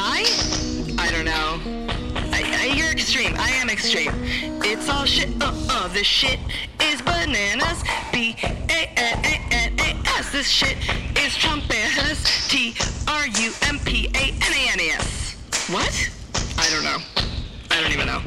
Die? 0.00 0.24
I 0.98 1.10
don't 1.12 1.26
know. 1.26 1.60
I, 2.32 2.40
I, 2.62 2.74
you're 2.74 2.90
extreme. 2.90 3.34
I 3.36 3.50
am 3.50 3.68
extreme. 3.68 4.14
It's 4.64 4.88
all 4.88 5.04
shit. 5.04 5.28
Uh 5.42 5.52
uh. 5.68 5.88
This 5.88 6.06
shit 6.06 6.40
is 6.82 7.02
bananas. 7.02 7.84
B 8.10 8.34
A 8.42 8.80
N 8.96 9.18
A 9.32 9.34
N 9.50 9.78
A 9.78 9.90
S. 10.18 10.32
This 10.32 10.48
shit 10.48 10.78
is 11.24 11.32
Trumpanas. 11.42 12.48
T 12.48 12.74
R 13.08 13.26
U 13.26 13.52
M 13.68 13.78
P 13.80 14.06
A 14.14 14.24
N 14.48 14.52
A 14.60 14.62
N 14.72 14.80
A 14.80 14.88
S. 14.96 15.36
What? 15.68 15.94
I 16.56 16.66
don't 16.72 16.84
know. 16.84 16.98
I 17.70 17.80
don't 17.82 17.92
even 17.92 18.06
know. 18.06 18.20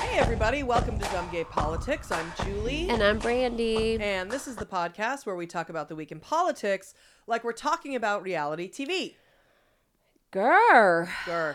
Hey, 0.00 0.18
everybody, 0.18 0.62
welcome 0.62 0.98
to 0.98 1.04
Dumb 1.12 1.28
Gay 1.32 1.44
Politics. 1.44 2.12
I'm 2.12 2.30
Julie. 2.44 2.90
And 2.90 3.02
I'm 3.02 3.18
Brandy. 3.18 3.98
And 3.98 4.30
this 4.30 4.46
is 4.46 4.56
the 4.56 4.66
podcast 4.66 5.24
where 5.24 5.34
we 5.34 5.46
talk 5.46 5.70
about 5.70 5.88
the 5.88 5.96
week 5.96 6.12
in 6.12 6.20
politics 6.20 6.94
like 7.26 7.42
we're 7.42 7.52
talking 7.52 7.96
about 7.96 8.22
reality 8.22 8.70
TV. 8.70 9.14
Grr. 10.34 11.06
Grr. 11.24 11.54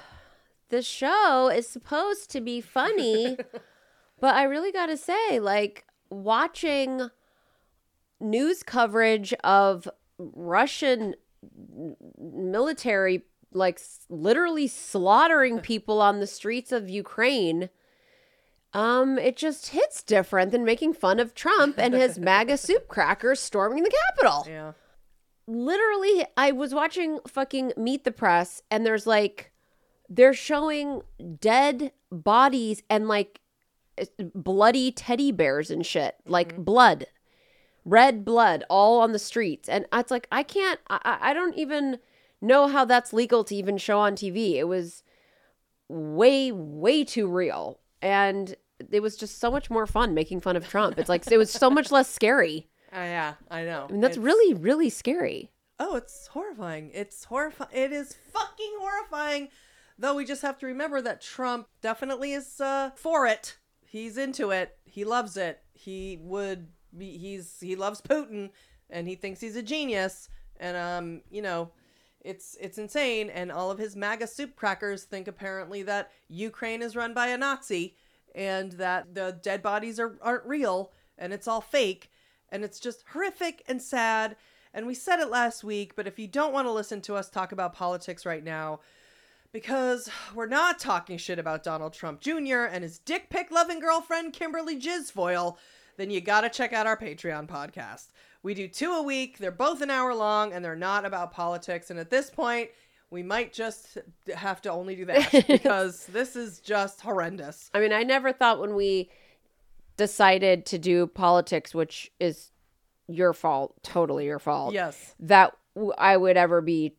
The 0.70 0.82
show 0.82 1.50
is 1.54 1.68
supposed 1.68 2.32
to 2.32 2.42
be 2.42 2.62
funny, 2.62 3.38
but 4.20 4.36
I 4.36 4.44
really 4.44 4.72
got 4.72 4.86
to 4.86 4.98
say, 4.98 5.40
like, 5.40 5.86
watching 6.10 7.10
news 8.22 8.64
coverage 8.64 9.34
of 9.44 9.90
Russian 10.18 11.16
military, 12.18 13.26
like, 13.52 13.82
literally 14.10 14.68
slaughtering 14.68 15.60
people 15.62 16.02
on 16.02 16.20
the 16.20 16.28
streets 16.28 16.72
of 16.72 16.90
Ukraine. 16.90 17.70
Um, 18.72 19.18
it 19.18 19.36
just 19.36 19.70
hits 19.70 20.04
different 20.04 20.52
than 20.52 20.64
making 20.64 20.94
fun 20.94 21.20
of 21.20 21.34
Trump 21.34 21.80
and 21.80 21.94
his 21.94 22.20
MAGA 22.20 22.58
soup 22.58 22.88
crackers 22.88 23.40
storming 23.40 23.84
the 23.84 23.92
Capitol. 24.08 24.46
Yeah. 24.48 24.72
Literally 25.50 26.26
I 26.38 26.52
was 26.52 26.74
watching 26.74 27.20
fucking 27.28 27.74
Meet 27.76 28.04
the 28.04 28.12
Press 28.12 28.62
and 28.70 28.86
there's 28.86 29.08
like 29.08 29.52
they're 30.08 30.34
showing 30.34 31.02
dead 31.40 31.92
bodies 32.12 32.84
and 32.90 33.08
like 33.08 33.42
eh, 33.98 34.06
bloody 34.36 34.92
teddy 34.92 35.32
bears 35.32 35.72
and 35.72 35.86
shit 35.86 36.16
like 36.26 36.54
mm-hmm. 36.54 36.64
blood 36.64 37.08
red 37.84 38.24
blood 38.24 38.64
all 38.70 39.02
on 39.02 39.12
the 39.12 39.20
streets. 39.20 39.68
And 39.68 39.86
it's 39.92 40.12
like 40.12 40.28
I 40.32 40.44
can't 40.44 40.80
I, 40.90 41.00
I 41.04 41.18
I 41.30 41.34
don't 41.34 41.56
even 41.56 42.00
know 42.42 42.68
how 42.68 42.86
that's 42.86 43.12
legal 43.12 43.44
to 43.44 43.56
even 43.56 43.78
show 43.78 44.00
on 44.00 44.16
TV 44.16 44.54
it 44.54 44.66
was 44.66 45.04
way 45.88 46.52
way 46.52 47.04
too 47.04 47.28
real. 47.28 47.80
And 48.02 48.56
it 48.92 49.02
was 49.02 49.18
just 49.18 49.40
so 49.40 49.52
much 49.52 49.70
more 49.70 49.88
fun 49.88 50.14
making 50.14 50.42
fun 50.42 50.56
of 50.56 50.68
Trump. 50.68 50.98
It's 51.00 51.10
like 51.10 51.30
it 51.30 51.38
was 51.38 51.52
so 51.52 51.70
much 51.70 51.92
less 51.92 52.10
scary 52.10 52.70
Uh, 52.92 52.98
yeah, 52.98 53.34
I 53.52 53.64
know. 53.66 53.86
I 53.90 53.92
mean 53.92 54.02
that's 54.02 54.18
It's- 54.18 54.26
really 54.26 54.54
really 54.54 54.90
scary 54.90 55.52
Oh, 55.82 55.96
it's 55.96 56.28
horrifying. 56.28 56.92
It's 56.94 57.24
horrifying. 57.24 57.70
It 57.72 57.94
is 57.94 58.14
fucking 58.34 58.74
horrifying. 58.80 59.48
Though 59.98 60.14
we 60.16 60.26
just 60.26 60.42
have 60.42 60.58
to 60.60 60.66
remember 60.66 61.02
that 61.02 61.22
Trump 61.22 61.68
definitely 61.82 62.34
is 62.34 62.60
uh, 62.60 62.90
for 62.96 63.26
it. 63.26 63.58
He's 63.86 64.18
into 64.18 64.52
it. 64.52 64.78
He 64.84 65.06
loves 65.06 65.38
it. 65.38 65.62
He 65.72 66.20
would 66.22 66.68
be. 66.98 67.18
He's 67.18 67.62
he 67.62 67.78
loves 67.78 68.02
Putin, 68.02 68.50
and 68.90 69.08
he 69.08 69.16
thinks 69.16 69.40
he's 69.40 69.56
a 69.56 69.64
genius. 69.64 70.28
And 70.60 70.76
um, 70.76 71.22
you 71.32 71.42
know, 71.42 71.72
it's 72.20 72.58
it's 72.60 72.78
insane. 72.78 73.30
And 73.30 73.50
all 73.50 73.72
of 73.72 73.78
his 73.80 73.96
MAGA 73.96 74.28
soup 74.28 74.58
crackers 74.58 75.06
think 75.06 75.30
apparently 75.30 75.84
that 75.84 76.12
Ukraine 76.28 76.82
is 76.82 76.98
run 76.98 77.14
by 77.14 77.28
a 77.28 77.38
Nazi, 77.38 77.96
and 78.36 78.74
that 78.74 79.16
the 79.16 79.40
dead 79.42 79.62
bodies 79.62 79.98
are 79.98 80.18
aren't 80.22 80.46
real, 80.46 80.92
and 81.18 81.32
it's 81.32 81.48
all 81.48 81.62
fake. 81.62 82.10
And 82.52 82.64
it's 82.64 82.80
just 82.80 83.04
horrific 83.12 83.64
and 83.68 83.82
sad. 83.82 84.36
And 84.74 84.86
we 84.86 84.94
said 84.94 85.20
it 85.20 85.30
last 85.30 85.64
week, 85.64 85.96
but 85.96 86.08
if 86.08 86.20
you 86.20 86.28
don't 86.28 86.54
want 86.54 86.68
to 86.68 86.72
listen 86.72 87.02
to 87.02 87.16
us 87.16 87.30
talk 87.30 87.52
about 87.52 87.74
politics 87.74 88.26
right 88.26 88.44
now, 88.44 88.80
because 89.52 90.10
we're 90.36 90.46
not 90.46 90.80
talking 90.80 91.18
shit 91.18 91.40
about 91.40 91.64
Donald 91.64 91.94
Trump 91.94 92.22
Jr. 92.22 92.66
and 92.70 92.84
his 92.84 93.00
dick 93.00 93.30
pic 93.30 93.50
loving 93.52 93.80
girlfriend, 93.80 94.34
Kimberly 94.34 94.80
Jizfoil, 94.80 95.58
then 95.98 96.12
you 96.12 96.22
gotta 96.22 96.50
check 96.50 96.72
out 96.72 96.88
our 96.88 96.98
Patreon 96.98 97.48
podcast. 97.48 98.08
We 98.44 98.54
do 98.54 98.68
two 98.68 98.94
a 98.94 99.02
week, 99.02 99.38
they're 99.38 99.52
both 99.52 99.82
an 99.82 99.90
hour 99.90 100.14
long, 100.14 100.54
and 100.54 100.64
they're 100.64 100.76
not 100.76 101.04
about 101.04 101.32
politics. 101.34 101.90
And 101.90 102.00
at 102.00 102.10
this 102.10 102.30
point, 102.30 102.70
we 103.12 103.24
might 103.24 103.52
just 103.52 103.98
have 104.34 104.62
to 104.62 104.72
only 104.72 104.96
do 104.96 105.06
that 105.06 105.32
because 105.48 106.06
this 106.06 106.36
is 106.36 106.60
just 106.60 107.02
horrendous. 107.02 107.70
I 107.74 107.80
mean, 107.80 107.92
I 107.92 108.04
never 108.04 108.32
thought 108.32 108.60
when 108.60 108.76
we 108.76 109.10
decided 110.00 110.66
to 110.68 110.80
do 110.80 111.06
politics, 111.06 111.76
which 111.76 112.10
is 112.20 112.52
your 113.08 113.34
fault, 113.34 113.76
totally 113.84 114.26
your 114.26 114.40
fault, 114.40 114.74
Yes. 114.74 115.14
that 115.20 115.56
I 115.98 116.16
would 116.18 116.38
ever 116.38 116.62
be, 116.62 116.96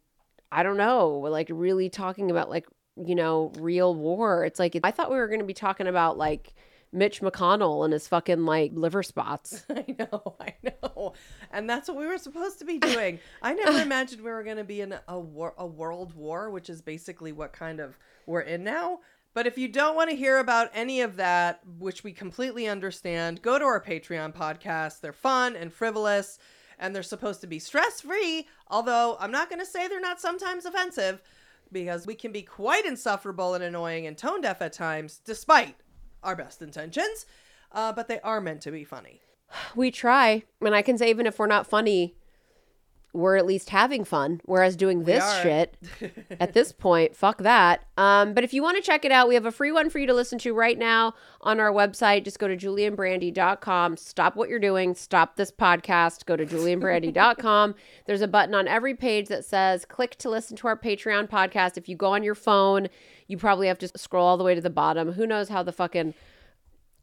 I 0.53 0.63
don't 0.63 0.77
know, 0.77 1.09
like 1.09 1.49
really 1.51 1.89
talking 1.89 2.31
about 2.31 2.51
like, 2.51 2.67
you 2.97 3.15
know, 3.15 3.53
real 3.59 3.95
war. 3.95 4.45
It's 4.45 4.59
like, 4.59 4.79
I 4.85 4.91
thought 4.91 5.11
we 5.11 5.17
were 5.17 5.29
going 5.29 5.41
to 5.41 5.47
be 5.47 5.55
talking 5.55 5.87
about 5.87 6.19
like 6.19 6.53
Mitch 6.93 7.21
McConnell 7.23 7.85
and 7.85 7.93
his 7.93 8.07
fucking 8.07 8.45
like 8.45 8.73
liver 8.75 9.03
spots. 9.03 9.65
I 9.71 9.85
know, 9.99 10.37
I 10.39 10.55
know. 10.63 11.15
And 11.53 11.71
that's 11.71 11.89
what 11.89 11.97
we 11.97 12.07
were 12.07 12.19
supposed 12.19 12.59
to 12.59 12.65
be 12.67 12.79
doing. 12.79 13.19
I 13.43 13.55
never 13.55 13.81
imagined 13.81 14.23
we 14.23 14.31
were 14.31 14.43
going 14.43 14.59
to 14.59 14.65
be 14.65 14.83
in 14.83 14.95
a 15.09 15.19
war, 15.19 15.55
a 15.57 15.67
world 15.67 16.13
war, 16.15 16.51
which 16.51 16.69
is 16.69 16.83
basically 16.83 17.33
what 17.33 17.53
kind 17.53 17.81
of 17.81 17.97
we're 18.27 18.43
in 18.43 18.63
now. 18.65 19.01
But 19.33 19.47
if 19.47 19.57
you 19.57 19.69
don't 19.69 19.95
want 19.95 20.11
to 20.11 20.17
hear 20.17 20.39
about 20.39 20.71
any 20.75 21.01
of 21.01 21.17
that, 21.17 21.61
which 21.79 22.03
we 22.03 22.13
completely 22.13 22.67
understand, 22.67 23.43
go 23.43 23.59
to 23.59 23.65
our 23.65 23.83
Patreon 23.83 24.35
podcast. 24.35 25.01
They're 25.01 25.13
fun 25.13 25.55
and 25.55 25.73
frivolous, 25.73 26.39
and 26.79 26.95
they're 26.95 27.03
supposed 27.03 27.41
to 27.43 27.47
be 27.47 27.61
stress 27.61 28.01
free. 28.01 28.49
Although 28.69 29.17
I'm 29.21 29.31
not 29.31 29.49
going 29.49 29.61
to 29.61 29.67
say 29.67 29.87
they're 29.87 30.01
not 30.01 30.21
sometimes 30.21 30.65
offensive, 30.65 31.23
because 31.71 32.07
we 32.07 32.17
can 32.17 32.33
be 32.33 32.43
quite 32.43 32.85
insufferable 32.85 33.55
and 33.55 33.63
annoying 33.63 34.07
and 34.07 34.19
tone 34.19 34.41
deaf 34.41 34.61
at 34.61 34.73
times, 34.73 35.21
despite 35.25 35.77
our 36.23 36.35
best 36.35 36.61
intentions. 36.61 37.27
Uh, 37.73 37.93
but 37.93 38.09
they 38.09 38.19
are 38.21 38.41
meant 38.41 38.61
to 38.63 38.73
be 38.73 38.83
funny. 38.83 39.21
we 39.77 39.93
try. 39.93 40.43
And 40.61 40.75
I 40.75 40.83
can 40.83 40.99
say, 40.99 41.09
even 41.11 41.27
if 41.27 41.39
we're 41.39 41.47
not 41.47 41.69
funny, 41.69 42.17
we're 43.13 43.37
at 43.37 43.47
least 43.47 43.71
having 43.71 44.05
fun. 44.05 44.41
Whereas 44.45 44.77
doing 44.77 45.05
this 45.05 45.25
shit 45.43 45.77
at 46.41 46.53
this 46.53 46.73
point, 46.73 47.17
fuck 47.17 47.39
that. 47.39 47.85
Um, 47.97 48.35
but 48.35 48.45
if 48.45 48.55
you 48.55 48.63
want 48.63 48.77
to 48.77 48.83
check 48.83 49.05
it 49.05 49.13
out, 49.13 49.29
we 49.29 49.35
have 49.35 49.47
a 49.47 49.53
free 49.53 49.73
one 49.73 49.91
for 49.91 49.99
you 49.99 50.07
to 50.07 50.15
listen 50.15 50.39
to 50.41 50.55
right 50.55 50.79
now 50.79 51.15
on 51.41 51.59
our 51.59 51.73
website. 51.73 52.25
Just 52.25 52.39
go 52.39 52.49
to 52.49 52.57
julieandbrandy.com. 52.57 53.97
Stop 53.97 54.37
what 54.37 54.49
you're 54.49 54.59
doing. 54.59 54.95
Stop 54.95 55.37
this 55.37 55.51
podcast. 55.51 56.25
Go 56.27 56.37
to 56.37 56.47
julieandbrandy.com. 56.47 57.75
There's 58.07 58.23
a 58.23 58.29
button 58.29 58.55
on 58.55 58.69
every 58.69 58.95
page 58.95 59.29
that 59.29 59.45
says 59.45 59.85
click 59.85 60.17
to 60.17 60.31
listen 60.31 60.57
to 60.59 60.69
our 60.69 60.77
Patreon 60.77 61.29
podcast. 61.29 61.77
If 61.77 61.89
you 61.89 61.97
go 61.97 62.15
on 62.15 62.23
your 62.23 62.35
phone, 62.35 62.89
you 63.27 63.37
probably 63.37 63.67
have 63.69 63.79
to 63.79 63.89
scroll 63.97 64.27
all 64.27 64.37
the 64.37 64.45
way 64.45 64.55
to 64.55 64.61
the 64.61 64.71
bottom. 64.71 65.13
Who 65.13 65.27
knows 65.27 65.49
how 65.49 65.63
the 65.63 65.73
fucking 65.73 66.15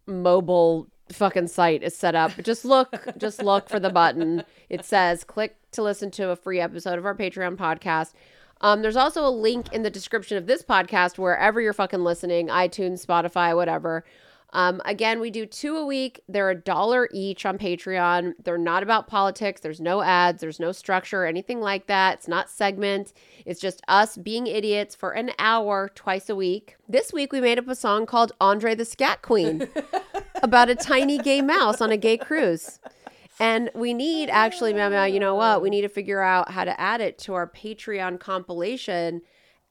mobile 0.06 0.88
fucking 1.12 1.48
site 1.48 1.84
is 1.84 1.96
set 1.96 2.16
up. 2.16 2.32
Just 2.44 2.66
look, 2.66 2.96
just 3.18 3.42
look 3.42 3.70
for 3.70 3.80
the 3.80 3.90
button. 3.90 4.44
It 4.70 4.86
says 4.86 5.24
click 5.24 5.56
to 5.78 5.84
listen 5.84 6.12
to 6.12 6.30
a 6.30 6.36
free 6.36 6.60
episode 6.60 7.00
of 7.00 7.06
our 7.06 7.16
Patreon 7.16 7.56
podcast. 7.56 8.14
Um, 8.62 8.82
there's 8.82 8.96
also 8.96 9.26
a 9.26 9.30
link 9.30 9.72
in 9.72 9.84
the 9.84 9.90
description 9.90 10.38
of 10.38 10.48
this 10.48 10.64
podcast 10.64 11.18
wherever 11.18 11.62
you're 11.62 11.74
fucking 11.74 12.04
listening, 12.04 12.48
iTunes, 12.48 13.06
Spotify, 13.06 13.56
whatever. 13.56 14.04
Um, 14.54 14.82
again, 14.86 15.20
we 15.20 15.30
do 15.30 15.46
two 15.46 15.78
a 15.78 15.86
week. 15.86 16.22
They're 16.28 16.50
a 16.50 16.56
dollar 16.56 17.10
each 17.14 17.46
on 17.46 17.58
Patreon. 17.58 18.34
They're 18.44 18.58
not 18.58 18.82
about 18.82 19.08
politics. 19.08 19.62
There's 19.62 19.82
no 19.82 20.02
ads. 20.02 20.42
There's 20.42 20.60
no 20.60 20.72
structure 20.72 21.26
anything 21.26 21.60
like 21.60 21.88
that. 21.88 22.16
It's 22.16 22.28
not 22.28 22.50
segment. 22.50 23.14
It's 23.46 23.60
just 23.60 23.82
us 23.88 24.18
being 24.18 24.48
idiots 24.48 24.96
for 24.96 25.12
an 25.12 25.32
hour 25.38 25.92
twice 25.94 26.30
a 26.30 26.36
week. 26.36 26.78
This 26.88 27.12
week 27.14 27.32
we 27.32 27.42
made 27.42 27.60
up 27.60 27.68
a 27.68 27.76
song 27.76 28.06
called 28.06 28.32
Andre 28.40 28.74
the 28.74 28.86
Scat 28.86 29.22
Queen 29.22 29.68
about 30.42 30.70
a 30.70 30.76
tiny 30.76 31.18
gay 31.20 31.42
mouse 31.42 31.82
on 31.82 31.92
a 31.92 31.98
gay 31.98 32.18
cruise. 32.18 32.80
And 33.40 33.70
we 33.76 33.94
need 33.94 34.30
actually, 34.30 34.74
Mama, 34.74 35.08
you 35.08 35.20
know 35.20 35.36
what? 35.36 35.62
We 35.62 35.70
need 35.70 35.82
to 35.82 35.90
figure 35.90 36.22
out 36.22 36.52
how 36.52 36.64
to 36.64 36.80
add 36.80 37.02
it 37.02 37.18
to 37.20 37.34
our 37.36 37.48
Patreon 37.48 38.20
compilation 38.20 39.22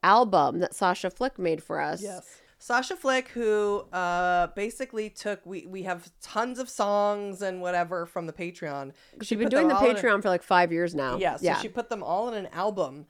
album 0.03 0.59
that 0.59 0.73
Sasha 0.73 1.09
Flick 1.09 1.37
made 1.37 1.61
for 1.61 1.81
us. 1.81 2.01
Yes. 2.01 2.41
Sasha 2.59 2.95
Flick, 2.95 3.27
who 3.29 3.85
uh, 3.93 4.47
basically 4.47 5.09
took 5.09 5.45
we 5.45 5.65
we 5.67 5.83
have 5.83 6.09
tons 6.21 6.57
of 6.59 6.69
songs 6.69 7.41
and 7.41 7.61
whatever 7.61 8.05
from 8.05 8.25
the 8.25 8.33
Patreon. 8.33 8.93
She 9.21 9.27
She's 9.27 9.37
been 9.37 9.49
doing 9.49 9.67
the 9.67 9.75
them 9.75 9.83
all 9.83 9.89
in 9.89 9.95
a- 9.95 9.99
Patreon 9.99 10.21
for 10.21 10.29
like 10.29 10.43
five 10.43 10.71
years 10.71 10.95
now. 10.95 11.17
yeah, 11.17 11.37
so 11.37 11.45
yeah. 11.45 11.57
she 11.57 11.69
put 11.69 11.89
them 11.89 12.01
all 12.01 12.29
in 12.29 12.33
an 12.33 12.47
album, 12.51 13.05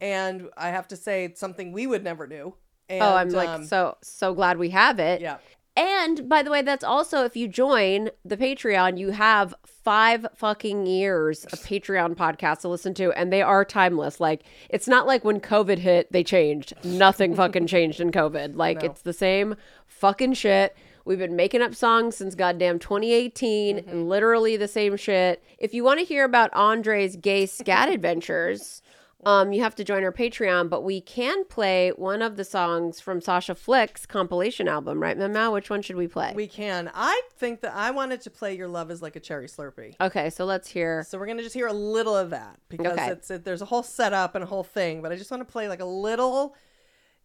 and 0.00 0.48
I 0.56 0.68
have 0.68 0.86
to 0.88 0.96
say 0.96 1.24
it's 1.24 1.40
something 1.40 1.72
we 1.72 1.86
would 1.86 2.04
never 2.04 2.26
do. 2.26 2.54
And, 2.88 3.02
oh, 3.02 3.14
I'm 3.14 3.30
like 3.30 3.48
um, 3.48 3.66
so 3.66 3.96
so 4.02 4.32
glad 4.32 4.58
we 4.58 4.70
have 4.70 5.00
it. 5.00 5.20
yeah. 5.20 5.38
And 5.76 6.28
by 6.28 6.42
the 6.44 6.50
way, 6.52 6.62
that's 6.62 6.84
also 6.84 7.24
if 7.24 7.36
you 7.36 7.48
join 7.48 8.10
the 8.24 8.36
Patreon, 8.36 8.96
you 8.98 9.10
have 9.10 9.54
five 9.66 10.24
fucking 10.36 10.86
years 10.86 11.44
of 11.46 11.58
Patreon 11.60 12.14
podcasts 12.14 12.60
to 12.60 12.68
listen 12.68 12.94
to, 12.94 13.10
and 13.12 13.32
they 13.32 13.42
are 13.42 13.64
timeless. 13.64 14.20
Like 14.20 14.44
it's 14.70 14.86
not 14.86 15.06
like 15.06 15.24
when 15.24 15.40
COVID 15.40 15.78
hit, 15.78 16.12
they 16.12 16.22
changed. 16.22 16.74
Nothing 16.84 17.34
fucking 17.42 17.66
changed 17.66 18.00
in 18.00 18.12
COVID. 18.12 18.54
Like 18.56 18.82
No. 18.82 18.90
it's 18.90 19.02
the 19.02 19.12
same 19.12 19.56
fucking 19.86 20.34
shit. 20.34 20.76
We've 21.06 21.18
been 21.18 21.36
making 21.36 21.60
up 21.60 21.74
songs 21.74 22.16
since 22.16 22.34
goddamn 22.34 22.78
2018, 22.78 23.76
Mm-hmm. 23.76 23.90
and 23.90 24.08
literally 24.08 24.56
the 24.56 24.68
same 24.68 24.96
shit. 24.96 25.42
If 25.58 25.74
you 25.74 25.82
want 25.84 25.98
to 25.98 26.04
hear 26.06 26.24
about 26.24 26.54
Andre's 26.54 27.16
gay 27.16 27.46
scat 27.46 27.88
adventures, 27.90 28.80
um, 29.26 29.52
you 29.52 29.62
have 29.62 29.74
to 29.76 29.84
join 29.84 30.04
our 30.04 30.12
Patreon, 30.12 30.68
but 30.68 30.82
we 30.82 31.00
can 31.00 31.44
play 31.44 31.90
one 31.90 32.22
of 32.22 32.36
the 32.36 32.44
songs 32.44 33.00
from 33.00 33.20
Sasha 33.20 33.54
Flick's 33.54 34.06
compilation 34.06 34.68
album, 34.68 35.00
right, 35.02 35.16
Mama? 35.18 35.50
Which 35.50 35.70
one 35.70 35.82
should 35.82 35.96
we 35.96 36.06
play? 36.08 36.32
We 36.34 36.46
can. 36.46 36.90
I 36.94 37.20
think 37.36 37.60
that 37.62 37.74
I 37.74 37.90
wanted 37.90 38.20
to 38.22 38.30
play 38.30 38.56
"Your 38.56 38.68
Love 38.68 38.90
Is 38.90 39.00
Like 39.02 39.16
a 39.16 39.20
Cherry 39.20 39.46
Slurpee." 39.46 39.94
okay, 40.00 40.30
so 40.30 40.44
let's 40.44 40.68
hear. 40.68 41.04
So 41.08 41.18
we're 41.18 41.26
gonna 41.26 41.42
just 41.42 41.54
hear 41.54 41.66
a 41.66 41.72
little 41.72 42.16
of 42.16 42.30
that 42.30 42.58
because 42.68 42.98
Okay. 42.98 43.08
it's 43.10 43.30
it, 43.30 43.44
there's 43.44 43.62
a 43.62 43.66
whole 43.66 43.82
setup 43.82 44.34
and 44.34 44.44
a 44.44 44.46
whole 44.46 44.64
thing, 44.64 45.02
but 45.02 45.12
I 45.12 45.16
just 45.16 45.30
want 45.30 45.40
to 45.46 45.50
play 45.52 45.68
like 45.68 45.80
a 45.80 45.84
little. 45.86 46.54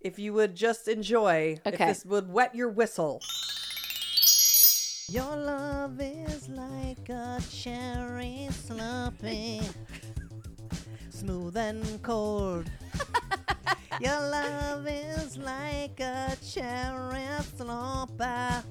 If 0.02 0.18
you 0.18 0.32
would 0.34 0.56
just 0.56 0.88
enjoy, 0.88 1.58
if 1.66 1.74
Okay. 1.74 1.86
this 1.88 2.06
would 2.06 2.30
wet 2.32 2.56
your 2.56 2.70
whistle. 2.70 3.22
Your 5.12 5.36
love 5.36 6.00
is 6.00 6.48
like 6.50 7.10
a 7.10 7.42
cherry 7.52 8.48
slurpee, 8.52 9.68
smooth 11.20 11.58
and 11.58 12.02
cold. 12.02 12.72
Your 14.00 14.18
love 14.22 14.88
is 14.88 15.38
like 15.38 16.00
a 16.00 16.38
cherry 16.42 17.28
slurpee, 17.58 18.64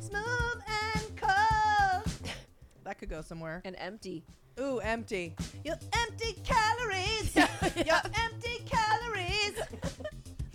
smooth 0.00 0.62
and 0.68 1.16
cold. 1.16 2.30
That 2.84 2.98
could 2.98 3.10
go 3.10 3.22
somewhere. 3.22 3.60
And 3.64 3.74
empty. 3.78 4.24
Ooh, 4.60 4.78
empty. 4.78 5.34
Your 5.64 5.76
empty 5.94 6.36
calories. 6.44 7.34
Your 7.86 8.00
empty 8.20 8.64
calories. 8.64 9.58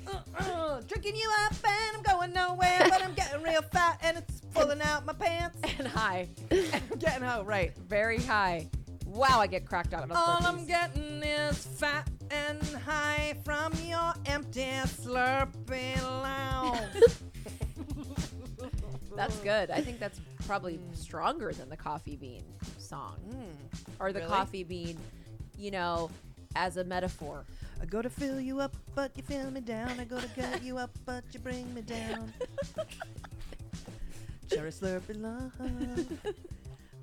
Uh-uh. 0.08 0.82
Drinking 0.88 1.18
you 1.18 1.30
up 1.46 1.54
and 1.66 1.98
I'm 1.98 2.04
going 2.04 2.32
nowhere, 2.32 2.80
but 2.90 3.04
I'm 3.04 3.14
getting 3.14 3.42
real 3.44 3.62
fat 3.62 4.00
and 4.04 4.18
it's 4.18 4.40
pulling 4.54 4.82
out 4.82 5.06
my 5.06 5.14
pants. 5.14 5.58
And 5.80 5.88
high. 5.88 6.28
I'm 6.52 6.98
getting 7.00 7.24
out 7.24 7.46
right. 7.46 7.78
Very 7.78 8.20
high. 8.22 8.70
Wow, 9.18 9.40
I 9.40 9.48
get 9.48 9.66
cracked 9.66 9.96
out 9.96 10.04
of 10.04 10.10
the 10.10 10.16
All 10.16 10.38
I'm 10.46 10.68
getting 10.68 11.24
is 11.24 11.66
fat 11.66 12.08
and 12.30 12.62
high 12.86 13.36
from 13.44 13.74
your 13.84 14.14
empty 14.28 14.62
slurpy 14.86 16.00
lounge. 16.04 16.80
That's 19.16 19.36
good. 19.40 19.72
I 19.72 19.82
think 19.82 20.00
that's 20.00 20.22
probably 20.46 20.80
stronger 20.94 21.52
than 21.52 21.68
the 21.70 21.76
coffee 21.78 22.16
bean 22.16 22.44
song. 22.78 23.16
Hmm. 23.32 24.00
Or 24.00 24.14
the 24.14 24.20
Really? 24.20 24.30
coffee 24.32 24.64
bean, 24.64 25.00
you 25.58 25.72
know, 25.72 26.12
as 26.56 26.78
a 26.78 26.84
metaphor. 26.84 27.44
I 27.82 27.86
go 27.86 28.04
to 28.04 28.12
fill 28.12 28.40
you 28.40 28.60
up, 28.60 28.76
but 28.94 29.12
you 29.18 29.24
fill 29.24 29.50
me 29.50 29.62
down. 29.62 30.00
I 30.00 30.04
go 30.04 30.20
to 30.20 30.28
gut 30.36 30.62
you 30.64 30.78
up, 30.78 30.92
but 31.08 31.24
you 31.32 31.40
bring 31.40 31.74
me 31.74 31.82
down. 31.82 32.32
Cherry 34.52 34.70
slurpy 34.70 35.20
love. 35.20 35.52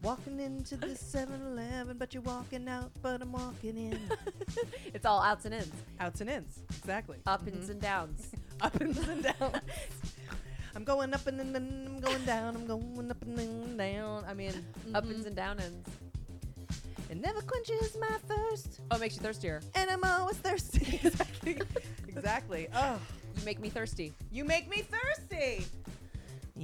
Walking 0.04 0.38
into 0.38 0.76
the 0.76 0.88
7-Eleven, 0.88 1.96
but 1.96 2.12
you're 2.12 2.22
walking 2.24 2.68
out, 2.68 2.90
but 3.00 3.22
I'm 3.22 3.32
walking 3.32 3.78
in. 3.78 3.98
It's 4.92 5.06
all 5.06 5.22
outs 5.22 5.46
and 5.46 5.54
ins, 5.54 5.72
Outs 5.98 6.20
and 6.20 6.28
ins, 6.28 6.58
exactly. 6.78 7.18
up 7.26 7.46
ins 7.48 7.62
mm-hmm. 7.64 7.70
and 7.72 7.80
downs. 7.80 8.28
Up 8.60 8.74
and 8.80 8.94
downs. 9.22 9.60
I'm 10.76 10.84
going 10.84 11.12
up 11.14 11.26
and 11.26 11.40
then 11.40 11.56
I'm 11.56 12.00
going 12.00 12.24
down. 12.24 12.54
I'm 12.54 12.66
going 12.66 13.10
up 13.10 13.20
and 13.22 13.36
then 13.36 13.76
down. 13.76 14.24
I 14.28 14.34
mean, 14.34 14.52
Up 14.94 15.04
ins 15.06 15.16
mm-hmm. 15.20 15.26
and 15.28 15.36
down 15.36 15.58
ins. 15.58 15.88
it 17.10 17.20
never 17.20 17.40
quenches 17.40 17.96
my 17.98 18.16
thirst, 18.28 18.80
Oh, 18.90 18.96
it 18.96 19.00
makes 19.00 19.16
you 19.16 19.22
thirstier. 19.22 19.60
and 19.74 19.90
I'm 19.90 20.04
always 20.04 20.36
thirsty. 20.36 21.00
exactly. 21.02 21.60
exactly. 22.06 22.68
Oh. 22.74 22.98
You 23.36 23.44
make 23.44 23.58
me 23.58 23.70
thirsty. 23.70 24.12
You 24.30 24.44
make 24.44 24.68
me 24.68 24.82
thirsty. 24.82 25.64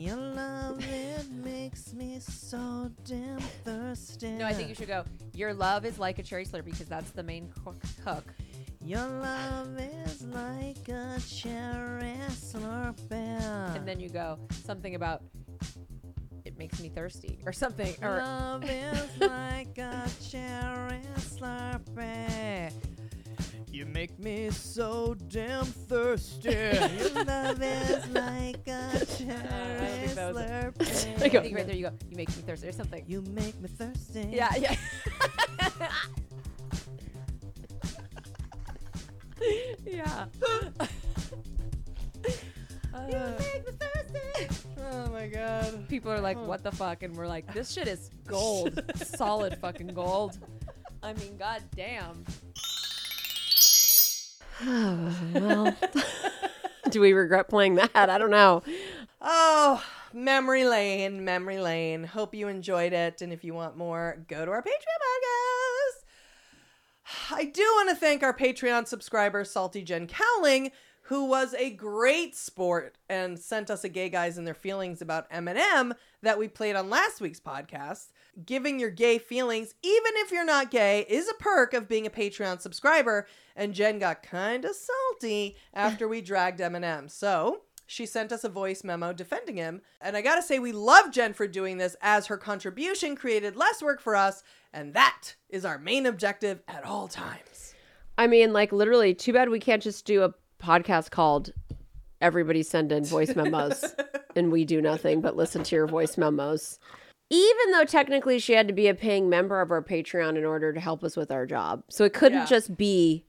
Your 0.00 0.16
love, 0.16 0.82
it 0.82 1.30
makes 1.30 1.92
me 1.92 2.18
so 2.20 2.90
damn 3.04 3.38
thirsty. 3.38 4.30
No, 4.30 4.46
I 4.46 4.54
think 4.54 4.70
you 4.70 4.74
should 4.74 4.88
go. 4.88 5.04
Your 5.34 5.52
love 5.52 5.84
is 5.84 5.98
like 5.98 6.18
a 6.18 6.22
cherry 6.22 6.46
slurpee 6.46 6.64
because 6.64 6.88
that's 6.88 7.10
the 7.10 7.22
main 7.22 7.52
cook. 7.62 7.82
hook. 8.02 8.24
Your 8.82 9.06
love 9.06 9.78
is 9.78 10.22
like 10.22 10.88
a 10.88 11.20
cherry 11.28 12.16
slurpee. 12.30 13.76
And 13.76 13.86
then 13.86 14.00
you 14.00 14.08
go 14.08 14.38
something 14.64 14.94
about 14.94 15.22
it 16.46 16.56
makes 16.56 16.80
me 16.80 16.88
thirsty 16.88 17.38
or 17.44 17.52
something. 17.52 17.94
Or 18.00 18.22
love 18.22 18.64
is 18.64 19.20
like 19.20 19.76
a 19.76 20.08
cherry 20.26 21.02
slurpee. 21.18 22.72
You 23.72 23.86
make 23.86 24.18
me 24.18 24.50
so 24.50 25.14
damn 25.28 25.64
thirsty. 25.64 26.50
Your 26.50 27.24
love 27.24 27.62
is 27.62 28.08
like 28.08 28.66
a 28.66 29.06
cherry 29.16 30.08
was 30.08 30.16
slurpee. 30.16 30.80
I 30.80 31.28
think 31.28 31.34
right 31.56 31.66
there 31.66 31.76
you 31.76 31.86
go. 31.86 31.92
You 32.10 32.16
make 32.16 32.28
me 32.28 32.42
thirsty 32.42 32.66
or 32.68 32.72
something. 32.72 33.04
You 33.06 33.22
make 33.22 33.60
me 33.60 33.68
thirsty. 33.68 34.28
Yeah, 34.32 34.52
yeah. 34.56 34.74
yeah. 39.86 40.26
You 43.08 43.16
uh, 43.16 43.38
make 43.38 43.66
me 43.66 43.72
thirsty. 43.78 44.48
Oh 44.92 45.10
my 45.12 45.28
god. 45.28 45.88
People 45.88 46.10
are 46.10 46.20
like, 46.20 46.36
oh. 46.38 46.44
"What 46.44 46.64
the 46.64 46.72
fuck?" 46.72 47.04
And 47.04 47.16
we're 47.16 47.28
like, 47.28 47.54
"This 47.54 47.70
shit 47.70 47.86
is 47.86 48.10
gold, 48.26 48.82
solid 48.96 49.56
fucking 49.58 49.94
gold." 49.94 50.38
I 51.02 51.12
mean, 51.14 51.36
god 51.38 51.62
damn. 54.64 55.32
well, 55.34 55.76
do 56.90 57.00
we 57.00 57.12
regret 57.12 57.48
playing 57.48 57.76
that? 57.76 57.90
I 57.94 58.18
don't 58.18 58.30
know. 58.30 58.62
Oh, 59.20 59.84
memory 60.12 60.64
lane, 60.64 61.24
memory 61.24 61.58
lane. 61.58 62.04
Hope 62.04 62.34
you 62.34 62.48
enjoyed 62.48 62.92
it. 62.92 63.22
And 63.22 63.32
if 63.32 63.44
you 63.44 63.54
want 63.54 63.76
more, 63.76 64.24
go 64.28 64.44
to 64.44 64.50
our 64.50 64.62
Patreon 64.62 65.00
podcast. 65.06 66.04
I 67.36 67.44
do 67.44 67.62
want 67.62 67.90
to 67.90 67.96
thank 67.96 68.22
our 68.22 68.34
Patreon 68.36 68.86
subscriber, 68.86 69.44
Salty 69.44 69.82
Jen 69.82 70.06
Cowling, 70.06 70.70
who 71.10 71.24
was 71.24 71.54
a 71.54 71.70
great 71.70 72.36
sport 72.36 72.96
and 73.08 73.36
sent 73.36 73.68
us 73.68 73.82
a 73.82 73.88
gay 73.88 74.08
guys 74.08 74.38
and 74.38 74.46
their 74.46 74.54
feelings 74.54 75.02
about 75.02 75.28
Eminem 75.28 75.90
that 76.22 76.38
we 76.38 76.46
played 76.46 76.76
on 76.76 76.88
last 76.88 77.20
week's 77.20 77.40
podcast. 77.40 78.12
Giving 78.46 78.78
your 78.78 78.90
gay 78.90 79.18
feelings, 79.18 79.74
even 79.82 80.12
if 80.18 80.30
you're 80.30 80.44
not 80.44 80.70
gay, 80.70 81.04
is 81.08 81.28
a 81.28 81.34
perk 81.34 81.74
of 81.74 81.88
being 81.88 82.06
a 82.06 82.10
Patreon 82.10 82.60
subscriber. 82.60 83.26
And 83.56 83.74
Jen 83.74 83.98
got 83.98 84.22
kind 84.22 84.64
of 84.64 84.76
salty 84.76 85.56
after 85.74 86.06
we 86.06 86.20
dragged 86.20 86.60
Eminem. 86.60 87.10
So 87.10 87.62
she 87.88 88.06
sent 88.06 88.30
us 88.30 88.44
a 88.44 88.48
voice 88.48 88.84
memo 88.84 89.12
defending 89.12 89.56
him. 89.56 89.82
And 90.00 90.16
I 90.16 90.22
gotta 90.22 90.42
say, 90.42 90.60
we 90.60 90.70
love 90.70 91.10
Jen 91.10 91.32
for 91.32 91.48
doing 91.48 91.78
this 91.78 91.96
as 92.02 92.28
her 92.28 92.36
contribution 92.36 93.16
created 93.16 93.56
less 93.56 93.82
work 93.82 94.00
for 94.00 94.14
us. 94.14 94.44
And 94.72 94.94
that 94.94 95.34
is 95.48 95.64
our 95.64 95.76
main 95.76 96.06
objective 96.06 96.62
at 96.68 96.84
all 96.84 97.08
times. 97.08 97.74
I 98.16 98.28
mean, 98.28 98.52
like 98.52 98.70
literally, 98.70 99.12
too 99.12 99.32
bad 99.32 99.48
we 99.48 99.58
can't 99.58 99.82
just 99.82 100.04
do 100.04 100.22
a 100.22 100.34
podcast 100.60 101.10
called 101.10 101.50
"Everybody 102.20 102.62
Send 102.62 102.92
In 102.92 103.04
Voice 103.04 103.34
Memos" 103.34 103.84
and 104.36 104.52
we 104.52 104.64
do 104.64 104.80
nothing 104.80 105.20
but 105.20 105.36
listen 105.36 105.62
to 105.64 105.74
your 105.76 105.86
voice 105.86 106.16
memos. 106.18 106.78
Even 107.30 107.72
though 107.72 107.84
technically 107.84 108.38
she 108.40 108.54
had 108.54 108.66
to 108.68 108.74
be 108.74 108.88
a 108.88 108.94
paying 108.94 109.28
member 109.28 109.60
of 109.60 109.70
our 109.70 109.82
Patreon 109.82 110.36
in 110.36 110.44
order 110.44 110.72
to 110.72 110.80
help 110.80 111.04
us 111.04 111.16
with 111.16 111.30
our 111.30 111.46
job, 111.46 111.84
so 111.88 112.04
it 112.04 112.12
couldn't 112.12 112.38
Yeah. 112.40 112.46
just 112.46 112.76
be 112.76 113.24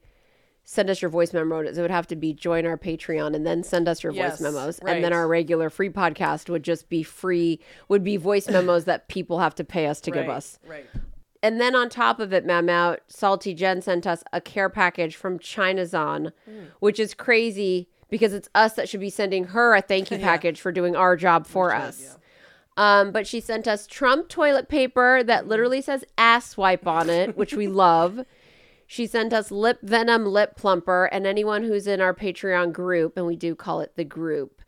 send 0.64 0.90
us 0.90 1.02
your 1.02 1.10
voice 1.10 1.34
memos. 1.34 1.78
It 1.78 1.82
would 1.82 1.92
have 1.92 2.08
to 2.08 2.16
be 2.16 2.34
join 2.34 2.66
our 2.68 2.78
Patreon 2.78 3.36
and 3.36 3.46
then 3.46 3.64
send 3.64 3.88
us 3.88 4.04
your 4.04 4.14
Yes, 4.14 4.34
voice 4.34 4.42
memos, 4.42 4.80
and 4.80 5.04
then 5.04 5.12
our 5.12 5.28
regular 5.28 5.70
free 5.70 5.90
podcast 5.90 6.50
would 6.50 6.64
just 6.64 6.88
be 6.88 7.02
free. 7.04 7.60
Would 7.90 8.04
be 8.04 8.18
voice 8.18 8.48
memos 8.48 8.86
that 8.86 9.08
people 9.08 9.40
have 9.40 9.56
to 9.56 9.64
pay 9.64 9.88
us 9.88 10.00
to 10.02 10.12
give 10.12 10.30
us. 10.30 10.60
Right. 10.66 10.86
And 11.44 11.60
then 11.60 11.76
on 11.76 11.90
top 11.90 12.20
of 12.20 12.34
it, 12.34 12.46
Mam 12.46 12.70
Out, 12.70 13.00
Salty 13.08 13.54
Jen 13.54 13.82
sent 13.82 14.06
us 14.06 14.24
a 14.32 14.40
care 14.40 14.70
package 14.70 15.16
from 15.16 15.40
Chinazon, 15.40 16.32
which 16.80 17.00
is 17.00 17.14
crazy 17.14 17.90
because 18.10 18.34
it's 18.34 18.50
us 18.54 18.74
that 18.74 18.88
should 18.88 19.00
be 19.00 19.10
sending 19.10 19.46
her 19.46 19.74
a 19.74 19.82
thank 19.82 20.12
you 20.12 20.18
package 20.20 20.62
for 20.62 20.72
doing 20.72 20.96
our 20.96 21.16
job 21.16 21.48
for 21.48 21.74
us. 21.74 22.18
Um, 22.78 23.12
but 23.12 23.26
she 23.28 23.40
sent 23.40 23.68
us 23.68 23.88
Trump 23.88 24.30
toilet 24.30 24.70
paper 24.70 25.24
that 25.24 25.48
literally 25.48 25.82
says 25.82 26.06
ass 26.18 26.58
wipe 26.58 26.88
on 26.88 27.10
it, 27.10 27.36
which 27.36 27.54
we 27.54 27.68
love. 27.86 28.26
She 28.88 29.08
sent 29.08 29.34
us 29.34 29.52
lip 29.52 29.80
venom 29.82 30.26
lip 30.26 30.56
plumper, 30.56 31.06
and 31.06 31.26
anyone 31.26 31.64
who's 31.64 31.88
in 31.88 32.02
our 32.02 32.14
Patreon 32.14 32.74
group, 32.74 33.18
and 33.18 33.26
we 33.26 33.36
do 33.36 33.56
call 33.56 33.80
it 33.80 33.94
the 33.96 34.04
group, 34.04 34.62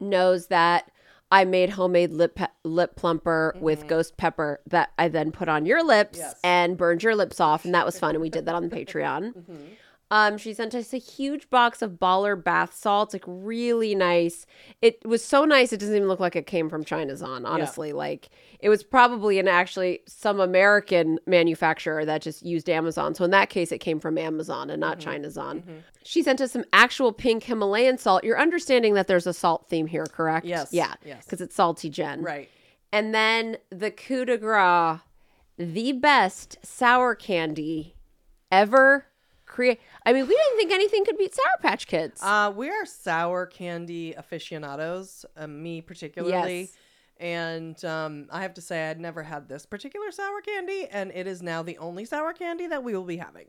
knows 0.00 0.48
that 0.48 0.90
I 1.32 1.44
made 1.44 1.70
homemade 1.70 2.10
lip 2.10 2.34
pe- 2.34 2.46
lip 2.64 2.96
plumper 2.96 3.54
with 3.60 3.80
mm-hmm. 3.80 3.88
ghost 3.88 4.16
pepper 4.16 4.60
that 4.66 4.90
I 4.98 5.08
then 5.08 5.30
put 5.30 5.48
on 5.48 5.64
your 5.66 5.82
lips 5.84 6.18
Yes. 6.18 6.34
and 6.42 6.76
burned 6.76 7.02
your 7.02 7.14
lips 7.14 7.40
off, 7.40 7.64
and 7.64 7.74
that 7.74 7.86
was 7.86 7.98
fun. 7.98 8.14
And 8.14 8.22
we 8.22 8.30
did 8.30 8.46
that 8.46 8.54
on 8.54 8.68
the 8.68 8.76
Patreon. 8.76 9.34
Mm-hmm. 9.34 9.54
Um, 10.12 10.38
she 10.38 10.52
sent 10.52 10.74
us 10.74 10.92
a 10.92 10.98
huge 10.98 11.48
box 11.50 11.82
of 11.82 11.92
baller 11.92 12.42
bath 12.42 12.74
salts, 12.74 13.12
like 13.14 13.24
really 13.26 13.94
nice. 13.94 14.44
It 14.82 15.00
was 15.04 15.24
so 15.24 15.44
nice; 15.44 15.72
it 15.72 15.78
doesn't 15.78 15.94
even 15.94 16.08
look 16.08 16.18
like 16.20 16.34
it 16.34 16.46
came 16.46 16.68
from 16.68 16.84
Chinazon. 16.84 17.46
Honestly, 17.46 17.92
like 17.92 18.28
it 18.58 18.68
was 18.68 18.82
probably 18.82 19.38
an 19.38 19.46
actually 19.46 20.00
some 20.06 20.40
American 20.40 21.18
manufacturer 21.26 22.04
that 22.04 22.22
just 22.22 22.44
used 22.44 22.68
Amazon. 22.68 23.14
So 23.14 23.24
in 23.24 23.30
that 23.30 23.50
case, 23.50 23.70
it 23.70 23.78
came 23.78 24.00
from 24.00 24.18
Amazon 24.18 24.68
and 24.70 24.80
not 24.80 24.98
Chinazon. 24.98 25.62
She 26.02 26.22
sent 26.22 26.40
us 26.40 26.52
some 26.52 26.64
actual 26.72 27.12
pink 27.12 27.44
Himalayan 27.44 27.98
salt. 27.98 28.24
You're 28.24 28.40
understanding 28.40 28.94
that 28.94 29.06
there's 29.06 29.26
a 29.26 29.34
salt 29.34 29.66
theme 29.68 29.86
here, 29.86 30.06
correct? 30.06 30.44
Yes, 30.46 30.72
Yeah. 30.72 30.94
yes. 31.04 31.24
Because 31.24 31.40
it's 31.40 31.54
salty, 31.54 31.88
Jen. 31.90 32.22
Right. 32.22 32.48
And 32.92 33.14
then 33.14 33.58
the 33.70 33.90
coup 33.90 34.24
de 34.24 34.36
grace, 34.38 35.00
the 35.56 35.92
best 35.92 36.58
sour 36.64 37.14
candy 37.14 37.94
ever 38.50 39.06
create. 39.50 39.80
I 40.06 40.12
mean, 40.12 40.26
we 40.26 40.34
didn't 40.34 40.56
think 40.56 40.72
anything 40.72 41.04
could 41.04 41.18
beat 41.18 41.34
Sour 41.34 41.60
Patch 41.60 41.86
Kids. 41.86 42.22
Uh, 42.22 42.52
we 42.54 42.70
are 42.70 42.86
sour 42.86 43.46
candy 43.46 44.14
aficionados, 44.14 45.26
uh, 45.36 45.46
me 45.46 45.82
particularly. 45.82 46.60
Yes. 46.60 46.76
And 47.18 47.84
um, 47.84 48.28
I 48.30 48.40
have 48.40 48.54
to 48.54 48.62
say, 48.62 48.88
I'd 48.88 48.98
never 48.98 49.22
had 49.22 49.46
this 49.46 49.66
particular 49.66 50.10
sour 50.10 50.40
candy, 50.40 50.86
and 50.90 51.12
it 51.14 51.26
is 51.26 51.42
now 51.42 51.62
the 51.62 51.76
only 51.76 52.06
sour 52.06 52.32
candy 52.32 52.66
that 52.68 52.82
we 52.82 52.96
will 52.96 53.04
be 53.04 53.18
having. 53.18 53.44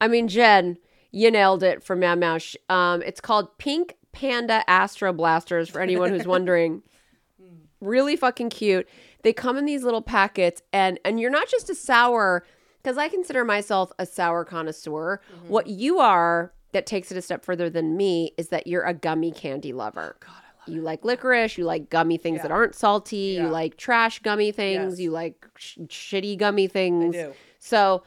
I 0.00 0.08
mean, 0.08 0.28
Jen, 0.28 0.78
you 1.10 1.30
nailed 1.30 1.62
it 1.62 1.84
for 1.84 1.94
Mad 1.94 2.18
Mouse. 2.20 2.56
Um, 2.70 3.02
it's 3.02 3.20
called 3.20 3.58
Pink 3.58 3.96
Panda 4.12 4.68
Astro 4.68 5.12
Blasters 5.12 5.68
for 5.68 5.82
anyone 5.82 6.10
who's 6.10 6.26
wondering. 6.26 6.82
really 7.82 8.16
fucking 8.16 8.48
cute. 8.48 8.88
They 9.22 9.34
come 9.34 9.58
in 9.58 9.66
these 9.66 9.84
little 9.84 10.02
packets, 10.02 10.62
and 10.72 10.98
and 11.04 11.20
you're 11.20 11.30
not 11.30 11.48
just 11.48 11.68
a 11.68 11.74
sour, 11.74 12.44
because 12.82 12.98
I 12.98 13.08
consider 13.08 13.44
myself 13.44 13.92
a 13.98 14.06
sour 14.06 14.44
connoisseur. 14.44 15.20
Mm-hmm. 15.34 15.48
What 15.48 15.66
you 15.68 15.98
are 15.98 16.52
that 16.72 16.86
takes 16.86 17.12
it 17.12 17.18
a 17.18 17.22
step 17.22 17.44
further 17.44 17.70
than 17.70 17.96
me 17.96 18.32
is 18.36 18.48
that 18.48 18.66
you're 18.66 18.84
a 18.84 18.94
gummy 18.94 19.30
candy 19.30 19.72
lover. 19.72 20.16
God, 20.20 20.30
I 20.30 20.70
love 20.70 20.76
You 20.76 20.82
like 20.82 21.04
licorice. 21.04 21.56
You 21.58 21.64
like 21.64 21.90
gummy 21.90 22.16
things 22.16 22.42
that 22.42 22.50
aren't 22.50 22.74
salty. 22.74 23.34
Yeah. 23.36 23.42
You 23.44 23.48
like 23.48 23.76
trash 23.76 24.18
gummy 24.20 24.52
things. 24.52 24.92
Yes. 24.92 25.00
You 25.00 25.10
like 25.10 25.46
sh- 25.56 25.78
shitty 25.86 26.38
gummy 26.38 26.66
things. 26.66 27.14
So 27.58 28.02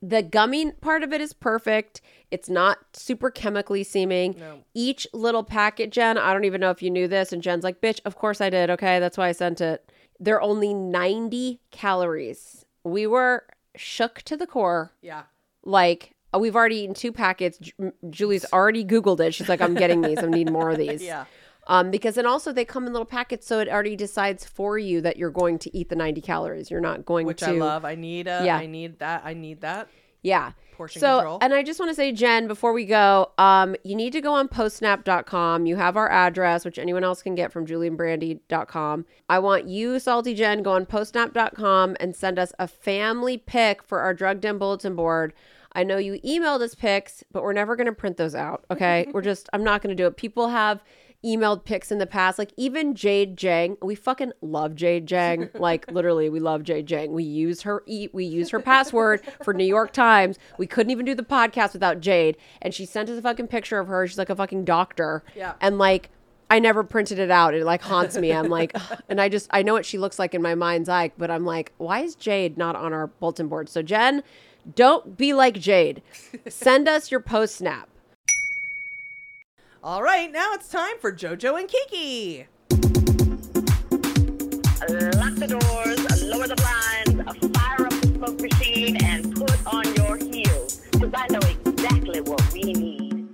the 0.00 0.22
gummy 0.22 0.70
part 0.72 1.02
of 1.02 1.12
it 1.12 1.20
is 1.20 1.32
perfect. 1.32 2.00
It's 2.30 2.48
not 2.48 2.78
super 2.92 3.30
chemically 3.30 3.84
seeming. 3.84 4.36
No. 4.38 4.60
Each 4.74 5.06
little 5.12 5.44
packet, 5.44 5.90
Jen, 5.90 6.18
I 6.18 6.32
don't 6.32 6.44
even 6.44 6.60
know 6.60 6.70
if 6.70 6.82
you 6.82 6.90
knew 6.90 7.08
this. 7.08 7.32
And 7.32 7.42
Jen's 7.42 7.64
like, 7.64 7.80
bitch, 7.80 8.00
of 8.04 8.16
course 8.16 8.40
I 8.40 8.48
did. 8.50 8.70
Okay. 8.70 9.00
That's 9.00 9.18
why 9.18 9.28
I 9.28 9.32
sent 9.32 9.60
it. 9.60 9.90
They're 10.18 10.40
only 10.40 10.72
90 10.72 11.60
calories. 11.72 12.64
We 12.84 13.06
were 13.06 13.44
shook 13.76 14.22
to 14.22 14.36
the 14.36 14.46
core. 14.46 14.92
Yeah. 15.02 15.24
Like, 15.64 16.14
oh, 16.32 16.38
we've 16.38 16.56
already 16.56 16.76
eaten 16.76 16.94
two 16.94 17.12
packets. 17.12 17.58
Ju- 17.58 17.92
Julie's 18.10 18.44
already 18.52 18.84
Googled 18.84 19.20
it. 19.20 19.34
She's 19.34 19.48
like, 19.48 19.60
I'm 19.60 19.74
getting 19.74 20.00
these. 20.00 20.18
I 20.18 20.26
need 20.26 20.50
more 20.50 20.70
of 20.70 20.78
these. 20.86 21.02
Yeah. 21.02 21.24
Um, 21.68 21.90
because 21.90 22.16
and 22.16 22.28
also 22.28 22.52
they 22.52 22.64
come 22.64 22.86
in 22.86 22.92
little 22.92 23.04
packets, 23.06 23.44
so 23.46 23.58
it 23.58 23.68
already 23.68 23.96
decides 23.96 24.44
for 24.44 24.78
you 24.78 25.00
that 25.00 25.16
you're 25.16 25.32
going 25.32 25.58
to 25.58 25.76
eat 25.76 25.88
the 25.88 25.96
90 25.96 26.20
calories. 26.20 26.70
You're 26.70 26.80
not 26.80 27.04
going 27.04 27.26
Which 27.26 27.40
to. 27.40 27.48
I 27.48 27.52
love. 27.52 27.84
I 27.84 27.96
need 27.96 28.28
a, 28.28 28.42
Yeah. 28.44 28.56
I 28.56 28.66
need 28.66 29.00
that. 29.00 29.22
I 29.24 29.34
need 29.34 29.62
that. 29.62 29.88
Yeah. 30.26 30.52
Portion 30.72 31.00
so, 31.00 31.18
control. 31.18 31.38
and 31.40 31.54
I 31.54 31.62
just 31.62 31.80
want 31.80 31.90
to 31.90 31.94
say, 31.94 32.12
Jen, 32.12 32.48
before 32.48 32.74
we 32.74 32.84
go, 32.84 33.30
um, 33.38 33.76
you 33.82 33.94
need 33.94 34.12
to 34.12 34.20
go 34.20 34.34
on 34.34 34.48
postsnap.com. 34.48 35.64
You 35.64 35.76
have 35.76 35.96
our 35.96 36.10
address, 36.10 36.66
which 36.66 36.78
anyone 36.78 37.02
else 37.02 37.22
can 37.22 37.34
get 37.34 37.50
from 37.50 37.66
julieandbrandy.com. 37.66 39.06
I 39.30 39.38
want 39.38 39.66
you, 39.66 39.98
Salty 39.98 40.34
Jen, 40.34 40.62
go 40.62 40.72
on 40.72 40.84
postsnap.com 40.84 41.96
and 41.98 42.14
send 42.14 42.38
us 42.38 42.52
a 42.58 42.68
family 42.68 43.38
pic 43.38 43.82
for 43.82 44.00
our 44.00 44.12
drug 44.12 44.40
den 44.42 44.58
bulletin 44.58 44.96
board. 44.96 45.32
I 45.72 45.82
know 45.84 45.96
you 45.96 46.20
emailed 46.20 46.60
us 46.60 46.74
pics, 46.74 47.22
but 47.32 47.42
we're 47.42 47.52
never 47.52 47.76
going 47.76 47.86
to 47.86 47.92
print 47.92 48.16
those 48.16 48.34
out. 48.34 48.64
Okay. 48.70 49.08
we're 49.14 49.22
just, 49.22 49.48
I'm 49.54 49.64
not 49.64 49.80
going 49.80 49.96
to 49.96 50.02
do 50.02 50.06
it. 50.06 50.16
People 50.16 50.48
have 50.48 50.82
emailed 51.26 51.64
pics 51.64 51.90
in 51.90 51.98
the 51.98 52.06
past, 52.06 52.38
like 52.38 52.52
even 52.56 52.94
Jade 52.94 53.36
Jang. 53.36 53.76
We 53.82 53.94
fucking 53.94 54.32
love 54.40 54.74
Jade 54.74 55.06
Jang. 55.06 55.50
Like 55.66 55.90
literally, 55.90 56.28
we 56.28 56.38
love 56.38 56.62
Jade 56.62 56.86
Jang. 56.86 57.12
We 57.12 57.24
use 57.24 57.62
her 57.62 57.82
e- 57.86 58.08
we 58.12 58.24
use 58.24 58.50
her 58.50 58.60
password 58.60 59.22
for 59.42 59.52
New 59.52 59.64
York 59.64 59.92
Times. 59.92 60.38
We 60.58 60.66
couldn't 60.66 60.90
even 60.90 61.04
do 61.04 61.14
the 61.14 61.24
podcast 61.24 61.72
without 61.72 62.00
Jade, 62.00 62.36
and 62.62 62.72
she 62.72 62.84
sent 62.84 63.08
us 63.08 63.18
a 63.18 63.22
fucking 63.22 63.48
picture 63.48 63.78
of 63.78 63.88
her. 63.88 64.06
She's 64.06 64.18
like 64.18 64.30
a 64.30 64.36
fucking 64.36 64.64
doctor. 64.64 65.24
Yeah. 65.34 65.54
And 65.60 65.78
like. 65.78 66.10
I 66.48 66.60
never 66.60 66.84
printed 66.84 67.18
it 67.18 67.28
out. 67.28 67.54
It 67.54 67.64
like 67.64 67.82
haunts 67.82 68.16
me. 68.16 68.32
I'm 68.32 68.48
like, 68.48 68.72
and 69.08 69.20
I 69.20 69.28
just 69.28 69.48
I 69.50 69.64
know 69.64 69.72
what 69.72 69.84
she 69.84 69.98
looks 69.98 70.16
like 70.16 70.32
in 70.32 70.40
my 70.40 70.54
mind's 70.54 70.88
eye, 70.88 71.10
but 71.18 71.28
I'm 71.28 71.44
like, 71.44 71.72
why 71.78 72.02
is 72.02 72.14
Jade 72.14 72.56
not 72.56 72.76
on 72.76 72.92
our 72.92 73.08
bulletin 73.08 73.48
board? 73.48 73.68
So 73.68 73.82
Jen, 73.82 74.22
don't 74.76 75.16
be 75.16 75.32
like 75.32 75.58
Jade. 75.58 76.02
Send 76.48 76.86
us 76.88 77.10
your 77.10 77.18
post 77.18 77.56
snap. 77.56 77.88
All 79.86 80.02
right. 80.02 80.32
Now 80.32 80.48
it's 80.52 80.68
time 80.68 80.98
for 81.00 81.12
JoJo 81.12 81.60
and 81.60 81.68
Kiki. 81.68 82.48
Lock 85.14 85.36
the 85.36 85.46
doors, 85.46 86.22
lower 86.24 86.48
the 86.48 86.56
blinds, 86.56 87.56
fire 87.56 87.86
up 87.86 87.92
the 88.00 88.08
smoke 88.16 88.40
machine, 88.40 88.96
and 89.04 89.32
put 89.36 89.64
on 89.72 89.84
your 89.94 90.16
heels. 90.16 90.80
Because 90.90 91.12
I 91.14 91.28
know 91.28 91.38
exactly 91.64 92.20
what 92.20 92.42
we 92.52 92.72
need. 92.72 93.28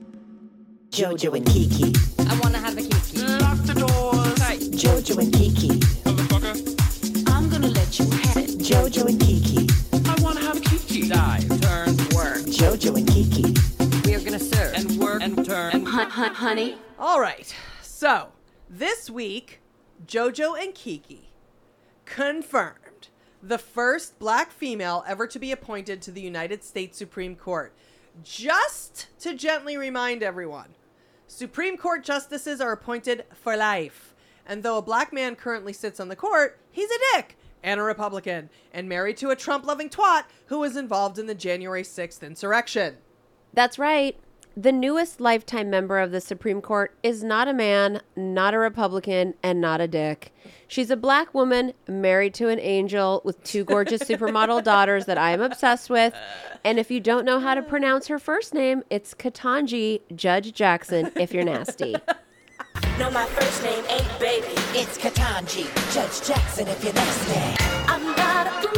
Jojo 0.90 1.34
and 1.34 1.46
Kiki. 1.46 1.94
I 2.18 2.38
wanna 2.42 2.58
have 2.58 2.76
a 2.76 2.82
kiki. 2.82 3.22
Lock 3.40 3.56
the 3.64 3.72
doors. 3.72 4.38
Jojo 4.76 5.22
and 5.22 5.32
Kiki. 5.32 5.68
Motherfucker. 6.04 7.32
I'm 7.32 7.48
gonna 7.48 7.68
let 7.68 7.98
you 7.98 8.04
have 8.10 8.36
it. 8.36 8.58
Jojo 8.58 9.08
and 9.08 9.18
Kiki. 9.18 9.70
I 9.94 10.20
wanna 10.20 10.40
have 10.40 10.58
a 10.58 10.60
kiki. 10.60 11.08
Dive, 11.08 11.48
turn, 11.62 11.96
work. 12.12 12.44
Jojo 12.44 12.94
and 12.94 13.06
Kiki. 13.06 13.11
Honey, 16.12 16.76
All 16.98 17.20
right. 17.20 17.54
So 17.80 18.28
this 18.68 19.08
week, 19.08 19.60
JoJo 20.06 20.62
and 20.62 20.74
Kiki 20.74 21.30
confirmed 22.04 23.08
the 23.42 23.56
first 23.56 24.18
black 24.18 24.50
female 24.50 25.04
ever 25.06 25.26
to 25.26 25.38
be 25.38 25.52
appointed 25.52 26.02
to 26.02 26.10
the 26.10 26.20
United 26.20 26.62
States 26.62 26.98
Supreme 26.98 27.34
Court. 27.34 27.72
Just 28.22 29.08
to 29.20 29.34
gently 29.34 29.78
remind 29.78 30.22
everyone, 30.22 30.74
Supreme 31.26 31.78
Court 31.78 32.04
justices 32.04 32.60
are 32.60 32.72
appointed 32.72 33.24
for 33.32 33.56
life. 33.56 34.14
And 34.46 34.62
though 34.62 34.76
a 34.76 34.82
black 34.82 35.14
man 35.14 35.34
currently 35.34 35.72
sits 35.72 35.98
on 35.98 36.08
the 36.08 36.16
court, 36.16 36.60
he's 36.70 36.90
a 36.90 36.98
dick 37.14 37.38
and 37.62 37.80
a 37.80 37.84
Republican 37.84 38.50
and 38.74 38.86
married 38.86 39.16
to 39.18 39.30
a 39.30 39.36
Trump 39.36 39.64
loving 39.64 39.88
twat 39.88 40.24
who 40.46 40.58
was 40.58 40.76
involved 40.76 41.18
in 41.18 41.26
the 41.26 41.34
January 41.34 41.84
6th 41.84 42.22
insurrection. 42.22 42.98
That's 43.54 43.78
right. 43.78 44.18
The 44.56 44.72
newest 44.72 45.18
lifetime 45.18 45.70
member 45.70 45.98
of 45.98 46.10
the 46.10 46.20
Supreme 46.20 46.60
Court 46.60 46.94
is 47.02 47.24
not 47.24 47.48
a 47.48 47.54
man, 47.54 48.02
not 48.16 48.52
a 48.52 48.58
Republican, 48.58 49.32
and 49.42 49.62
not 49.62 49.80
a 49.80 49.88
dick. 49.88 50.30
She's 50.68 50.90
a 50.90 50.96
black 50.96 51.32
woman 51.32 51.72
married 51.88 52.34
to 52.34 52.48
an 52.48 52.60
angel 52.60 53.22
with 53.24 53.42
two 53.44 53.64
gorgeous 53.64 54.02
supermodel 54.02 54.62
daughters 54.64 55.06
that 55.06 55.16
I 55.16 55.30
am 55.30 55.40
obsessed 55.40 55.88
with. 55.88 56.14
And 56.64 56.78
if 56.78 56.90
you 56.90 57.00
don't 57.00 57.24
know 57.24 57.40
how 57.40 57.54
to 57.54 57.62
pronounce 57.62 58.08
her 58.08 58.18
first 58.18 58.52
name, 58.52 58.82
it's 58.90 59.14
Ketanji 59.14 60.02
Judge 60.14 60.52
Jackson 60.52 61.10
if 61.16 61.32
you're 61.32 61.44
nasty. 61.44 61.96
No, 62.98 63.10
my 63.10 63.24
first 63.26 63.62
name 63.62 63.84
ain't 63.88 64.20
baby. 64.20 64.46
It's 64.74 64.96
Ketanji. 64.96 65.64
Judge 65.94 66.26
Jackson 66.26 66.68
if 66.68 66.84
you're 66.84 66.92
nasty. 66.92 67.64
I'm 67.88 68.04
not 68.16 68.46
a 68.46 68.68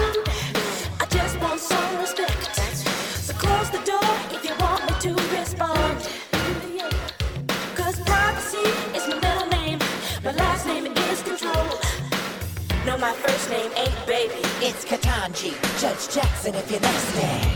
baby. 14.07 14.35
It's 14.61 14.85
Ketanji. 14.85 15.53
Judge 15.81 16.15
Jackson 16.15 16.55
if 16.55 16.71
you're 16.71 16.81
nasty. 16.81 17.51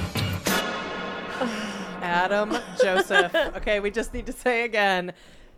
Adam 2.02 2.56
Joseph. 2.82 3.34
Okay, 3.56 3.80
we 3.80 3.90
just 3.90 4.14
need 4.14 4.26
to 4.26 4.32
say 4.32 4.64
again. 4.64 5.12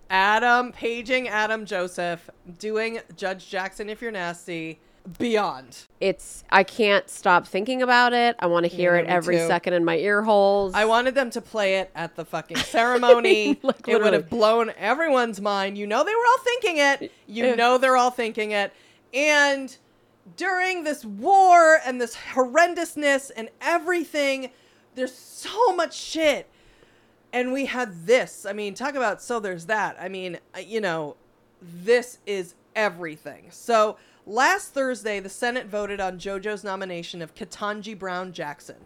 Adam, 0.08 0.72
paging 0.72 1.28
Adam 1.28 1.64
Joseph, 1.64 2.28
doing 2.58 3.00
Judge 3.16 3.48
Jackson 3.48 3.88
if 3.88 4.02
you're 4.02 4.10
nasty. 4.10 4.80
Beyond. 5.18 5.86
It's 6.00 6.44
I 6.50 6.62
can't 6.62 7.08
stop 7.08 7.46
thinking 7.46 7.80
about 7.82 8.12
it. 8.12 8.36
I 8.38 8.46
want 8.46 8.64
to 8.64 8.68
hear 8.70 8.96
Yeah, 8.96 9.02
it 9.02 9.06
every 9.06 9.38
too. 9.38 9.46
second 9.46 9.72
in 9.72 9.84
my 9.84 9.96
ear 9.96 10.22
holes. 10.22 10.74
I 10.74 10.84
wanted 10.84 11.14
them 11.14 11.30
to 11.30 11.40
play 11.40 11.76
it 11.78 11.90
at 11.94 12.16
the 12.16 12.24
fucking 12.24 12.58
ceremony. 12.58 13.58
Like, 13.62 13.88
it 13.88 14.02
would 14.02 14.12
have 14.12 14.28
blown 14.28 14.72
everyone's 14.76 15.40
mind. 15.40 15.78
You 15.78 15.86
know 15.86 16.04
they 16.04 16.14
were 16.14 16.26
all 16.28 16.38
thinking 16.44 16.76
it. 16.78 17.12
You 17.26 17.56
know 17.56 17.78
they're 17.78 17.96
all 17.96 18.10
thinking 18.10 18.50
it. 18.50 18.72
And 19.14 19.74
during 20.36 20.84
this 20.84 21.04
war 21.04 21.78
and 21.84 22.00
this 22.00 22.16
horrendousness 22.34 23.30
and 23.36 23.48
everything, 23.60 24.50
there's 24.94 25.14
so 25.14 25.74
much 25.74 25.96
shit. 25.96 26.48
And 27.32 27.52
we 27.52 27.66
had 27.66 28.06
this. 28.06 28.44
I 28.44 28.52
mean, 28.52 28.74
talk 28.74 28.94
about 28.94 29.22
so 29.22 29.38
there's 29.38 29.66
that. 29.66 29.96
I 30.00 30.08
mean, 30.08 30.38
uh, 30.54 30.60
you 30.60 30.80
know, 30.80 31.16
this 31.62 32.18
is 32.26 32.54
everything. 32.74 33.46
So 33.50 33.96
last 34.26 34.74
Thursday, 34.74 35.20
the 35.20 35.28
Senate 35.28 35.66
voted 35.66 36.00
on 36.00 36.18
JoJo's 36.18 36.64
nomination 36.64 37.22
of 37.22 37.34
Ketanji 37.34 37.98
Brown 37.98 38.32
Jackson. 38.32 38.76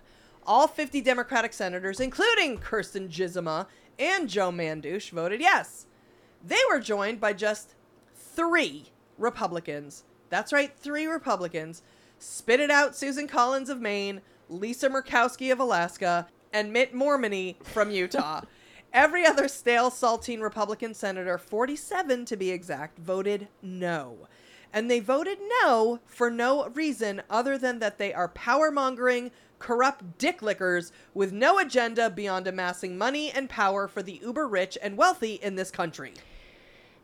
All 0.46 0.66
50 0.66 1.00
Democratic 1.00 1.54
senators, 1.54 2.00
including 2.00 2.58
Kirsten 2.58 3.08
Gizema 3.08 3.66
and 3.98 4.28
Joe 4.28 4.50
Mandush, 4.50 5.10
voted 5.10 5.40
yes. 5.40 5.86
They 6.44 6.60
were 6.68 6.80
joined 6.80 7.18
by 7.20 7.32
just 7.32 7.74
three 8.14 8.86
Republicans. 9.16 10.04
That's 10.34 10.52
right, 10.52 10.76
three 10.76 11.06
Republicans. 11.06 11.80
Spit 12.18 12.58
it 12.58 12.68
out 12.68 12.96
Susan 12.96 13.28
Collins 13.28 13.68
of 13.68 13.80
Maine, 13.80 14.20
Lisa 14.48 14.88
Murkowski 14.90 15.52
of 15.52 15.60
Alaska, 15.60 16.26
and 16.52 16.72
Mitt 16.72 16.92
Mormony 16.92 17.54
from 17.62 17.92
Utah. 17.92 18.40
Every 18.92 19.24
other 19.24 19.46
stale 19.46 19.92
saltine 19.92 20.40
Republican 20.40 20.92
senator, 20.92 21.38
47 21.38 22.24
to 22.24 22.36
be 22.36 22.50
exact, 22.50 22.98
voted 22.98 23.46
no. 23.62 24.26
And 24.72 24.90
they 24.90 24.98
voted 24.98 25.38
no 25.62 26.00
for 26.04 26.32
no 26.32 26.66
reason 26.70 27.22
other 27.30 27.56
than 27.56 27.78
that 27.78 27.98
they 27.98 28.12
are 28.12 28.26
power 28.26 28.72
mongering, 28.72 29.30
corrupt 29.60 30.18
dick 30.18 30.42
lickers 30.42 30.90
with 31.14 31.32
no 31.32 31.60
agenda 31.60 32.10
beyond 32.10 32.48
amassing 32.48 32.98
money 32.98 33.30
and 33.30 33.48
power 33.48 33.86
for 33.86 34.02
the 34.02 34.18
uber 34.20 34.48
rich 34.48 34.76
and 34.82 34.96
wealthy 34.96 35.34
in 35.34 35.54
this 35.54 35.70
country. 35.70 36.14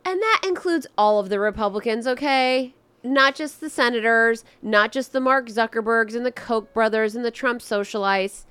And 0.05 0.21
that 0.21 0.41
includes 0.45 0.89
all 0.99 1.21
of 1.21 1.29
the 1.29 1.39
Republicans, 1.39 2.09
okay? 2.09 2.75
Not 3.03 3.35
just 3.35 3.61
the 3.61 3.71
senators, 3.71 4.45
not 4.61 4.93
just 4.93 5.13
the 5.13 5.21
Mark 5.21 5.49
Zuckerbergs 5.49 6.15
and 6.15 6.27
the 6.27 6.33
Koch 6.33 6.73
brothers 6.75 7.15
and 7.15 7.25
the 7.25 7.31
Trump 7.31 7.61
socialites. 7.61 8.45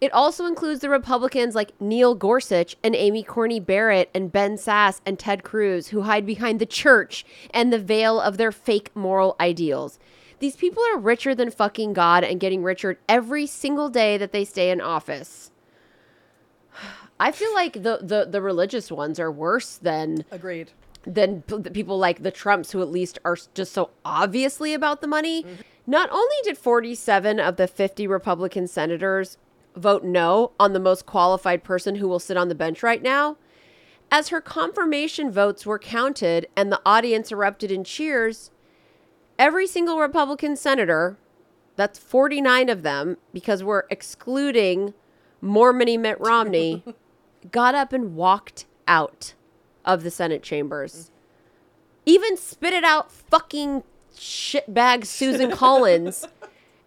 It 0.00 0.12
also 0.12 0.44
includes 0.44 0.80
the 0.80 0.90
Republicans 0.90 1.54
like 1.54 1.72
Neil 1.80 2.14
Gorsuch 2.14 2.76
and 2.84 2.94
Amy 2.94 3.22
Corney 3.22 3.60
Barrett 3.60 4.10
and 4.14 4.30
Ben 4.30 4.58
Sass 4.58 5.00
and 5.06 5.18
Ted 5.18 5.42
Cruz, 5.42 5.88
who 5.88 6.02
hide 6.02 6.26
behind 6.26 6.60
the 6.60 6.66
church 6.66 7.24
and 7.54 7.72
the 7.72 7.78
veil 7.78 8.20
of 8.20 8.36
their 8.36 8.52
fake 8.52 8.90
moral 8.94 9.34
ideals. 9.40 9.98
These 10.40 10.56
people 10.56 10.82
are 10.92 10.98
richer 10.98 11.34
than 11.34 11.50
fucking 11.50 11.94
God 11.94 12.22
and 12.22 12.38
getting 12.38 12.62
richer 12.62 12.98
every 13.08 13.46
single 13.46 13.88
day 13.88 14.18
that 14.18 14.32
they 14.32 14.44
stay 14.44 14.70
in 14.70 14.80
office. 14.80 15.50
I 17.20 17.32
feel 17.32 17.54
like 17.54 17.74
the, 17.74 18.00
the, 18.02 18.26
the 18.28 18.42
religious 18.42 18.92
ones 18.92 19.18
are 19.18 19.32
worse 19.32 19.76
than 19.76 20.24
Agreed. 20.30 20.72
Than 21.06 21.42
p- 21.42 21.58
the 21.58 21.70
people 21.70 21.98
like 21.98 22.22
the 22.22 22.30
Trumps 22.30 22.72
who 22.72 22.82
at 22.82 22.90
least 22.90 23.18
are 23.24 23.36
just 23.54 23.72
so 23.72 23.90
obviously 24.04 24.74
about 24.74 25.00
the 25.00 25.06
money. 25.06 25.42
Mm-hmm. 25.42 25.62
Not 25.86 26.10
only 26.10 26.36
did 26.42 26.56
47 26.56 27.38
of 27.38 27.56
the 27.56 27.68
50 27.68 28.06
Republican 28.06 28.66
senators 28.66 29.36
vote 29.76 30.04
no 30.04 30.52
on 30.58 30.72
the 30.72 30.80
most 30.80 31.04
qualified 31.04 31.62
person 31.62 31.96
who 31.96 32.08
will 32.08 32.18
sit 32.18 32.36
on 32.36 32.48
the 32.48 32.54
bench 32.54 32.82
right 32.82 33.02
now, 33.02 33.36
as 34.10 34.28
her 34.28 34.40
confirmation 34.40 35.30
votes 35.30 35.66
were 35.66 35.78
counted 35.78 36.46
and 36.56 36.70
the 36.70 36.80
audience 36.86 37.32
erupted 37.32 37.70
in 37.70 37.84
cheers, 37.84 38.50
every 39.38 39.66
single 39.66 39.98
Republican 39.98 40.56
senator, 40.56 41.18
that's 41.76 41.98
49 41.98 42.68
of 42.68 42.82
them 42.82 43.16
because 43.32 43.64
we're 43.64 43.84
excluding 43.90 44.94
Mormony 45.42 45.98
Mitt 45.98 46.20
Romney, 46.20 46.84
got 47.50 47.74
up 47.74 47.92
and 47.92 48.14
walked 48.14 48.66
out 48.86 49.34
of 49.84 50.02
the 50.02 50.10
Senate 50.10 50.42
chambers. 50.42 51.10
Even 52.06 52.36
spit 52.36 52.72
it 52.72 52.84
out 52.84 53.10
fucking 53.10 53.82
shitbag 54.14 55.06
Susan 55.06 55.50
Collins 55.56 56.26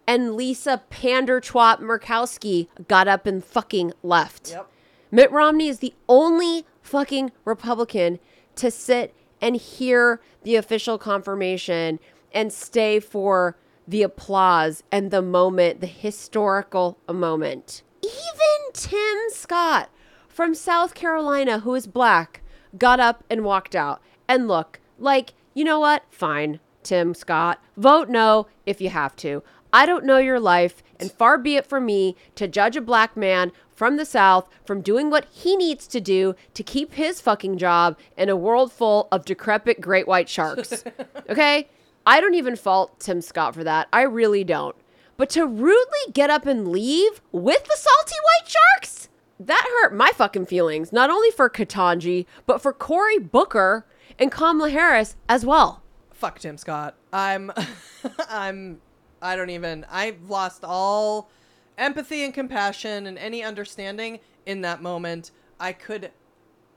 and 0.06 0.34
Lisa 0.34 0.82
Pander 0.90 1.40
Twat 1.40 1.80
Murkowski 1.80 2.68
got 2.88 3.08
up 3.08 3.26
and 3.26 3.44
fucking 3.44 3.92
left. 4.02 4.50
Yep. 4.50 4.70
Mitt 5.10 5.32
Romney 5.32 5.68
is 5.68 5.78
the 5.78 5.94
only 6.08 6.64
fucking 6.82 7.32
Republican 7.44 8.18
to 8.56 8.70
sit 8.70 9.14
and 9.40 9.56
hear 9.56 10.20
the 10.42 10.56
official 10.56 10.98
confirmation 10.98 11.98
and 12.32 12.52
stay 12.52 13.00
for 13.00 13.56
the 13.86 14.02
applause 14.02 14.82
and 14.92 15.10
the 15.10 15.22
moment, 15.22 15.80
the 15.80 15.86
historical 15.86 16.98
moment. 17.10 17.82
Even 18.02 18.72
Tim 18.72 19.16
Scott 19.30 19.90
from 20.28 20.54
South 20.54 20.94
Carolina, 20.94 21.60
who 21.60 21.74
is 21.74 21.86
black, 21.86 22.42
got 22.76 23.00
up 23.00 23.24
and 23.30 23.44
walked 23.44 23.74
out. 23.74 24.00
And 24.28 24.48
look, 24.48 24.80
like, 24.98 25.34
you 25.54 25.64
know 25.64 25.80
what? 25.80 26.04
Fine, 26.10 26.60
Tim 26.82 27.14
Scott. 27.14 27.62
Vote 27.76 28.08
no 28.08 28.46
if 28.66 28.80
you 28.80 28.90
have 28.90 29.16
to. 29.16 29.42
I 29.72 29.84
don't 29.86 30.04
know 30.04 30.18
your 30.18 30.40
life, 30.40 30.82
and 30.98 31.12
far 31.12 31.36
be 31.36 31.56
it 31.56 31.66
from 31.66 31.84
me 31.84 32.16
to 32.36 32.48
judge 32.48 32.76
a 32.76 32.80
black 32.80 33.16
man 33.16 33.52
from 33.74 33.96
the 33.96 34.04
South 34.04 34.48
from 34.64 34.80
doing 34.80 35.10
what 35.10 35.26
he 35.26 35.56
needs 35.56 35.86
to 35.88 36.00
do 36.00 36.34
to 36.54 36.62
keep 36.62 36.94
his 36.94 37.20
fucking 37.20 37.58
job 37.58 37.96
in 38.16 38.28
a 38.28 38.36
world 38.36 38.72
full 38.72 39.08
of 39.12 39.24
decrepit 39.24 39.80
great 39.80 40.08
white 40.08 40.28
sharks. 40.28 40.84
okay? 41.30 41.68
I 42.06 42.20
don't 42.20 42.34
even 42.34 42.56
fault 42.56 42.98
Tim 42.98 43.20
Scott 43.20 43.54
for 43.54 43.62
that. 43.64 43.88
I 43.92 44.02
really 44.02 44.42
don't. 44.42 44.74
But 45.18 45.30
to 45.30 45.46
rudely 45.46 46.12
get 46.12 46.30
up 46.30 46.46
and 46.46 46.68
leave 46.68 47.20
with 47.32 47.64
the 47.64 47.76
salty 47.76 48.14
white 48.24 48.48
sharks? 48.48 49.07
That 49.40 49.64
hurt 49.80 49.94
my 49.94 50.10
fucking 50.14 50.46
feelings, 50.46 50.92
not 50.92 51.10
only 51.10 51.30
for 51.30 51.48
Ketanji, 51.48 52.26
but 52.46 52.60
for 52.60 52.72
Cory 52.72 53.18
Booker 53.18 53.86
and 54.18 54.32
Kamala 54.32 54.70
Harris 54.70 55.16
as 55.28 55.46
well. 55.46 55.82
Fuck 56.12 56.40
Tim 56.40 56.58
Scott. 56.58 56.96
I'm 57.12 57.52
I'm 58.28 58.80
I 59.22 59.36
don't 59.36 59.50
even 59.50 59.86
I've 59.90 60.28
lost 60.28 60.64
all 60.64 61.30
empathy 61.76 62.24
and 62.24 62.34
compassion 62.34 63.06
and 63.06 63.16
any 63.18 63.44
understanding 63.44 64.18
in 64.44 64.62
that 64.62 64.82
moment. 64.82 65.30
I 65.60 65.72
could 65.72 66.10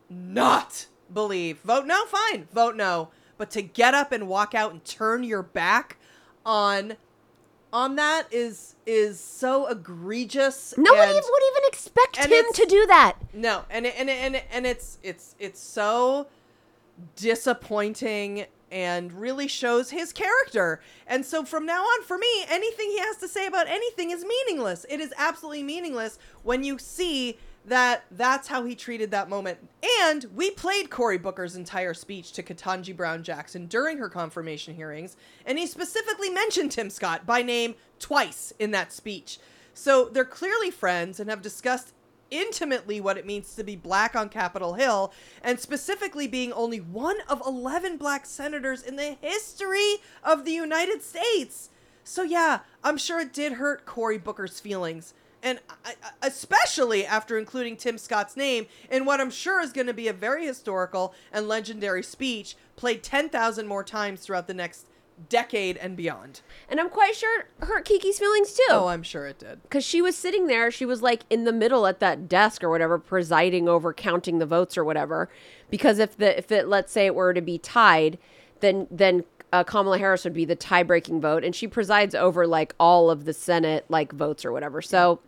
not 0.10 0.86
believe. 1.12 1.60
Vote 1.62 1.88
no, 1.88 2.06
fine. 2.06 2.48
Vote 2.54 2.76
no. 2.76 3.10
But 3.38 3.50
to 3.52 3.64
get 3.64 3.96
up 3.96 4.12
and 4.12 4.28
walk 4.28 4.54
out 4.54 4.72
and 4.72 4.86
turn 4.86 5.24
your 5.24 5.42
back 5.42 5.98
on 6.46 6.98
on 7.74 7.96
that 7.96 8.28
is 8.32 8.76
is 8.86 9.20
so 9.20 9.68
egregious. 9.68 10.74
Nobody 10.78 11.14
and- 11.14 11.26
would 11.30 11.44
even 11.52 11.64
expect 11.68 12.18
him 12.18 12.46
to 12.54 12.66
do 12.66 12.86
that. 12.88 13.16
no, 13.34 13.64
and 13.70 13.86
and 13.86 14.10
and 14.10 14.42
and 14.52 14.66
it's 14.66 14.98
it's 15.04 15.36
it's 15.40 15.60
so 15.60 16.28
disappointing 17.16 18.46
and 18.72 19.12
really 19.14 19.48
shows 19.48 19.90
his 19.90 20.14
character. 20.14 20.82
And 21.06 21.26
so 21.26 21.44
from 21.44 21.66
now 21.66 21.82
on 21.82 22.04
for 22.04 22.18
me, 22.18 22.46
anything 22.50 22.90
he 22.90 23.00
has 23.00 23.18
to 23.18 23.28
say 23.28 23.46
about 23.46 23.68
anything 23.68 24.12
is 24.12 24.24
meaningless. 24.24 24.86
It 24.90 25.00
is 25.02 25.14
absolutely 25.18 25.64
meaningless 25.64 26.18
when 26.44 26.64
you 26.64 26.78
see 26.78 27.38
that 27.66 28.06
that's 28.12 28.48
how 28.48 28.66
he 28.66 28.76
treated 28.76 29.12
that 29.12 29.30
moment. 29.30 29.60
And 30.02 30.26
we 30.36 30.52
played 30.52 30.90
Cory 30.90 31.18
Booker's 31.18 31.56
entire 31.56 31.94
speech 31.94 32.32
to 32.34 32.44
Ketanji 32.44 32.96
Brown 32.96 33.24
Jackson 33.24 33.68
during 33.68 33.98
her 33.98 34.10
confirmation 34.10 34.76
hearings, 34.76 35.16
and 35.46 35.60
he 35.60 35.68
specifically 35.68 36.30
mentioned 36.30 36.72
Tim 36.72 36.90
Scott 36.90 37.26
by 37.26 37.42
name 37.42 37.76
twice 38.00 38.52
in 38.60 38.72
that 38.72 38.92
speech. 38.92 39.40
So 39.74 40.06
they're 40.06 40.26
clearly 40.26 40.72
friends 40.72 41.20
and 41.20 41.30
have 41.30 41.42
discussed 41.42 41.94
intimately 42.32 43.00
what 43.00 43.18
it 43.18 43.26
means 43.26 43.54
to 43.56 43.64
be 43.64 43.76
black 43.76 44.16
on 44.16 44.30
Capitol 44.30 44.76
Hill, 44.76 45.14
and 45.44 45.60
specifically 45.60 46.28
being 46.28 46.52
only 46.54 46.80
one 46.80 47.18
of 47.28 47.42
11 47.46 47.98
black 47.98 48.26
senators 48.26 48.82
in 48.82 48.96
the 48.96 49.18
history 49.22 49.98
of 50.24 50.46
the 50.46 50.54
United 50.54 51.04
States. 51.04 51.70
So, 52.04 52.24
yeah, 52.24 52.62
I'm 52.84 52.98
sure 52.98 53.20
it 53.20 53.34
did 53.34 53.54
hurt 53.54 53.86
Cory 53.86 54.18
Booker's 54.18 54.60
feelings. 54.60 55.14
And 55.44 55.60
especially 56.22 57.06
after 57.06 57.38
including 57.38 57.78
Tim 57.78 57.98
Scott's 57.98 58.38
name 58.38 58.68
in 58.90 59.06
what 59.06 59.20
I'm 59.20 59.32
sure 59.32 59.62
is 59.62 59.72
going 59.72 59.88
to 59.88 59.94
be 59.94 60.08
a 60.08 60.14
very 60.14 60.46
historical 60.46 61.14
and 61.32 61.48
legendary 61.48 62.04
speech 62.04 62.56
played 62.76 63.04
10,000 63.04 63.68
more 63.68 63.84
times 63.84 64.22
throughout 64.22 64.48
the 64.48 64.54
next 64.54 64.86
decade 65.30 65.78
and 65.78 65.96
beyond. 65.96 66.42
And 66.68 66.80
I'm 66.80 66.90
quite 66.90 67.16
sure 67.16 67.42
it 67.42 67.46
hurt 67.66 67.86
Kiki's 67.86 68.18
feelings 68.18 68.54
too. 68.54 68.64
Oh, 68.70 68.88
I'm 68.88 69.04
sure 69.04 69.28
it 69.28 69.40
did. 69.40 69.62
because 69.64 69.84
she 69.86 70.02
was 70.02 70.18
sitting 70.18 70.48
there 70.48 70.72
she 70.72 70.86
was 70.86 71.02
like 71.04 71.24
in 71.30 71.44
the 71.44 71.52
middle 71.54 71.86
at 71.86 72.00
that 72.00 72.28
desk 72.28 72.64
or 72.64 72.70
whatever 72.70 72.98
presiding 72.98 73.68
over 73.70 73.94
counting 73.94 74.40
the 74.40 74.46
votes 74.48 74.78
or 74.78 74.84
whatever 74.84 75.30
because 75.70 76.00
if 76.00 76.18
the 76.18 76.36
if 76.38 76.52
it 76.52 76.68
let's 76.68 76.92
say 76.92 77.06
it 77.06 77.14
were 77.14 77.34
to 77.34 77.42
be 77.42 77.60
tied 77.60 78.18
then 78.62 78.88
then 78.90 79.24
uh, 79.54 79.64
Kamala 79.64 80.00
Harris 80.00 80.24
would 80.24 80.34
be 80.34 80.46
the 80.46 80.56
tie-breaking 80.56 81.22
vote 81.22 81.44
and 81.44 81.54
she 81.54 81.68
presides 81.68 82.16
over 82.16 82.48
like 82.48 82.74
all 82.80 83.12
of 83.12 83.26
the 83.26 83.34
Senate 83.34 83.86
like 83.90 84.12
votes 84.14 84.44
or 84.44 84.52
whatever 84.52 84.82
so 84.82 85.20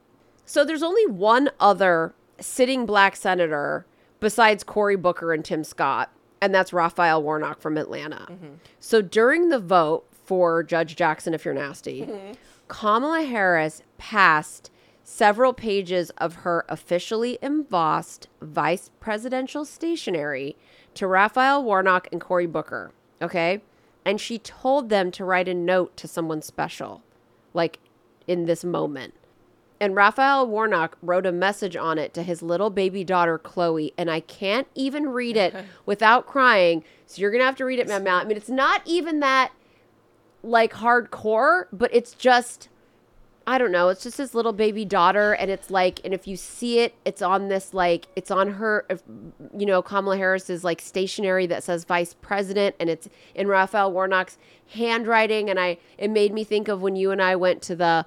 so 0.45 0.63
there's 0.63 0.84
only 0.84 1.06
one 1.08 1.49
other 1.60 2.13
sitting 2.39 2.86
black 2.86 3.15
senator 3.15 3.86
besides 4.19 4.63
Cory 4.63 4.95
Booker 4.95 5.34
and 5.34 5.43
Tim 5.43 5.63
Scott 5.63 6.12
and 6.41 6.53
that's 6.53 6.73
Raphael 6.73 7.23
Warnock 7.23 7.60
from 7.62 7.77
Atlanta 7.77 8.27
mm-hmm. 8.29 8.53
so 8.79 9.01
during 9.01 9.49
the 9.49 9.60
vote 9.60 10.06
for 10.12 10.63
Judge 10.63 10.95
Jackson 10.95 11.34
if 11.34 11.45
you're 11.45 11.53
nasty 11.53 12.01
mm-hmm. 12.01 12.34
Kamala 12.67 13.23
Harris 13.23 13.84
passed 13.97 14.71
several 15.03 15.53
pages 15.53 16.10
of 16.12 16.36
her 16.36 16.65
officially 16.69 17.38
embossed 17.41 18.27
vice 18.41 18.89
presidential 18.99 19.65
stationery 19.65 20.56
to 20.95 21.08
Raphael 21.08 21.63
Warnock 21.63 22.08
and 22.12 22.21
Cory 22.21 22.47
Booker. 22.47 22.91
Okay. 23.21 23.62
And 24.06 24.19
she 24.19 24.39
told 24.39 24.89
them 24.89 25.12
to 25.12 25.25
write 25.25 25.47
a 25.47 25.53
note 25.53 25.95
to 25.97 26.08
someone 26.08 26.41
special, 26.41 27.03
like 27.53 27.79
in 28.27 28.45
this 28.45 28.63
moment. 28.63 29.13
And 29.83 29.97
Raphael 29.97 30.47
Warnock 30.47 30.97
wrote 31.01 31.25
a 31.25 31.31
message 31.33 31.75
on 31.75 31.97
it 31.97 32.13
to 32.13 32.23
his 32.23 32.41
little 32.41 32.69
baby 32.69 33.03
daughter, 33.03 33.37
Chloe. 33.37 33.93
And 33.97 34.09
I 34.09 34.21
can't 34.21 34.65
even 34.75 35.09
read 35.09 35.35
it 35.35 35.53
without 35.85 36.25
crying. 36.25 36.85
So 37.05 37.21
you're 37.21 37.31
going 37.31 37.41
to 37.41 37.45
have 37.45 37.57
to 37.57 37.65
read 37.65 37.79
it, 37.79 37.89
Mama. 37.89 38.11
I 38.11 38.23
mean, 38.23 38.37
it's 38.37 38.47
not 38.47 38.81
even 38.85 39.19
that 39.19 39.51
like 40.41 40.71
hardcore, 40.75 41.65
but 41.73 41.93
it's 41.93 42.13
just 42.13 42.69
I 43.45 43.57
don't 43.57 43.73
know. 43.73 43.89
It's 43.89 44.03
just 44.03 44.19
his 44.19 44.33
little 44.33 44.53
baby 44.53 44.85
daughter, 44.85 45.33
and 45.33 45.51
it's 45.51 45.69
like, 45.69 45.99
and 46.05 46.13
if 46.13 46.27
you 46.27 46.37
see 46.37 46.79
it, 46.79 46.95
it's 47.03 47.21
on 47.21 47.49
this 47.49 47.73
like, 47.73 48.07
it's 48.15 48.31
on 48.31 48.53
her, 48.53 48.85
if, 48.89 49.03
you 49.57 49.65
know, 49.65 49.81
Kamala 49.81 50.15
Harris's 50.15 50.63
like 50.63 50.79
stationery 50.79 51.45
that 51.47 51.61
says 51.61 51.83
Vice 51.83 52.15
President, 52.21 52.73
and 52.79 52.89
it's 52.89 53.09
in 53.35 53.49
Raphael 53.49 53.91
Warnock's 53.91 54.37
handwriting, 54.69 55.49
and 55.49 55.59
I, 55.59 55.77
it 55.97 56.09
made 56.09 56.33
me 56.33 56.45
think 56.45 56.69
of 56.69 56.81
when 56.81 56.95
you 56.95 57.11
and 57.11 57.21
I 57.21 57.35
went 57.35 57.61
to 57.63 57.75
the, 57.75 58.05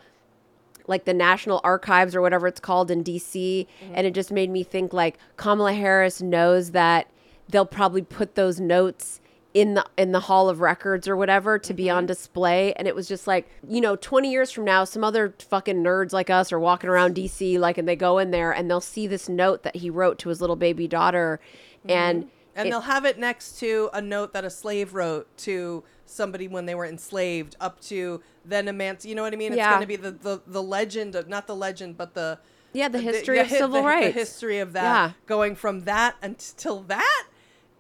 like 0.89 1.05
the 1.05 1.15
National 1.15 1.61
Archives 1.65 2.15
or 2.15 2.21
whatever 2.21 2.47
it's 2.47 2.61
called 2.61 2.91
in 2.91 3.03
DC, 3.03 3.67
and 3.93 4.07
it 4.07 4.15
just 4.15 4.31
made 4.31 4.51
me 4.51 4.63
think 4.63 4.93
like 4.93 5.19
Kamala 5.37 5.73
Harris 5.73 6.23
knows 6.23 6.73
that 6.73 7.09
they'll 7.49 7.67
probably 7.67 8.03
put 8.03 8.35
those 8.35 8.61
notes 8.61 9.21
in 9.57 9.73
the 9.73 9.87
in 9.97 10.13
the 10.13 10.21
hall 10.21 10.51
of 10.51 10.61
records 10.61 11.09
or 11.09 11.17
whatever 11.17 11.59
to 11.59 11.73
be 11.73 11.89
on 11.89 12.03
mm-hmm. 12.03 12.09
display. 12.09 12.75
And 12.75 12.87
it 12.87 12.95
was 12.95 13.09
just 13.09 13.27
like 13.27 13.49
you 13.67 13.81
know 13.81 13.97
20 13.97 14.31
years 14.31 14.51
from 14.51 14.67
now 14.67 14.85
some 14.85 15.03
other 15.03 15.35
fucking 15.39 15.83
nerds 15.83 16.13
like 16.13 16.29
us 16.29 16.53
are 16.53 16.61
walking 16.61 16.91
around 16.91 17.15
DC 17.15 17.59
like 17.59 17.79
and 17.79 17.89
they 17.89 17.97
go 17.97 18.19
in 18.19 18.33
there 18.33 18.53
and 18.53 18.71
they'll 18.71 18.83
see 18.83 19.07
this 19.07 19.31
note 19.31 19.63
that 19.63 19.77
he 19.77 19.89
wrote 19.89 20.19
to 20.19 20.29
his 20.29 20.43
little 20.43 20.57
baby 20.57 20.87
daughter. 20.87 21.41
And 21.89 22.25
mm-hmm. 22.25 22.36
And 22.57 22.67
it- 22.69 22.71
they'll 22.71 22.81
have 22.81 23.05
it 23.05 23.19
next 23.19 23.59
to 23.61 23.91
a 23.93 24.01
note 24.03 24.33
that 24.33 24.45
a 24.45 24.51
slave 24.51 24.95
wrote 24.95 25.29
to 25.39 25.85
somebody 26.07 26.49
when 26.49 26.67
they 26.67 26.75
were 26.75 26.87
enslaved, 26.87 27.57
up 27.61 27.81
to 27.83 28.23
then 28.45 28.67
emanci 28.67 29.07
You 29.07 29.15
know 29.15 29.23
what 29.23 29.33
I 29.33 29.37
mean? 29.37 29.53
It's 29.53 29.59
Yeah. 29.59 29.71
going 29.71 29.81
to 29.83 29.87
be 29.87 29.97
the, 29.97 30.11
the, 30.13 30.41
the 30.47 30.63
legend, 30.63 31.15
of, 31.15 31.29
not 31.29 31.47
the 31.47 31.57
legend, 31.57 31.97
but 31.97 32.15
the 32.15 32.39
Yeah, 32.73 32.89
the 32.89 33.01
history 33.01 33.39
of 33.39 33.49
hi- 33.49 33.59
civil 33.59 33.81
the, 33.83 33.87
rights. 33.87 34.07
The 34.07 34.13
history 34.21 34.59
of 34.59 34.73
that, 34.75 34.83
Yeah. 34.85 35.13
going 35.27 35.55
from 35.57 35.81
that 35.85 36.17
until 36.23 36.81
that. 36.83 37.27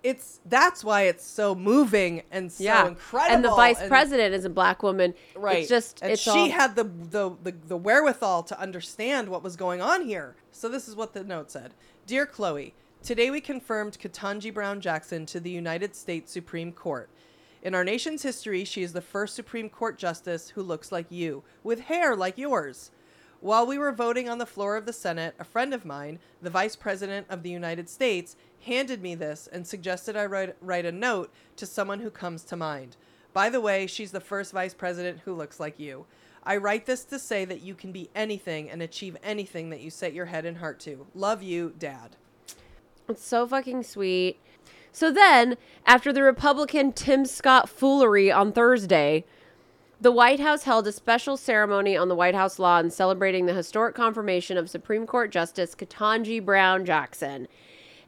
It's 0.02 0.38
that's 0.46 0.84
why 0.84 1.02
it's 1.02 1.24
so 1.26 1.54
moving 1.56 2.22
and 2.30 2.52
so 2.52 2.62
yeah 2.62 2.86
incredible. 2.86 3.34
and 3.34 3.44
the 3.44 3.50
vice 3.50 3.80
and- 3.80 3.88
president 3.88 4.34
is 4.34 4.44
a 4.44 4.50
black 4.50 4.80
woman 4.84 5.14
Right. 5.34 5.58
it's 5.60 5.68
just 5.68 6.00
and 6.00 6.12
it's 6.12 6.22
she 6.22 6.30
all, 6.30 6.48
had 6.50 6.76
the, 6.76 6.84
the 6.84 7.30
the 7.42 7.52
the 7.66 7.76
wherewithal 7.76 8.44
to 8.44 8.60
understand 8.60 9.28
what 9.30 9.42
was 9.42 9.56
going 9.56 9.80
on 9.82 10.02
here. 10.02 10.36
So 10.52 10.68
this 10.68 10.86
is 10.86 10.94
what 10.94 11.12
the 11.12 11.24
note 11.24 11.50
said. 11.50 11.74
Dear 12.06 12.24
Chloe, 12.24 12.72
today 13.06 13.30
we 13.30 13.40
confirmed 13.40 13.96
Ketanji 14.00 14.52
Brown 14.52 14.80
Jackson 14.80 15.26
to 15.26 15.38
the 15.38 15.48
United 15.48 15.94
States 15.94 16.32
Supreme 16.32 16.72
Court. 16.72 17.08
In 17.62 17.72
our 17.72 17.84
nation's 17.84 18.24
history, 18.24 18.64
she 18.64 18.82
is 18.82 18.94
the 18.94 19.00
first 19.00 19.36
Supreme 19.36 19.68
Court 19.68 19.96
justice 19.96 20.48
who 20.48 20.62
looks 20.64 20.90
like 20.90 21.06
you, 21.08 21.44
with 21.62 21.82
hair 21.82 22.16
like 22.16 22.36
yours. 22.36 22.90
While 23.40 23.64
we 23.64 23.78
were 23.78 23.92
voting 23.92 24.28
on 24.28 24.38
the 24.38 24.44
floor 24.44 24.76
of 24.76 24.86
the 24.86 24.92
Senate, 24.92 25.36
a 25.38 25.44
friend 25.44 25.72
of 25.72 25.84
mine, 25.84 26.18
the 26.42 26.50
Vice 26.50 26.74
President 26.74 27.28
of 27.30 27.44
the 27.44 27.50
United 27.50 27.88
States, 27.88 28.34
handed 28.62 29.00
me 29.00 29.14
this 29.14 29.48
and 29.52 29.64
suggested 29.64 30.16
I 30.16 30.26
write, 30.26 30.56
write 30.60 30.84
a 30.84 30.90
note 30.90 31.32
to 31.58 31.64
someone 31.64 32.00
who 32.00 32.10
comes 32.10 32.42
to 32.42 32.56
mind. 32.56 32.96
By 33.32 33.50
the 33.50 33.60
way, 33.60 33.86
she's 33.86 34.10
the 34.10 34.18
first 34.18 34.52
Vice 34.52 34.74
President 34.74 35.20
who 35.24 35.32
looks 35.32 35.60
like 35.60 35.78
you. 35.78 36.06
I 36.42 36.56
write 36.56 36.86
this 36.86 37.04
to 37.04 37.20
say 37.20 37.44
that 37.44 37.62
you 37.62 37.76
can 37.76 37.92
be 37.92 38.10
anything 38.16 38.68
and 38.68 38.82
achieve 38.82 39.16
anything 39.22 39.70
that 39.70 39.80
you 39.80 39.90
set 39.90 40.12
your 40.12 40.26
head 40.26 40.44
and 40.44 40.56
heart 40.56 40.80
to. 40.80 41.06
Love 41.14 41.44
you, 41.44 41.72
Dad. 41.78 42.16
It's 43.08 43.24
so 43.24 43.46
fucking 43.46 43.82
sweet. 43.84 44.38
So 44.92 45.10
then, 45.10 45.56
after 45.84 46.12
the 46.12 46.22
Republican 46.22 46.92
Tim 46.92 47.26
Scott 47.26 47.68
foolery 47.68 48.32
on 48.32 48.52
Thursday, 48.52 49.24
the 50.00 50.12
White 50.12 50.40
House 50.40 50.64
held 50.64 50.86
a 50.86 50.92
special 50.92 51.36
ceremony 51.36 51.96
on 51.96 52.08
the 52.08 52.14
White 52.14 52.34
House 52.34 52.58
lawn 52.58 52.90
celebrating 52.90 53.46
the 53.46 53.54
historic 53.54 53.94
confirmation 53.94 54.56
of 54.56 54.68
Supreme 54.68 55.06
Court 55.06 55.30
Justice 55.30 55.74
Ketanji 55.74 56.44
Brown 56.44 56.84
Jackson. 56.84 57.48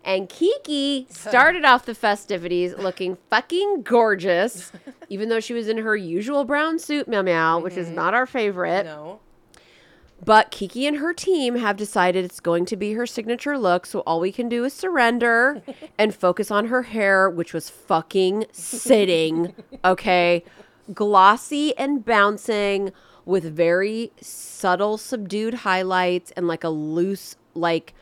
And 0.05 0.29
Kiki 0.29 1.07
started 1.11 1.65
off 1.65 1.87
the 1.87 1.95
festivities 1.95 2.75
looking 2.77 3.17
fucking 3.31 3.83
gorgeous, 3.83 4.73
even 5.09 5.29
though 5.29 5.41
she 5.41 5.55
was 5.55 5.69
in 5.69 5.79
her 5.79 5.97
usual 5.97 6.45
brown 6.45 6.79
suit, 6.79 7.09
meow 7.09 7.23
meow, 7.23 7.59
which 7.59 7.77
is 7.77 7.87
mm-hmm. 7.87 7.97
not 7.97 8.15
our 8.15 8.27
favorite. 8.27 8.85
No. 8.85 9.21
But 10.25 10.51
Kiki 10.51 10.87
and 10.87 10.97
her 10.99 11.13
team 11.13 11.57
have 11.57 11.77
decided 11.77 12.25
it's 12.25 12.41
going 12.41 12.65
to 12.67 12.77
be 12.77 12.95
her 12.95 13.07
signature 13.07 13.57
look, 13.57 13.87
so 13.87 14.01
all 14.01 14.21
we 14.21 14.33
can 14.33 14.49
do 14.49 14.65
is 14.65 14.73
surrender 14.73 15.63
and 15.99 16.15
focus 16.15 16.51
on 16.51 16.67
her 16.67 16.83
hair, 16.83 17.31
which 17.31 17.55
was 17.55 17.71
fucking 17.71 18.47
sitting, 18.53 19.55
okay? 19.85 20.45
Glossy 20.93 21.77
and 21.77 22.05
bouncing 22.05 22.93
with 23.25 23.45
very 23.45 24.11
subtle, 24.21 24.99
subdued 24.99 25.55
highlights 25.55 26.33
and 26.33 26.49
like 26.49 26.65
a 26.65 26.71
loose, 26.71 27.37
like 27.55 27.95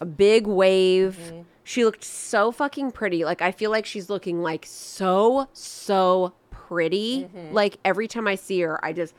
a 0.00 0.06
big 0.06 0.46
wave. 0.46 1.18
Mm-hmm. 1.18 1.40
She 1.64 1.84
looked 1.84 2.04
so 2.04 2.52
fucking 2.52 2.92
pretty. 2.92 3.24
Like, 3.24 3.42
I 3.42 3.50
feel 3.50 3.70
like 3.70 3.84
she's 3.84 4.08
looking 4.08 4.42
like 4.42 4.64
so, 4.66 5.48
so 5.52 6.34
pretty. 6.50 7.24
Mm-hmm. 7.24 7.54
Like, 7.54 7.78
every 7.84 8.08
time 8.08 8.28
I 8.28 8.36
see 8.36 8.60
her, 8.60 8.82
I 8.84 8.92
just, 8.92 9.14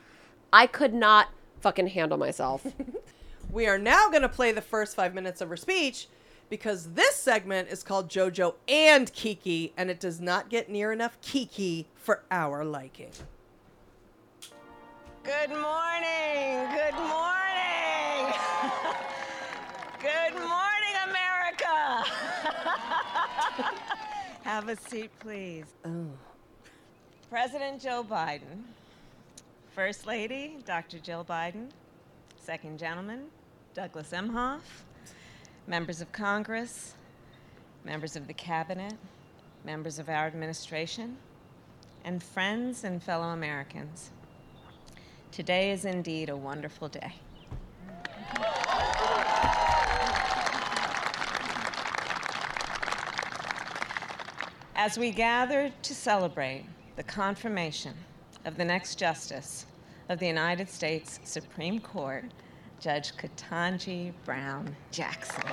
I 0.52 0.66
could 0.66 0.94
not 0.94 1.28
fucking 1.60 1.88
handle 1.88 2.18
myself. 2.18 2.66
We 3.52 3.66
are 3.66 3.78
now 3.78 4.08
going 4.10 4.22
to 4.22 4.28
play 4.28 4.52
the 4.52 4.60
first 4.60 4.94
five 4.94 5.12
minutes 5.12 5.40
of 5.40 5.48
her 5.48 5.56
speech 5.56 6.06
because 6.48 6.92
this 6.92 7.16
segment 7.16 7.68
is 7.68 7.82
called 7.82 8.08
JoJo 8.08 8.54
and 8.68 9.12
Kiki, 9.12 9.72
and 9.76 9.90
it 9.90 9.98
does 9.98 10.20
not 10.20 10.48
get 10.48 10.68
near 10.68 10.92
enough 10.92 11.20
Kiki 11.20 11.88
for 11.96 12.22
our 12.30 12.64
liking. 12.64 13.10
Good 15.24 15.50
morning. 15.50 16.68
Good 16.70 16.94
morning. 16.94 18.34
Good 20.00 20.34
morning, 20.34 20.94
America. 21.08 22.04
Have 24.42 24.68
a 24.68 24.76
seat, 24.76 25.10
please. 25.18 25.66
Oh. 25.84 26.06
President 27.28 27.82
Joe 27.82 28.04
Biden, 28.08 28.62
First 29.74 30.04
Lady 30.04 30.56
Dr. 30.64 30.98
Jill 30.98 31.24
Biden, 31.24 31.68
Second 32.36 32.76
Gentleman 32.76 33.26
Douglas 33.72 34.10
Emhoff, 34.10 34.82
members 35.68 36.00
of 36.00 36.10
Congress, 36.10 36.94
members 37.84 38.16
of 38.16 38.26
the 38.26 38.34
Cabinet, 38.34 38.94
members 39.64 40.00
of 40.00 40.08
our 40.08 40.26
administration, 40.26 41.16
and 42.04 42.20
friends 42.20 42.82
and 42.82 43.00
fellow 43.00 43.28
Americans. 43.28 44.10
Today 45.30 45.70
is 45.70 45.84
indeed 45.84 46.30
a 46.30 46.36
wonderful 46.36 46.88
day. 46.88 47.14
As 54.74 54.98
we 54.98 55.12
gather 55.12 55.70
to 55.82 55.94
celebrate 55.94 56.64
the 56.96 57.04
confirmation 57.04 57.94
of 58.50 58.56
the 58.56 58.64
next 58.64 58.96
justice 58.96 59.64
of 60.08 60.18
the 60.18 60.26
United 60.26 60.68
States 60.68 61.20
Supreme 61.22 61.78
Court, 61.78 62.24
Judge 62.80 63.12
Ketanji 63.16 64.12
Brown 64.24 64.74
Jackson. 64.90 65.44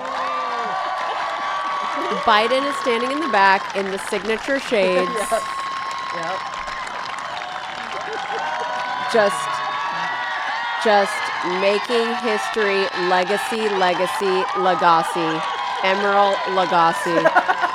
Biden 2.26 2.68
is 2.68 2.76
standing 2.78 3.12
in 3.12 3.20
the 3.20 3.30
back 3.30 3.76
in 3.76 3.86
the 3.92 4.00
signature 4.10 4.60
shades. 4.60 5.12
Yep. 6.16 6.40
Just 9.14 9.50
just 10.84 11.14
making 11.62 12.08
history 12.26 12.88
legacy 13.08 13.70
legacy 13.78 14.44
legacy 14.58 15.42
emerald 15.84 16.38
legacy 16.56 17.67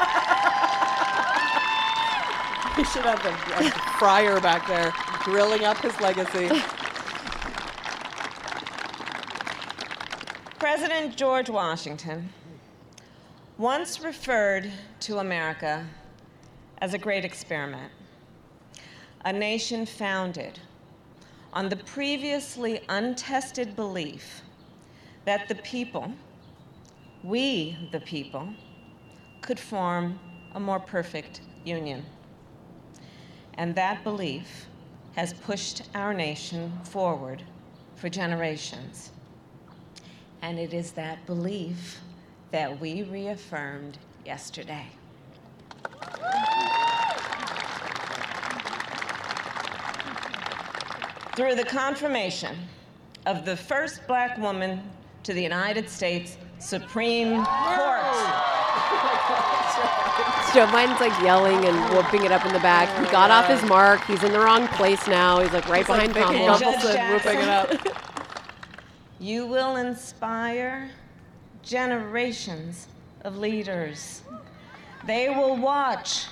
We 2.83 2.87
should 2.87 3.05
have 3.05 3.23
the 3.23 3.69
a 3.69 3.71
friar 4.01 4.41
back 4.41 4.67
there 4.67 4.93
grilling 5.23 5.65
up 5.65 5.77
his 5.79 6.01
legacy. 6.01 6.51
President 10.59 11.15
George 11.15 11.49
Washington 11.49 12.31
once 13.57 14.01
referred 14.01 14.73
to 14.99 15.19
America 15.19 15.87
as 16.79 16.93
a 16.93 16.99
great 16.99 17.25
experiment, 17.25 17.93
a 19.25 19.33
nation 19.33 19.87
founded 19.87 20.59
on 21.53 21.69
the 21.69 21.77
previously 21.77 22.81
untested 22.89 23.77
belief 23.77 24.43
that 25.25 25.47
the 25.47 25.55
people, 25.55 26.13
we 27.23 27.79
the 27.93 28.01
people, 28.01 28.49
could 29.41 29.61
form 29.61 30.19
a 30.57 30.59
more 30.59 30.81
perfect 30.81 31.43
union. 31.65 32.05
And 33.55 33.75
that 33.75 34.03
belief 34.03 34.67
has 35.15 35.35
pushed 35.35 35.83
our 35.95 36.15
nation 36.15 36.73
forward 36.85 37.43
for 37.97 38.09
generations. 38.09 39.11
And 40.41 40.59
it 40.59 40.75
is 40.75 40.93
that 40.93 41.25
belief 41.27 42.01
that 42.51 42.81
we 42.81 43.03
reaffirmed 43.05 43.99
yesterday. 44.25 44.87
Through 51.37 51.55
the 51.55 51.65
confirmation 51.65 52.57
of 53.27 53.45
the 53.45 53.57
first 53.57 54.07
black 54.07 54.37
woman 54.39 54.83
to 55.23 55.33
the 55.33 55.43
United 55.43 55.89
States 55.89 56.37
Supreme 56.59 57.45
Court. 57.45 59.43
Joe 60.55 60.67
Biden's 60.67 61.01
like 61.01 61.19
yelling 61.23 61.65
and 61.65 61.95
whooping 61.95 62.27
it 62.27 62.31
up 62.31 62.45
in 62.45 62.53
the 62.53 62.59
back. 62.59 62.87
He 63.03 63.11
got 63.11 63.31
off 63.31 63.47
his 63.47 63.63
mark. 63.71 64.05
He's 64.05 64.23
in 64.23 64.33
the 64.33 64.39
wrong 64.39 64.69
place 64.69 65.07
now. 65.07 65.41
He's 65.41 65.51
like 65.51 65.67
right 65.67 65.81
It's 65.81 65.89
like 65.89 66.13
behind 66.13 66.33
Vicky 66.33 66.45
Kamala. 66.45 67.13
Whooping 67.15 67.39
it 67.39 67.49
up. 67.49 67.73
You 69.19 69.47
will 69.47 69.77
inspire 69.77 70.91
generations 71.63 72.89
of 73.23 73.39
leaders. 73.39 74.23
They 75.07 75.29
will 75.29 75.57
watch 75.57 76.27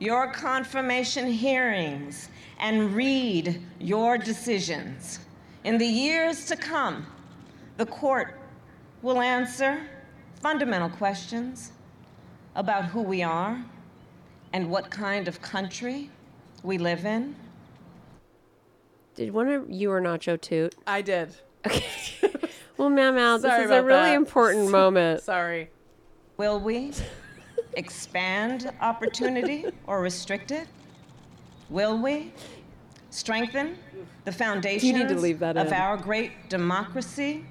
your 0.00 0.32
confirmation 0.32 1.26
hearings 1.30 2.30
and 2.58 2.94
read 2.94 3.60
your 3.78 4.16
decisions. 4.16 5.20
In 5.64 5.76
the 5.76 5.86
years 5.86 6.46
to 6.46 6.56
come, 6.56 7.06
the 7.76 7.84
court 7.84 8.40
will 9.02 9.20
answer 9.20 9.86
fundamental 10.40 10.88
questions 10.88 11.72
about 12.54 12.86
who 12.86 13.02
we 13.02 13.22
are 13.22 13.64
and 14.52 14.70
what 14.70 14.90
kind 14.90 15.28
of 15.28 15.40
country 15.40 16.10
we 16.62 16.78
live 16.78 17.04
in. 17.04 17.34
Did 19.14 19.32
one 19.32 19.48
of 19.48 19.70
you 19.70 19.90
or 19.90 20.00
Nacho 20.00 20.40
toot? 20.40 20.74
I 20.86 21.02
did. 21.02 21.34
Okay. 21.66 21.84
well, 22.76 22.90
Ma'am 22.90 23.18
Al, 23.18 23.38
this 23.38 23.50
Sorry 23.50 23.64
is 23.64 23.70
a 23.70 23.82
really 23.82 24.10
that. 24.10 24.14
important 24.14 24.70
moment. 24.72 25.22
Sorry. 25.22 25.70
Will 26.36 26.58
we 26.58 26.92
expand 27.74 28.72
opportunity 28.80 29.66
or 29.86 30.00
restrict 30.00 30.50
it? 30.50 30.68
Will 31.68 31.98
we 31.98 32.32
strengthen 33.10 33.76
the 34.24 34.32
foundations 34.32 35.20
leave 35.20 35.38
that 35.40 35.56
of 35.56 35.68
in. 35.68 35.72
our 35.72 35.96
great 35.96 36.48
democracy 36.48 37.44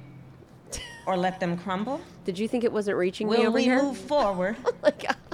or 1.05 1.17
let 1.17 1.39
them 1.39 1.57
crumble? 1.57 2.01
Did 2.25 2.37
you 2.37 2.47
think 2.47 2.63
it 2.63 2.71
wasn't 2.71 2.97
reaching 2.97 3.27
me 3.29 3.37
Will 3.37 3.47
over 3.47 3.51
we 3.51 3.63
here? 3.63 3.81
move 3.81 3.97
forward 3.97 4.55
Oh 4.83 4.91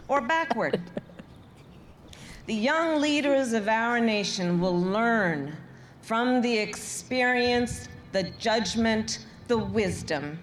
or 0.07 0.21
backward? 0.21 0.81
The 2.45 2.53
young 2.53 3.01
leaders 3.01 3.53
of 3.53 3.67
our 3.67 3.99
nation 3.99 4.59
will 4.59 4.79
learn 4.79 5.57
from 6.01 6.41
the 6.41 6.57
experience, 6.57 7.87
the 8.11 8.23
judgment, 8.37 9.25
the 9.47 9.57
wisdom 9.57 10.37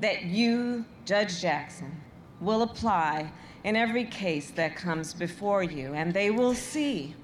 that 0.00 0.24
you, 0.24 0.84
Judge 1.06 1.40
Jackson, 1.40 1.98
will 2.40 2.62
apply 2.62 3.30
in 3.64 3.76
every 3.76 4.04
case 4.04 4.50
that 4.50 4.76
comes 4.76 5.14
before 5.14 5.62
you. 5.62 5.94
And 5.94 6.12
they 6.12 6.30
will 6.30 6.54
see 6.54 7.14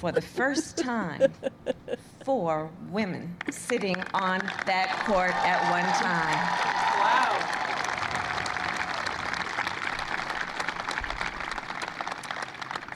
for 0.00 0.12
the 0.12 0.22
first 0.22 0.76
time 0.76 1.32
four 2.26 2.68
women 2.90 3.32
sitting 3.52 3.94
on 4.12 4.40
that 4.66 4.90
court 5.06 5.30
at 5.46 5.62
one 5.70 5.84
time. 6.02 6.96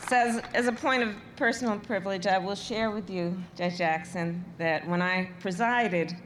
So, 0.09 0.17
as, 0.17 0.43
as 0.53 0.67
a 0.67 0.73
point 0.73 1.05
of 1.05 1.15
personal 1.37 1.79
privilege, 1.79 2.27
I 2.27 2.39
will 2.39 2.57
share 2.57 2.91
with 2.91 3.09
you, 3.09 3.41
Judge 3.57 3.79
Jackson, 3.79 4.45
that 4.59 4.89
when 4.89 5.01
I 5.01 5.31
presided 5.39 6.17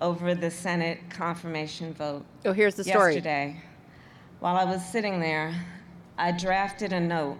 over 0.00 0.34
the 0.34 0.50
Senate 0.50 1.00
confirmation 1.10 1.92
vote 1.92 2.24
Oh, 2.46 2.54
here's 2.54 2.76
the 2.76 2.84
story. 2.84 3.12
yesterday, 3.12 3.62
while 4.40 4.56
I 4.56 4.64
was 4.64 4.82
sitting 4.82 5.20
there, 5.20 5.54
I 6.16 6.32
drafted 6.32 6.94
a 6.94 7.00
note 7.00 7.36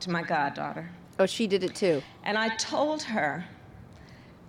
to 0.00 0.10
my 0.10 0.22
goddaughter. 0.22 0.90
Oh, 1.18 1.24
she 1.24 1.46
did 1.46 1.64
it 1.64 1.74
too. 1.74 2.02
And 2.24 2.36
I 2.36 2.54
told 2.56 3.00
her 3.04 3.46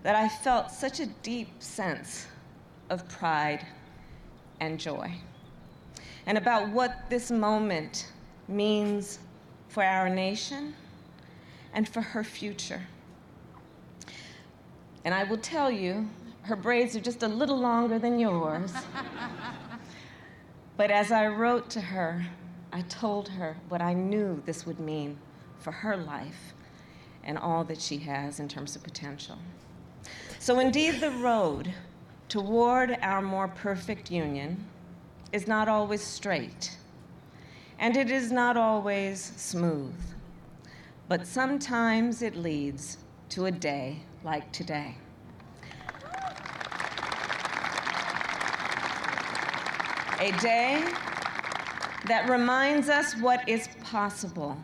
that 0.06 0.16
I 0.16 0.30
felt 0.30 0.70
such 0.70 1.00
a 1.00 1.08
deep 1.24 1.48
sense 1.58 2.28
of 2.92 3.10
pride 3.10 3.66
and 4.60 4.80
joy, 4.80 5.12
and 6.28 6.38
about 6.38 6.70
what 6.70 7.10
this 7.10 7.32
moment 7.32 8.12
means 8.48 9.18
for 9.68 9.84
our 9.84 10.08
nation 10.08 10.76
and 11.74 11.90
for 11.90 12.02
her 12.02 12.24
future. 12.24 12.84
And 15.04 15.12
I 15.12 15.24
will 15.24 15.40
tell 15.40 15.72
you, 15.72 16.08
her 16.44 16.56
braids 16.56 16.96
are 16.96 17.02
just 17.02 17.24
a 17.24 17.28
little 17.28 17.58
longer 17.58 17.98
than 17.98 18.20
yours. 18.20 18.74
but 20.78 20.92
as 20.92 21.12
I 21.12 21.26
wrote 21.26 21.68
to 21.72 21.82
her, 21.82 22.28
I 22.72 22.82
told 22.82 23.28
her 23.30 23.58
what 23.70 23.82
I 23.82 23.96
knew 23.96 24.40
this 24.46 24.68
would 24.68 24.80
mean 24.80 25.18
for 25.58 25.72
her 25.72 25.98
life 25.98 26.54
and 27.24 27.40
all 27.40 27.64
that 27.64 27.82
she 27.82 27.98
has 27.98 28.40
in 28.40 28.48
terms 28.48 28.76
of 28.76 28.84
potential. 28.84 29.40
So, 30.46 30.60
indeed, 30.60 31.02
the 31.02 31.10
road 31.10 31.74
toward 32.30 33.00
our 33.02 33.20
more 33.20 33.48
perfect 33.48 34.12
union 34.12 34.64
is 35.32 35.48
not 35.48 35.68
always 35.68 36.04
straight, 36.04 36.78
and 37.80 37.98
it 37.98 38.12
is 38.12 38.32
not 38.32 38.56
always 38.56 39.34
smooth, 39.38 39.96
but 41.08 41.26
sometimes 41.26 42.22
it 42.22 42.36
leads 42.36 43.00
to 43.30 43.48
a 43.48 43.52
day 43.52 44.04
like 44.24 44.52
today. 44.52 44.96
A 50.20 50.32
day 50.44 50.88
that 52.06 52.30
reminds 52.30 52.88
us 52.88 53.18
what 53.18 53.50
is 53.50 53.68
possible 53.84 54.56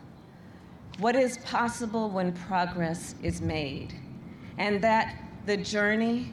what 1.00 1.16
is 1.16 1.38
possible 1.38 2.08
when 2.08 2.32
progress 2.32 3.16
is 3.20 3.40
made, 3.40 3.94
and 4.58 4.80
that 4.80 5.16
the 5.46 5.56
journey, 5.56 6.32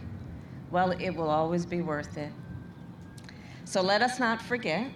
well, 0.72 0.91
it 0.91 1.10
will 1.10 1.30
always 1.30 1.65
be 1.65 1.82
worth 1.82 2.17
it. 2.17 2.32
So 3.65 3.82
let 3.82 4.02
us 4.02 4.19
not 4.19 4.41
forget 4.41 4.91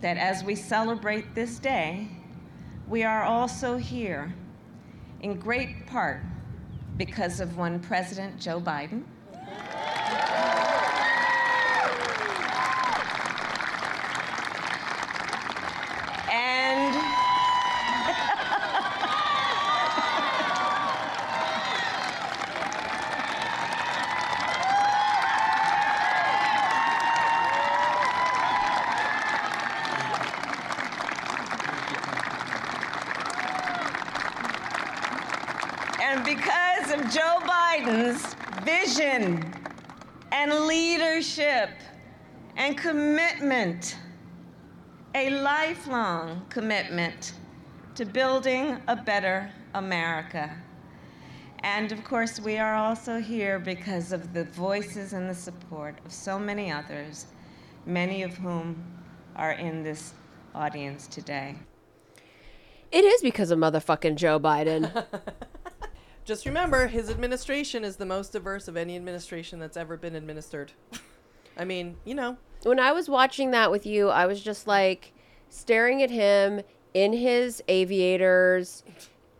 that 0.00 0.16
as 0.16 0.44
we 0.44 0.54
celebrate 0.54 1.34
this 1.34 1.58
day, 1.58 2.08
we 2.88 3.02
are 3.02 3.24
also 3.24 3.76
here 3.76 4.34
in 5.20 5.38
great 5.38 5.86
part 5.86 6.22
because 6.96 7.40
of 7.40 7.56
one 7.56 7.80
President 7.80 8.38
Joe 8.40 8.60
Biden. 8.60 9.02
And 16.30 17.26
And 36.16 36.24
because 36.24 36.92
of 36.92 37.10
Joe 37.12 37.40
Biden's 37.42 38.34
vision 38.64 39.52
and 40.30 40.66
leadership 40.66 41.70
and 42.56 42.75
commitment, 42.86 43.96
a 45.16 45.28
lifelong 45.30 46.46
commitment 46.48 47.32
to 47.96 48.04
building 48.04 48.80
a 48.86 48.94
better 48.94 49.50
America. 49.74 50.56
And 51.64 51.90
of 51.90 52.04
course, 52.04 52.38
we 52.38 52.58
are 52.58 52.76
also 52.76 53.18
here 53.18 53.58
because 53.58 54.12
of 54.12 54.32
the 54.32 54.44
voices 54.44 55.14
and 55.14 55.28
the 55.28 55.34
support 55.34 55.98
of 56.04 56.12
so 56.12 56.38
many 56.38 56.70
others, 56.70 57.26
many 57.86 58.22
of 58.22 58.36
whom 58.36 58.80
are 59.34 59.52
in 59.52 59.82
this 59.82 60.14
audience 60.54 61.08
today. 61.08 61.56
It 62.92 63.04
is 63.04 63.20
because 63.20 63.50
of 63.50 63.58
motherfucking 63.58 64.14
Joe 64.14 64.38
Biden. 64.38 65.04
Just 66.24 66.46
remember, 66.46 66.86
his 66.86 67.10
administration 67.10 67.82
is 67.82 67.96
the 67.96 68.06
most 68.06 68.30
diverse 68.30 68.68
of 68.68 68.76
any 68.76 68.94
administration 68.94 69.58
that's 69.58 69.76
ever 69.76 69.96
been 69.96 70.14
administered. 70.14 70.70
I 71.56 71.64
mean, 71.64 71.96
you 72.04 72.14
know, 72.14 72.36
when 72.62 72.78
I 72.78 72.92
was 72.92 73.08
watching 73.08 73.50
that 73.52 73.70
with 73.70 73.86
you, 73.86 74.08
I 74.08 74.26
was 74.26 74.42
just 74.42 74.66
like 74.66 75.12
staring 75.48 76.02
at 76.02 76.10
him 76.10 76.60
in 76.94 77.12
his 77.12 77.62
aviators, 77.68 78.82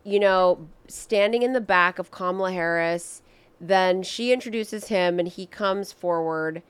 you 0.05 0.21
know, 0.21 0.69
standing 0.89 1.43
in 1.43 1.53
the 1.53 1.61
back 1.61 1.99
of 1.99 2.11
Kamala 2.11 2.53
Harris. 2.53 3.23
Then 3.61 4.03
she 4.03 4.33
introduces 4.33 4.89
him 4.89 5.19
and 5.19 5.29
he 5.29 5.47
comes 5.47 5.93
forward. 5.93 6.63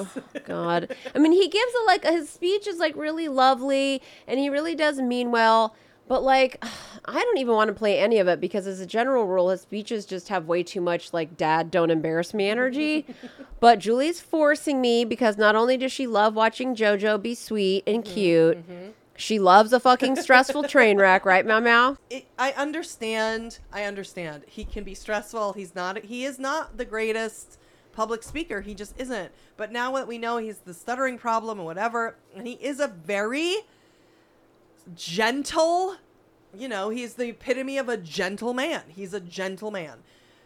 Oh, 0.00 0.10
God. 0.44 0.94
I 1.14 1.18
mean, 1.18 1.32
he 1.32 1.48
gives 1.48 1.72
a 1.74 1.84
like 1.86 2.04
his 2.04 2.30
speech 2.30 2.66
is 2.66 2.78
like 2.78 2.96
really 2.96 3.28
lovely 3.28 4.00
and 4.26 4.38
he 4.38 4.48
really 4.48 4.74
does 4.74 5.00
mean 5.00 5.30
well. 5.30 5.74
But 6.06 6.22
like, 6.22 6.62
I 7.06 7.12
don't 7.12 7.38
even 7.38 7.54
want 7.54 7.68
to 7.68 7.74
play 7.74 7.98
any 7.98 8.18
of 8.18 8.28
it 8.28 8.40
because, 8.40 8.66
as 8.66 8.80
a 8.80 8.86
general 8.86 9.26
rule, 9.26 9.50
his 9.50 9.60
speeches 9.60 10.06
just 10.06 10.28
have 10.28 10.46
way 10.46 10.62
too 10.62 10.80
much 10.80 11.12
like 11.12 11.36
"Dad, 11.36 11.70
don't 11.70 11.90
embarrass 11.90 12.32
me" 12.32 12.48
energy. 12.48 13.06
but 13.60 13.78
Julie's 13.78 14.20
forcing 14.20 14.80
me 14.80 15.04
because 15.04 15.36
not 15.36 15.54
only 15.54 15.76
does 15.76 15.92
she 15.92 16.06
love 16.06 16.34
watching 16.34 16.74
JoJo 16.74 17.20
be 17.20 17.34
sweet 17.34 17.84
and 17.86 18.02
mm-hmm, 18.02 18.14
cute, 18.14 18.58
mm-hmm. 18.58 18.90
she 19.16 19.38
loves 19.38 19.72
a 19.72 19.80
fucking 19.80 20.16
stressful 20.16 20.64
train 20.64 20.96
wreck, 20.96 21.26
right, 21.26 21.44
Meow? 21.44 21.98
it, 22.08 22.26
I 22.38 22.52
understand. 22.52 23.58
I 23.72 23.84
understand. 23.84 24.44
He 24.46 24.64
can 24.64 24.84
be 24.84 24.94
stressful. 24.94 25.52
He's 25.52 25.74
not. 25.74 26.04
He 26.04 26.24
is 26.24 26.38
not 26.38 26.78
the 26.78 26.86
greatest 26.86 27.58
public 27.92 28.22
speaker. 28.22 28.60
He 28.60 28.74
just 28.74 28.98
isn't. 28.98 29.30
But 29.56 29.72
now 29.72 29.92
that 29.92 30.08
we 30.08 30.18
know 30.18 30.38
he's 30.38 30.58
the 30.58 30.74
stuttering 30.74 31.18
problem 31.18 31.58
and 31.58 31.66
whatever, 31.66 32.16
and 32.34 32.46
he 32.46 32.54
is 32.54 32.80
a 32.80 32.88
very 32.88 33.56
gentle, 34.94 35.96
you 36.56 36.68
know, 36.68 36.90
he's 36.90 37.14
the 37.14 37.28
epitome 37.28 37.78
of 37.78 37.88
a 37.88 37.96
gentleman. 37.96 38.82
He's 38.88 39.14
a 39.14 39.20
gentleman. 39.20 40.00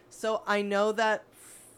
So 0.09 0.41
I 0.47 0.61
know 0.61 0.91
that 0.93 1.23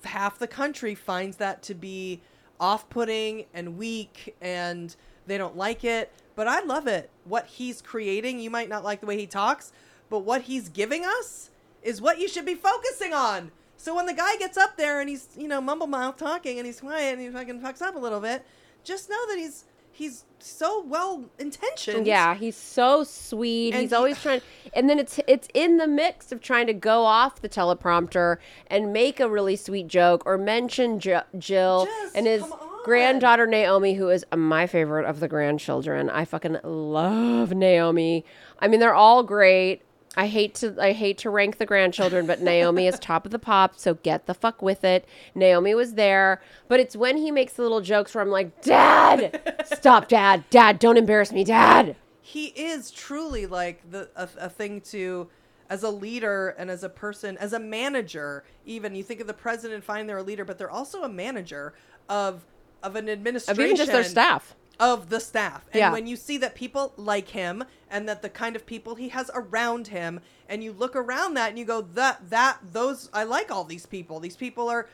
half 0.04 0.40
the 0.40 0.48
country 0.48 0.96
finds 0.96 1.38
that 1.38 1.62
to 1.64 1.76
be 1.76 2.22
off 2.60 2.90
putting 2.90 3.46
and 3.54 3.78
weak 3.78 4.36
and 4.42 4.96
they 5.28 5.38
don't 5.38 5.58
like 5.58 5.84
it. 5.84 6.12
But 6.36 6.48
I 6.48 6.62
love 6.62 6.88
it. 6.88 7.10
What 7.26 7.46
he's 7.48 7.82
creating, 7.82 8.40
you 8.40 8.50
might 8.50 8.70
not 8.70 8.84
like 8.84 9.02
the 9.02 9.06
way 9.06 9.18
he 9.18 9.28
talks, 9.28 9.72
but 10.10 10.20
what 10.20 10.44
he's 10.44 10.70
giving 10.70 11.04
us 11.06 11.50
is 11.84 12.02
what 12.02 12.20
you 12.20 12.28
should 12.28 12.46
be 12.46 12.56
focusing 12.56 13.14
on. 13.14 13.52
So 13.78 13.96
when 13.96 14.06
the 14.06 14.14
guy 14.14 14.36
gets 14.38 14.58
up 14.58 14.78
there 14.78 15.00
and 15.02 15.10
he's, 15.10 15.28
you 15.36 15.48
know, 15.48 15.60
mumble 15.60 15.88
mouth 15.88 16.18
talking 16.18 16.58
and 16.58 16.66
he's 16.66 16.80
quiet 16.80 17.14
and 17.14 17.22
he 17.22 17.30
fucking 17.30 17.62
fucks 17.62 17.82
up 17.82 17.96
a 17.96 18.00
little 18.00 18.20
bit, 18.20 18.46
just 18.84 19.10
know 19.10 19.28
that 19.28 19.38
he's 19.38 19.66
he's 19.92 20.26
so 20.40 20.84
well 20.84 21.26
intentioned. 21.40 22.08
Yeah, 22.08 22.36
he's 22.36 22.56
so 22.56 23.04
sweet. 23.04 23.74
And 23.74 23.82
he's 23.82 23.92
he- 23.92 23.96
always 23.96 24.22
trying, 24.22 24.42
and 24.74 24.90
then 24.90 25.00
it's 25.00 25.20
it's 25.28 25.48
in 25.54 25.78
the 25.78 25.88
mix 25.88 26.32
of 26.32 26.42
trying 26.42 26.68
to 26.68 26.74
go 26.74 27.04
off 27.04 27.42
the 27.42 27.50
teleprompter 27.50 28.38
and 28.68 28.92
make 28.94 29.20
a 29.20 29.30
really 29.30 29.56
sweet 29.56 29.88
joke 29.88 30.24
or 30.26 30.38
mention 30.38 31.00
jo- 31.00 31.24
Jill 31.38 31.86
Just 31.86 32.16
and 32.16 32.26
his 32.26 32.44
granddaughter 32.84 33.46
Naomi, 33.46 33.94
who 33.94 34.10
is 34.10 34.26
my 34.36 34.66
favorite 34.66 35.06
of 35.06 35.20
the 35.20 35.28
grandchildren. 35.28 36.10
I 36.10 36.26
fucking 36.26 36.58
love 36.64 37.54
Naomi. 37.54 38.26
I 38.60 38.68
mean, 38.68 38.80
they're 38.80 38.96
all 38.96 39.24
great. 39.24 39.84
I 40.18 40.28
hate 40.28 40.56
to 40.56 40.76
I 40.80 40.92
hate 40.92 41.18
to 41.20 41.30
rank 41.30 41.58
the 41.58 41.66
grandchildren, 41.66 42.28
but 42.28 42.42
Naomi 42.42 42.88
is 42.88 43.00
top 43.00 43.26
of 43.26 43.32
the 43.32 43.40
pop, 43.40 43.78
so 43.78 43.94
get 43.96 44.26
the 44.26 44.34
fuck 44.34 44.62
with 44.62 44.84
it. 44.84 45.08
Naomi 45.34 45.74
was 45.74 45.94
there, 45.94 46.42
but 46.68 46.80
it's 46.82 46.96
when 46.96 47.18
he 47.18 47.32
makes 47.32 47.54
the 47.54 47.62
little 47.64 47.82
jokes 47.82 48.14
where 48.14 48.22
I'm 48.22 48.30
like, 48.30 48.62
"Dad, 48.62 49.66
stop, 49.74 50.10
Dad, 50.10 50.44
Dad, 50.50 50.80
don't 50.80 50.98
embarrass 50.98 51.32
me, 51.32 51.44
Dad." 51.44 51.96
he 52.22 52.46
is 52.48 52.92
truly 52.92 53.46
like 53.46 53.90
the 53.92 54.10
a, 54.16 54.30
a 54.40 54.50
thing 54.50 54.80
to 54.80 55.28
as 55.70 55.84
a 55.84 55.90
leader 55.90 56.50
and 56.58 56.70
as 56.70 56.84
a 56.84 56.90
person 56.90 57.38
as 57.40 57.52
a 57.52 57.60
manager 57.60 58.44
even 58.66 58.96
you 58.96 59.04
think 59.04 59.20
of 59.20 59.28
the 59.28 59.34
president 59.34 59.84
fine 59.84 60.08
they're 60.08 60.20
a 60.20 60.24
leader 60.24 60.46
but 60.46 60.58
they're 60.58 60.72
also 60.72 61.04
a 61.04 61.10
manager 61.10 61.74
of 62.08 62.46
of 62.84 62.96
an 62.96 63.06
Of 63.06 63.14
administration 63.14 63.64
even 63.64 63.76
just 63.76 63.92
their 63.92 64.04
staff. 64.04 64.56
Of 64.80 65.10
the 65.10 65.20
staff 65.20 65.66
and 65.72 65.80
Yeah. 65.80 65.92
when 65.92 66.08
you 66.08 66.16
see 66.16 66.38
that 66.40 66.56
people 66.56 66.94
like 66.98 67.30
him 67.30 67.64
and 67.90 68.10
that 68.10 68.22
the 68.22 68.30
kind 68.30 68.56
of 68.56 68.66
people 68.66 68.96
he 68.96 69.10
has 69.10 69.30
around 69.36 69.88
him 69.90 70.20
and 70.50 70.64
you 70.64 70.72
look 70.72 70.96
around 70.96 71.36
that 71.36 71.50
and 71.50 71.60
you 71.60 71.66
go 71.66 71.82
that 71.82 72.30
that 72.32 72.58
those 72.74 73.10
i 73.14 73.24
like 73.24 73.52
all 73.52 73.64
these 73.64 73.86
people 73.86 74.20
these 74.20 74.36
people 74.36 74.68
are 74.70 74.88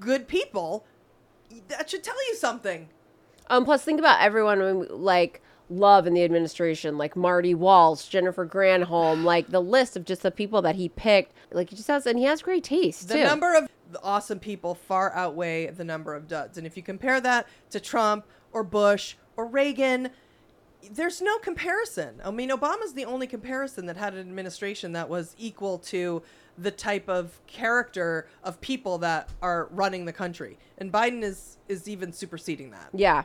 good 0.00 0.26
people 0.28 0.86
that 1.68 1.90
should 1.90 2.02
tell 2.02 2.16
you 2.28 2.36
something 2.36 2.88
Um, 3.50 3.64
plus, 3.66 3.82
think 3.84 3.98
about 3.98 4.22
everyone 4.22 4.86
like 4.88 5.42
love 5.68 6.06
in 6.06 6.14
the 6.14 6.24
administration, 6.24 6.96
like 6.96 7.14
Marty 7.16 7.54
Walsh, 7.54 8.06
Jennifer 8.08 8.46
Granholm, 8.46 9.22
like 9.24 9.48
the 9.48 9.60
list 9.60 9.96
of 9.96 10.04
just 10.06 10.22
the 10.22 10.30
people 10.30 10.62
that 10.62 10.76
he 10.76 10.88
picked. 10.88 11.34
Like 11.52 11.68
he 11.70 11.76
just 11.76 11.88
has, 11.88 12.06
and 12.06 12.18
he 12.18 12.24
has 12.24 12.40
great 12.42 12.64
taste 12.64 13.08
the 13.08 13.14
too. 13.14 13.24
number 13.24 13.54
of 13.54 13.68
awesome 14.02 14.38
people 14.38 14.74
far 14.74 15.12
outweigh 15.14 15.66
the 15.70 15.84
number 15.84 16.14
of 16.14 16.26
duds. 16.26 16.56
And 16.56 16.66
if 16.66 16.76
you 16.76 16.82
compare 16.82 17.20
that 17.20 17.46
to 17.70 17.80
Trump 17.80 18.24
or 18.52 18.62
Bush 18.64 19.16
or 19.36 19.46
Reagan, 19.46 20.10
there's 20.90 21.20
no 21.20 21.38
comparison. 21.38 22.20
I 22.24 22.30
mean, 22.30 22.50
Obama's 22.50 22.94
the 22.94 23.04
only 23.04 23.26
comparison 23.26 23.86
that 23.86 23.96
had 23.96 24.14
an 24.14 24.20
administration 24.20 24.92
that 24.92 25.08
was 25.08 25.34
equal 25.38 25.78
to 25.78 26.22
the 26.56 26.70
type 26.70 27.08
of 27.08 27.40
character 27.46 28.28
of 28.42 28.60
people 28.60 28.98
that 28.98 29.28
are 29.42 29.68
running 29.70 30.04
the 30.04 30.12
country. 30.12 30.58
And 30.78 30.92
Biden 30.92 31.22
is 31.22 31.58
is 31.68 31.88
even 31.88 32.12
superseding 32.12 32.70
that. 32.70 32.90
Yeah. 32.92 33.24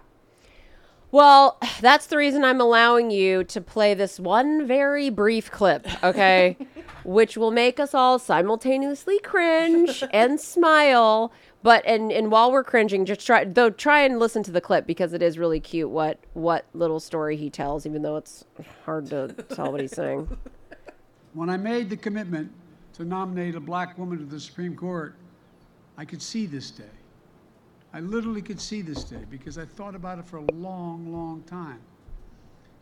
Well, 1.11 1.57
that's 1.81 2.05
the 2.05 2.17
reason 2.17 2.43
I'm 2.43 2.61
allowing 2.61 3.09
you 3.09 3.43
to 3.45 3.61
play 3.61 3.95
this 3.95 4.19
one 4.19 4.67
very 4.67 5.09
brief 5.09 5.49
clip, 5.49 5.87
okay? 6.03 6.55
Which 7.03 7.35
will 7.35 7.49
make 7.49 7.79
us 7.79 7.95
all 7.95 8.19
simultaneously 8.19 9.17
cringe 9.19 10.03
and 10.13 10.39
smile. 10.39 11.31
But 11.61 11.85
and 11.85 12.11
and 12.11 12.31
while 12.31 12.51
we're 12.51 12.63
cringing, 12.63 13.05
just 13.05 13.25
try 13.25 13.43
though 13.43 13.69
try 13.69 14.01
and 14.01 14.17
listen 14.17 14.43
to 14.43 14.51
the 14.51 14.61
clip 14.61 14.87
because 14.87 15.13
it 15.13 15.21
is 15.21 15.37
really 15.37 15.59
cute 15.59 15.89
what 15.89 16.19
what 16.33 16.65
little 16.73 16.99
story 16.99 17.35
he 17.35 17.49
tells, 17.49 17.85
even 17.85 18.01
though 18.01 18.15
it's 18.15 18.45
hard 18.85 19.07
to 19.07 19.27
tell 19.49 19.71
what 19.71 19.81
he's 19.81 19.95
saying. 19.95 20.27
When 21.33 21.47
I 21.47 21.57
made 21.57 21.91
the 21.91 21.95
commitment 21.95 22.51
to 22.93 23.05
nominate 23.05 23.53
a 23.53 23.59
black 23.59 23.99
woman 23.99 24.17
to 24.17 24.25
the 24.25 24.39
Supreme 24.39 24.75
Court, 24.75 25.15
I 25.95 26.03
could 26.03 26.23
see 26.23 26.47
this 26.47 26.71
day. 26.71 26.83
I 27.93 27.99
literally 27.99 28.41
could 28.41 28.59
see 28.59 28.81
this 28.81 29.03
day 29.03 29.23
because 29.29 29.59
I 29.59 29.65
thought 29.65 29.93
about 29.93 30.17
it 30.17 30.25
for 30.25 30.37
a 30.37 30.51
long, 30.53 31.13
long 31.13 31.43
time. 31.43 31.79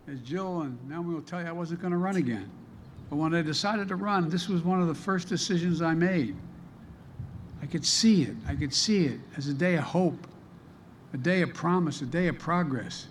As 0.08 0.20
Jill 0.22 0.62
and 0.62 0.78
Naomi 0.90 1.13
will 1.13 1.22
tell 1.22 1.42
you, 1.42 1.48
I 1.48 1.52
wasn't 1.52 1.82
going 1.82 1.92
to 1.92 1.98
run 1.98 2.16
again. 2.16 2.50
But 3.10 3.18
when 3.18 3.36
I 3.36 3.42
decided 3.42 3.90
to 3.90 3.96
run, 3.96 4.30
this 4.30 4.48
was 4.48 4.62
one 4.63 4.82
of 4.82 4.88
the 4.88 4.96
first 4.96 5.28
decisions 5.28 5.82
I 5.82 5.94
made. 5.94 6.36
I 7.62 7.65
could 7.65 7.86
see 7.86 8.24
it. 8.24 8.36
I 8.48 8.56
could 8.56 8.74
see 8.74 9.06
it 9.06 9.20
as 9.36 9.48
a 9.48 9.54
day 9.54 9.76
of 9.76 9.84
hope, 9.84 10.28
a 11.13 11.17
day 11.17 11.41
of 11.41 11.54
promise, 11.54 12.02
a 12.02 12.06
day 12.06 12.28
of 12.28 12.38
progress. 12.38 13.08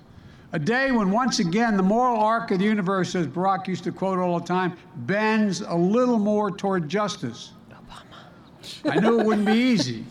A 0.52 0.58
day 0.58 0.92
when 0.92 1.10
once 1.10 1.40
again 1.40 1.76
the 1.76 1.82
moral 1.82 2.20
arc 2.20 2.50
of 2.50 2.60
the 2.60 2.64
universe, 2.64 3.14
as 3.14 3.26
Barack 3.26 3.66
used 3.66 3.84
to 3.84 3.92
quote 3.92 4.18
all 4.18 4.38
the 4.38 4.46
time, 4.46 4.76
bends 4.96 5.60
a 5.60 5.74
little 5.74 6.18
more 6.18 6.50
toward 6.50 6.88
justice. 6.88 7.52
Obama. 7.70 8.90
I 8.90 9.00
knew 9.00 9.20
it 9.20 9.26
wouldn't 9.26 9.46
be 9.46 9.52
easy, 9.52 10.04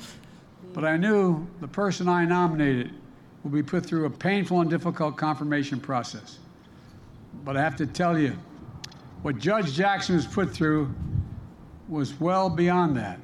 but 0.74 0.84
I 0.84 0.98
knew 0.98 1.48
the 1.62 1.68
person 1.68 2.10
I 2.10 2.26
nominated 2.26 2.92
will 3.44 3.52
be 3.52 3.64
put 3.64 3.86
through 3.86 4.06
a 4.06 4.10
painful 4.10 4.62
and 4.62 4.70
difficult 4.70 5.16
confirmation 5.16 5.80
process. 5.80 6.40
But 7.46 7.56
I 7.56 7.62
have 7.62 7.76
to 7.78 7.88
tell 7.88 8.18
you, 8.20 8.36
what 9.22 9.40
Judge 9.40 9.74
Jackson 9.74 10.16
was 10.16 10.26
put 10.26 10.52
through 10.52 10.94
was 11.88 12.20
well 12.20 12.50
beyond 12.50 12.98
that. 12.98 13.20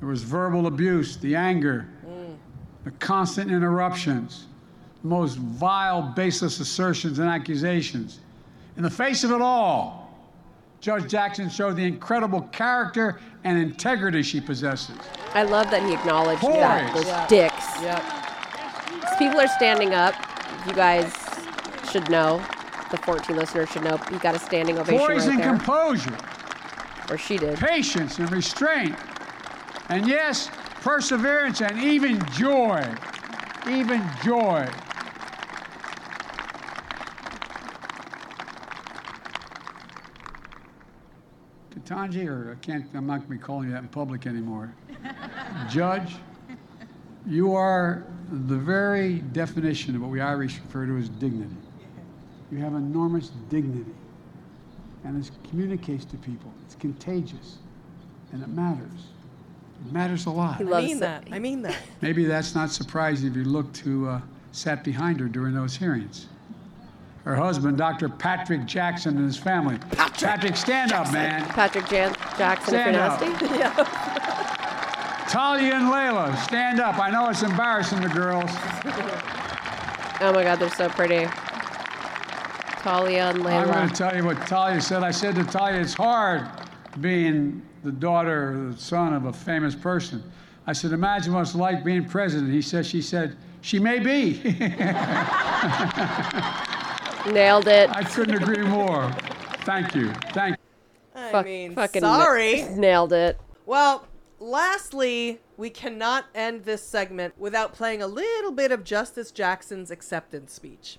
There 0.00 0.08
was 0.08 0.22
verbal 0.22 0.66
abuse, 0.66 1.16
the 1.16 1.34
anger, 1.34 1.88
mm. 2.06 2.36
the 2.84 2.90
constant 2.92 3.50
interruptions, 3.50 4.46
the 5.02 5.08
most 5.08 5.36
vile, 5.38 6.02
baseless 6.02 6.60
assertions 6.60 7.18
and 7.18 7.28
accusations. 7.28 8.20
In 8.76 8.82
the 8.82 8.90
face 8.90 9.24
of 9.24 9.30
it 9.32 9.40
all, 9.40 10.02
Judge 10.80 11.10
Jackson 11.10 11.48
showed 11.48 11.76
the 11.76 11.84
incredible 11.84 12.42
character 12.52 13.18
and 13.44 13.58
integrity 13.58 14.22
she 14.22 14.40
possesses. 14.40 14.96
I 15.34 15.42
love 15.44 15.70
that 15.70 15.82
he 15.82 15.94
acknowledged 15.94 16.42
that 16.42 16.92
Poised. 16.92 16.96
those 16.96 17.06
Yeah. 17.06 17.26
dicks. 17.26 17.80
Yep. 17.80 18.02
People 19.18 19.40
are 19.40 19.48
standing 19.48 19.94
up. 19.94 20.14
You 20.66 20.74
guys 20.74 21.10
should 21.90 22.10
know. 22.10 22.42
The 22.90 22.98
14 22.98 23.34
listeners 23.34 23.70
should 23.70 23.82
know. 23.82 23.96
He 24.10 24.18
got 24.18 24.34
a 24.34 24.38
standing 24.38 24.78
ovation 24.78 24.98
Poise 25.06 25.22
right 25.26 25.30
and 25.30 25.40
there. 25.40 25.48
composure, 25.56 26.16
or 27.10 27.18
she 27.18 27.36
did. 27.38 27.58
patience 27.58 28.18
and 28.18 28.30
restraint, 28.30 28.94
and 29.88 30.06
yes, 30.06 30.50
perseverance 30.80 31.60
and 31.60 31.78
even 31.78 32.24
joy. 32.32 32.84
Even 33.68 34.02
joy. 34.24 34.68
Ketanji, 41.74 42.26
or 42.26 42.52
I 42.52 42.64
can't, 42.64 42.86
I'm 42.94 43.06
not 43.06 43.18
going 43.18 43.28
to 43.28 43.30
be 43.30 43.38
calling 43.38 43.68
you 43.68 43.74
that 43.74 43.82
in 43.82 43.88
public 43.88 44.26
anymore. 44.26 44.74
Judge, 45.70 46.16
you 47.26 47.54
are 47.54 48.04
the 48.30 48.56
very 48.56 49.18
definition 49.32 49.94
of 49.94 50.02
what 50.02 50.10
we 50.10 50.20
Irish 50.20 50.58
refer 50.58 50.86
to 50.86 50.96
as 50.96 51.08
dignity. 51.08 51.54
You 52.50 52.58
have 52.58 52.74
enormous 52.74 53.30
dignity, 53.50 53.94
and 55.04 55.24
it 55.24 55.30
communicates 55.48 56.04
to 56.06 56.16
people. 56.16 56.52
It's 56.64 56.74
contagious, 56.76 57.58
and 58.32 58.42
it 58.42 58.48
matters. 58.48 59.06
It 59.84 59.92
matters 59.92 60.26
a 60.26 60.30
lot. 60.30 60.60
I 60.60 60.64
mean 60.82 61.00
that. 61.00 61.24
I 61.30 61.38
mean 61.38 61.62
that. 61.62 61.76
Maybe 62.00 62.24
that's 62.24 62.54
not 62.54 62.70
surprising 62.70 63.30
if 63.30 63.36
you 63.36 63.44
look 63.44 63.76
who 63.76 64.08
uh, 64.08 64.20
sat 64.52 64.82
behind 64.84 65.20
her 65.20 65.28
during 65.28 65.54
those 65.54 65.76
hearings. 65.76 66.26
Her 67.24 67.34
husband, 67.34 67.76
Dr. 67.76 68.08
Patrick 68.08 68.66
Jackson, 68.66 69.16
and 69.16 69.26
his 69.26 69.36
family. 69.36 69.78
Patrick, 69.90 70.56
stand 70.56 70.92
up, 70.92 71.12
man. 71.12 71.44
Patrick 71.46 71.88
Jan- 71.88 72.14
Jackson, 72.38 72.74
if 72.74 72.86
you're 72.86 72.94
Stand 72.94 72.96
up. 72.96 73.20
nasty. 73.20 73.52
Talia 75.28 75.74
and 75.74 75.90
Leila, 75.90 76.36
stand 76.44 76.78
up. 76.78 77.00
I 77.00 77.10
know 77.10 77.28
it's 77.28 77.42
embarrassing 77.42 78.00
the 78.00 78.08
girls. 78.08 78.48
Oh 80.20 80.30
my 80.32 80.44
God, 80.44 80.60
they're 80.60 80.70
so 80.70 80.88
pretty. 80.88 81.26
Talia 82.78 83.30
and 83.30 83.42
Leila. 83.42 83.62
I'm 83.62 83.72
going 83.72 83.88
to 83.88 83.94
tell 83.94 84.16
you 84.16 84.24
what 84.24 84.36
Talia 84.46 84.80
said. 84.80 85.02
I 85.02 85.10
said 85.10 85.34
to 85.34 85.42
Talia, 85.44 85.80
it's 85.80 85.94
hard 85.94 86.46
being 87.00 87.60
the 87.86 87.92
daughter 87.92 88.50
or 88.50 88.72
the 88.72 88.78
son 88.80 89.14
of 89.14 89.24
a 89.26 89.32
famous 89.32 89.74
person. 89.76 90.22
I 90.66 90.72
said, 90.72 90.90
imagine 90.92 91.32
what 91.32 91.42
it's 91.42 91.54
like 91.54 91.84
being 91.84 92.04
president. 92.04 92.52
He 92.52 92.60
said, 92.60 92.84
she 92.84 93.00
said, 93.00 93.36
she 93.60 93.78
may 93.78 94.00
be. 94.00 94.42
Nailed 97.32 97.68
it. 97.68 97.88
I 97.90 98.02
couldn't 98.04 98.42
agree 98.42 98.64
more. 98.64 99.10
Thank 99.60 99.94
you. 99.94 100.12
Thank 100.32 100.56
you. 100.56 100.62
I 101.20 101.30
Fuck- 101.32 101.44
mean, 101.46 101.74
fucking 101.74 102.02
na- 102.02 102.18
sorry. 102.18 102.62
nailed 102.74 103.12
it. 103.12 103.38
Well, 103.64 104.06
lastly, 104.40 105.40
we 105.56 105.70
cannot 105.70 106.26
end 106.34 106.64
this 106.64 106.82
segment 106.82 107.34
without 107.38 107.72
playing 107.72 108.02
a 108.02 108.06
little 108.08 108.52
bit 108.52 108.70
of 108.72 108.82
Justice 108.84 109.30
Jackson's 109.30 109.90
acceptance 109.92 110.52
speech. 110.52 110.98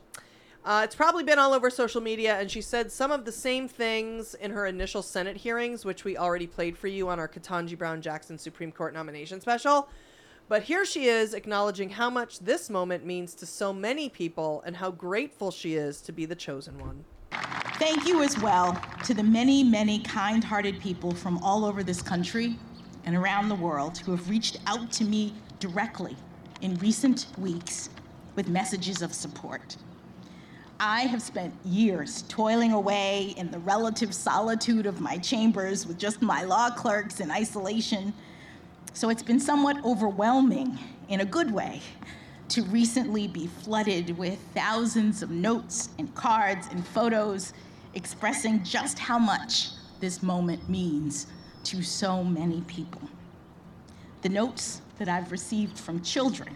Uh, 0.68 0.82
it's 0.84 0.96
probably 0.96 1.24
been 1.24 1.40
all 1.40 1.54
over 1.54 1.70
social 1.70 2.02
media, 2.02 2.38
and 2.38 2.52
she 2.52 2.60
said 2.60 2.92
some 2.92 3.10
of 3.10 3.24
the 3.24 3.32
same 3.32 3.70
things 3.70 4.34
in 4.34 4.52
her 4.52 4.66
initial 4.66 5.02
Senate 5.02 5.38
hearings, 5.38 5.86
which 5.86 6.04
we 6.04 6.18
already 6.18 6.46
played 6.46 6.78
for 6.78 6.88
you 6.88 7.08
on 7.08 7.20
our 7.20 7.28
Ketanji 7.30 7.78
Brown 7.78 8.02
Jackson 8.02 8.38
Supreme 8.38 8.74
Court 8.74 8.94
nomination 8.94 9.40
special. 9.40 9.88
But 10.50 10.64
here 10.64 10.84
she 10.84 11.06
is 11.06 11.34
acknowledging 11.34 11.90
how 11.92 12.10
much 12.10 12.40
this 12.40 12.70
moment 12.70 13.06
means 13.06 13.34
to 13.36 13.46
so 13.46 13.72
many 13.72 14.10
people 14.10 14.62
and 14.66 14.76
how 14.76 14.92
grateful 14.92 15.52
she 15.52 15.76
is 15.76 16.02
to 16.02 16.12
be 16.12 16.26
the 16.26 16.36
chosen 16.36 16.78
one. 16.80 17.06
Thank 17.76 18.06
you 18.06 18.22
as 18.22 18.38
well 18.38 18.78
to 19.06 19.14
the 19.14 19.24
many, 19.24 19.64
many 19.64 20.00
kind 20.00 20.44
hearted 20.44 20.82
people 20.82 21.14
from 21.14 21.38
all 21.38 21.64
over 21.64 21.82
this 21.82 22.02
country 22.02 22.58
and 23.06 23.16
around 23.16 23.48
the 23.48 23.56
world 23.56 24.00
who 24.00 24.12
have 24.12 24.30
reached 24.30 24.60
out 24.68 24.92
to 24.92 25.06
me 25.06 25.34
directly 25.62 26.18
in 26.60 26.78
recent 26.80 27.28
weeks 27.38 27.90
with 28.36 28.50
messages 28.50 29.02
of 29.02 29.14
support. 29.14 29.78
I 30.80 31.02
have 31.02 31.24
spent 31.24 31.56
years 31.66 32.24
toiling 32.30 32.72
away 32.72 33.34
in 33.36 33.50
the 33.50 33.58
relative 33.58 34.14
solitude 34.14 34.86
of 34.86 35.02
my 35.02 35.18
chambers 35.18 35.88
with 35.88 35.98
just 35.98 36.22
my 36.22 36.44
law 36.44 36.70
clerks 36.70 37.20
in 37.20 37.32
isolation, 37.32 38.14
so 38.94 39.10
it's 39.10 39.24
been 39.24 39.40
somewhat 39.40 39.84
overwhelming 39.84 40.78
in 41.10 41.22
a 41.22 41.26
good 41.26 41.50
way 41.50 41.82
to 42.50 42.62
recently 42.64 43.28
be 43.28 43.48
flooded 43.48 44.16
with 44.20 44.38
thousands 44.54 45.24
of 45.24 45.32
notes 45.32 45.90
and 45.98 46.14
cards 46.14 46.68
and 46.70 46.86
photos 46.86 47.54
expressing 47.96 48.64
just 48.64 49.00
how 49.00 49.18
much 49.18 49.70
this 50.00 50.22
moment 50.22 50.70
means 50.70 51.26
to 51.64 51.82
so 51.82 52.24
many 52.24 52.62
people. 52.62 53.02
The 54.22 54.30
notes 54.30 54.82
that 55.00 55.10
I've 55.10 55.32
received 55.32 55.80
from 55.80 56.04
children 56.04 56.56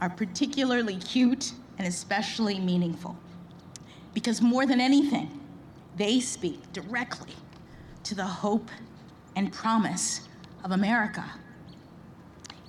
are 0.00 0.10
particularly 0.10 0.96
cute 0.96 1.52
and 1.78 1.88
especially 1.88 2.58
meaningful 2.58 3.16
because 4.14 4.40
more 4.40 4.66
than 4.66 4.80
anything, 4.80 5.40
they 5.96 6.20
speak 6.20 6.72
directly 6.72 7.34
to 8.04 8.14
the 8.14 8.24
hope 8.24 8.70
and 9.36 9.52
promise 9.52 10.22
of 10.64 10.72
America. 10.72 11.24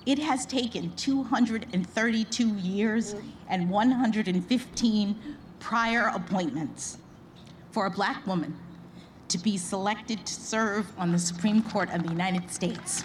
It 0.06 0.18
has 0.18 0.46
taken 0.46 0.94
232 0.96 2.48
years 2.56 3.14
and 3.48 3.70
115 3.70 5.16
prior 5.60 6.10
appointments 6.14 6.98
for 7.70 7.86
a 7.86 7.90
black 7.90 8.26
woman 8.26 8.56
to 9.28 9.38
be 9.38 9.56
selected 9.56 10.24
to 10.26 10.32
serve 10.32 10.86
on 10.98 11.12
the 11.12 11.18
Supreme 11.18 11.62
Court 11.62 11.90
of 11.92 12.02
the 12.02 12.08
United 12.08 12.50
States. 12.50 13.04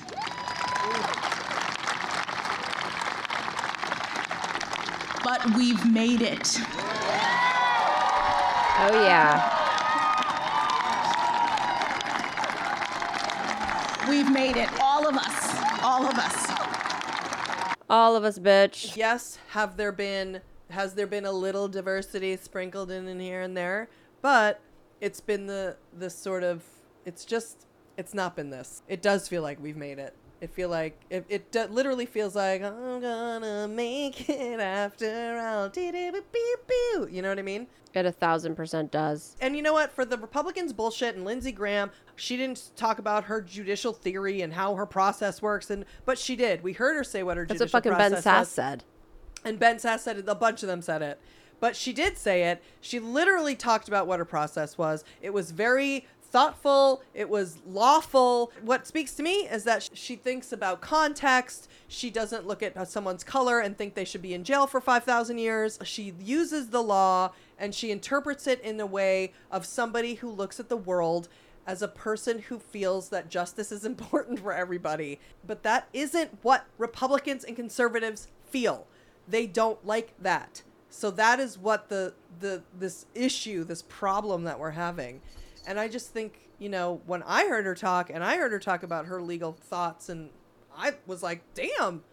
But 5.24 5.46
we've 5.56 5.86
made 5.92 6.22
it. 6.22 6.60
Oh, 8.78 9.04
yeah. 9.06 9.66
We've 14.10 14.30
made 14.32 14.58
it. 14.58 14.70
All 14.82 15.08
of 15.08 15.16
us. 15.16 15.82
All 15.82 16.06
of 16.06 16.18
us. 16.18 16.52
All 17.90 18.16
of 18.16 18.24
us, 18.24 18.38
bitch. 18.38 18.98
Yes, 18.98 19.40
have 19.50 19.78
there 19.78 19.92
been 19.92 20.42
has 20.70 20.96
there 20.96 21.08
been 21.08 21.26
a 21.26 21.32
little 21.32 21.68
diversity 21.68 22.36
sprinkled 22.36 22.92
in 22.92 23.08
in 23.08 23.20
here 23.20 23.42
and 23.42 23.56
there, 23.56 23.88
but 24.22 24.60
it's 25.00 25.22
been 25.22 25.48
the 25.48 25.78
the 25.98 26.10
sort 26.10 26.44
of 26.44 26.64
it's 27.06 27.24
just 27.24 27.68
it's 27.98 28.14
not 28.14 28.36
been 28.36 28.50
this. 28.50 28.82
It 28.88 29.02
does 29.02 29.28
feel 29.28 29.42
like 29.42 29.62
we've 29.62 29.78
made 29.78 30.00
it. 30.00 30.16
It 30.42 30.50
feel 30.50 30.70
like 30.70 31.00
it, 31.10 31.26
it 31.30 31.52
d- 31.52 31.66
literally 31.70 32.06
feels 32.06 32.36
like 32.36 32.62
I'm 32.62 33.02
gonna 33.02 33.68
make 33.68 34.30
it 34.30 34.60
after 34.60 35.40
all. 35.40 35.72
You 35.76 37.22
know 37.22 37.30
what 37.30 37.40
I 37.40 37.42
mean? 37.42 37.68
It 37.94 38.06
a 38.06 38.12
thousand 38.12 38.56
percent 38.56 38.92
does. 38.92 39.38
And 39.40 39.56
you 39.56 39.62
know 39.62 39.72
what? 39.72 39.92
For 39.94 40.04
the 40.04 40.18
Republicans' 40.18 40.74
bullshit 40.74 41.16
and 41.16 41.24
Lindsey 41.24 41.54
Graham, 41.54 41.92
she 42.18 42.36
didn't 42.36 42.72
talk 42.76 43.00
about 43.00 43.24
her 43.26 43.42
judicial 43.42 43.94
theory 43.94 44.42
and 44.42 44.54
how 44.54 44.76
her 44.76 44.86
process 44.86 45.42
works, 45.42 45.70
and 45.70 45.86
but 46.04 46.20
she 46.20 46.36
did. 46.36 46.62
We 46.62 46.74
heard 46.74 46.98
her 46.98 47.06
say 47.06 47.24
what 47.24 47.38
her 47.38 47.46
That's 47.46 47.60
what 47.62 47.70
judicial 47.70 47.96
fucking 47.96 48.12
Ben 48.12 48.22
Sasse 48.22 48.40
was. 48.40 48.50
said. 48.50 48.84
And 49.46 49.58
Ben 49.58 49.78
Sasse 49.78 50.00
said 50.00 50.18
it. 50.18 50.28
A 50.28 50.36
bunch 50.36 50.62
of 50.64 50.68
them 50.68 50.82
said 50.82 51.02
it. 51.02 51.20
But 51.62 51.78
she 51.78 51.94
did 51.94 52.18
say 52.18 52.50
it. 52.50 52.62
She 52.82 53.00
literally 53.00 53.56
talked 53.56 53.88
about 53.88 54.08
what 54.08 54.20
her 54.20 54.26
process 54.26 54.78
was. 54.78 55.06
It 55.22 55.34
was 55.34 55.52
very 55.52 56.06
thoughtful. 56.36 57.02
It 57.14 57.30
was 57.30 57.60
lawful. 57.66 58.52
What 58.62 58.86
speaks 58.86 59.14
to 59.14 59.24
me 59.24 59.48
is 59.48 59.64
that 59.64 59.90
she 59.94 60.18
thinks 60.18 60.52
about 60.52 60.82
context. 60.82 61.70
She 61.88 62.10
doesn't 62.10 62.46
look 62.46 62.62
at 62.62 62.90
someone's 62.90 63.24
color 63.24 63.62
and 63.62 63.78
think 63.78 63.94
they 63.94 64.04
should 64.04 64.22
be 64.22 64.34
in 64.34 64.44
jail 64.44 64.68
for 64.68 64.82
5,000 64.82 65.38
years. 65.38 65.80
She 65.86 66.14
uses 66.20 66.72
the 66.72 66.84
law 66.84 67.32
and 67.58 67.74
she 67.74 67.90
interprets 67.90 68.48
it 68.48 68.60
in 68.60 68.78
a 68.82 68.86
way 68.86 69.32
of 69.50 69.66
somebody 69.66 70.16
who 70.16 70.30
looks 70.30 70.60
at 70.60 70.68
the 70.68 70.76
world 70.76 71.30
as 71.66 71.82
a 71.82 71.88
person 71.88 72.40
who 72.40 72.60
feels 72.60 73.08
that 73.10 73.30
justice 73.30 73.72
is 73.72 73.86
important 73.94 74.42
for 74.42 74.52
everybody. 74.52 75.22
But 75.48 75.64
that 75.64 75.88
isn't 75.94 76.40
what 76.42 76.66
Republicans 76.78 77.46
and 77.46 77.56
conservatives 77.56 78.28
feel. 78.44 78.88
They 79.26 79.48
don't 79.48 79.86
like 79.86 80.14
that. 80.22 80.64
So 80.90 81.12
that 81.12 81.40
is 81.40 81.58
what 81.58 81.88
the 81.88 82.14
the 82.42 82.64
this 82.78 83.06
issue, 83.16 83.64
this 83.64 83.84
problem 83.84 84.44
that 84.44 84.60
we're 84.60 84.72
having. 84.72 85.22
And 85.68 85.80
I 85.80 85.88
just 85.88 86.10
think, 86.12 86.40
you 86.60 86.70
know, 86.70 87.02
when 87.06 87.24
I 87.24 87.48
heard 87.48 87.66
her 87.66 87.76
talk 87.76 88.10
and 88.10 88.24
I 88.24 88.38
heard 88.38 88.52
her 88.52 88.60
talk 88.60 88.84
about 88.84 89.06
her 89.08 89.22
legal 89.22 89.54
thoughts 89.54 90.10
and 90.10 90.30
I 90.78 90.94
was 91.08 91.24
like, 91.24 91.42
"Damn. 91.54 92.04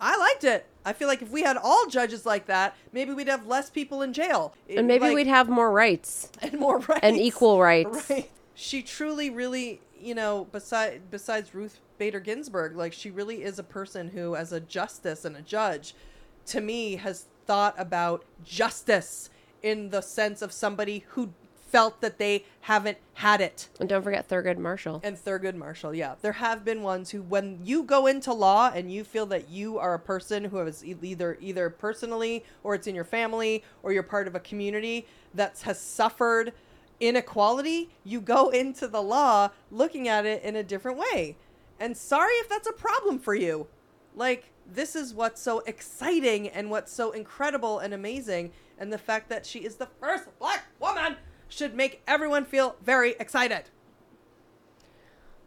I 0.00 0.16
liked 0.16 0.44
it. 0.44 0.64
I 0.84 0.92
feel 0.92 1.08
like 1.08 1.22
if 1.22 1.30
we 1.30 1.42
had 1.42 1.56
all 1.56 1.86
judges 1.88 2.24
like 2.24 2.46
that, 2.46 2.76
maybe 2.92 3.12
we'd 3.12 3.26
have 3.28 3.46
less 3.46 3.68
people 3.68 4.00
in 4.02 4.12
jail. 4.12 4.54
It- 4.68 4.78
And 4.78 4.86
maybe 4.86 5.06
like- 5.06 5.14
we'd 5.16 5.26
have 5.26 5.48
more 5.48 5.72
rights 5.72 6.30
and 6.42 6.58
more 6.60 6.78
rights 6.78 7.00
and 7.02 7.16
equal 7.16 7.60
rights. 7.60 8.08
Right. 8.10 8.30
She 8.54 8.82
truly, 8.82 9.30
really, 9.30 9.80
you 10.00 10.14
know, 10.14 10.44
beside 10.52 11.10
besides 11.10 11.54
Ruth 11.54 11.78
Bader 11.96 12.20
Ginsburg, 12.20 12.76
like 12.76 12.92
she 12.92 13.10
really 13.10 13.42
is 13.44 13.58
a 13.58 13.62
person 13.64 14.08
who, 14.08 14.34
as 14.36 14.52
a 14.52 14.60
justice 14.60 15.24
and 15.24 15.36
a 15.36 15.42
judge, 15.42 15.94
to 16.46 16.60
me, 16.60 16.96
has 16.96 17.26
thought 17.46 17.74
about 17.78 18.24
justice 18.44 19.30
in 19.62 19.90
the 19.90 20.00
sense 20.00 20.42
of 20.42 20.52
somebody 20.52 21.04
who 21.10 21.32
felt 21.68 22.00
that 22.00 22.18
they 22.18 22.44
haven't 22.62 22.98
had 23.14 23.40
it. 23.40 23.68
And 23.78 23.88
don't 23.88 24.02
forget 24.02 24.28
Thurgood 24.28 24.58
Marshall. 24.58 25.00
And 25.04 25.16
Thurgood 25.16 25.54
Marshall, 25.54 25.94
yeah. 25.94 26.14
There 26.20 26.32
have 26.32 26.64
been 26.64 26.82
ones 26.82 27.10
who, 27.10 27.22
when 27.22 27.60
you 27.62 27.82
go 27.82 28.06
into 28.06 28.32
law 28.32 28.70
and 28.74 28.92
you 28.92 29.04
feel 29.04 29.26
that 29.26 29.48
you 29.50 29.78
are 29.78 29.94
a 29.94 29.98
person 29.98 30.44
who 30.44 30.56
has 30.58 30.84
either 30.84 31.36
either 31.40 31.70
personally 31.70 32.44
or 32.62 32.74
it's 32.74 32.86
in 32.86 32.94
your 32.94 33.04
family 33.04 33.62
or 33.82 33.92
you're 33.92 34.02
part 34.02 34.26
of 34.26 34.34
a 34.34 34.40
community 34.40 35.06
that 35.34 35.60
has 35.60 35.78
suffered 35.78 36.52
inequality, 37.00 37.90
you 38.04 38.20
go 38.20 38.48
into 38.48 38.88
the 38.88 39.02
law 39.02 39.50
looking 39.70 40.08
at 40.08 40.26
it 40.26 40.42
in 40.42 40.56
a 40.56 40.62
different 40.62 40.98
way. 40.98 41.36
And 41.78 41.96
sorry 41.96 42.34
if 42.34 42.48
that's 42.48 42.68
a 42.68 42.72
problem 42.72 43.18
for 43.18 43.34
you. 43.34 43.66
Like, 44.16 44.50
this 44.70 44.96
is 44.96 45.14
what's 45.14 45.40
so 45.40 45.60
exciting 45.60 46.48
and 46.48 46.70
what's 46.70 46.92
so 46.92 47.12
incredible 47.12 47.78
and 47.78 47.94
amazing. 47.94 48.52
And 48.78 48.92
the 48.92 48.98
fact 48.98 49.28
that 49.28 49.46
she 49.46 49.60
is 49.60 49.76
the 49.76 49.88
first 50.00 50.26
black 50.38 50.64
woman 50.80 51.16
should 51.58 51.74
make 51.74 52.00
everyone 52.06 52.44
feel 52.44 52.76
very 52.80 53.16
excited. 53.18 53.64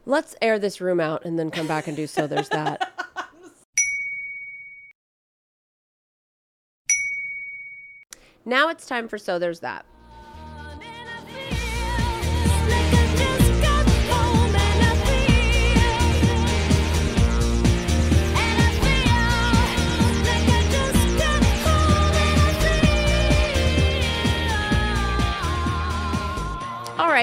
Let's 0.05 0.35
air 0.41 0.59
this 0.59 0.81
room 0.81 0.99
out 0.99 1.23
and 1.23 1.39
then 1.39 1.49
come 1.49 1.67
back 1.67 1.87
and 1.87 1.95
do 1.95 2.05
so 2.05 2.27
there's 2.27 2.49
that. 2.49 2.91
now 8.43 8.67
it's 8.67 8.85
time 8.85 9.07
for 9.07 9.17
so 9.17 9.39
there's 9.39 9.61
that. 9.61 9.85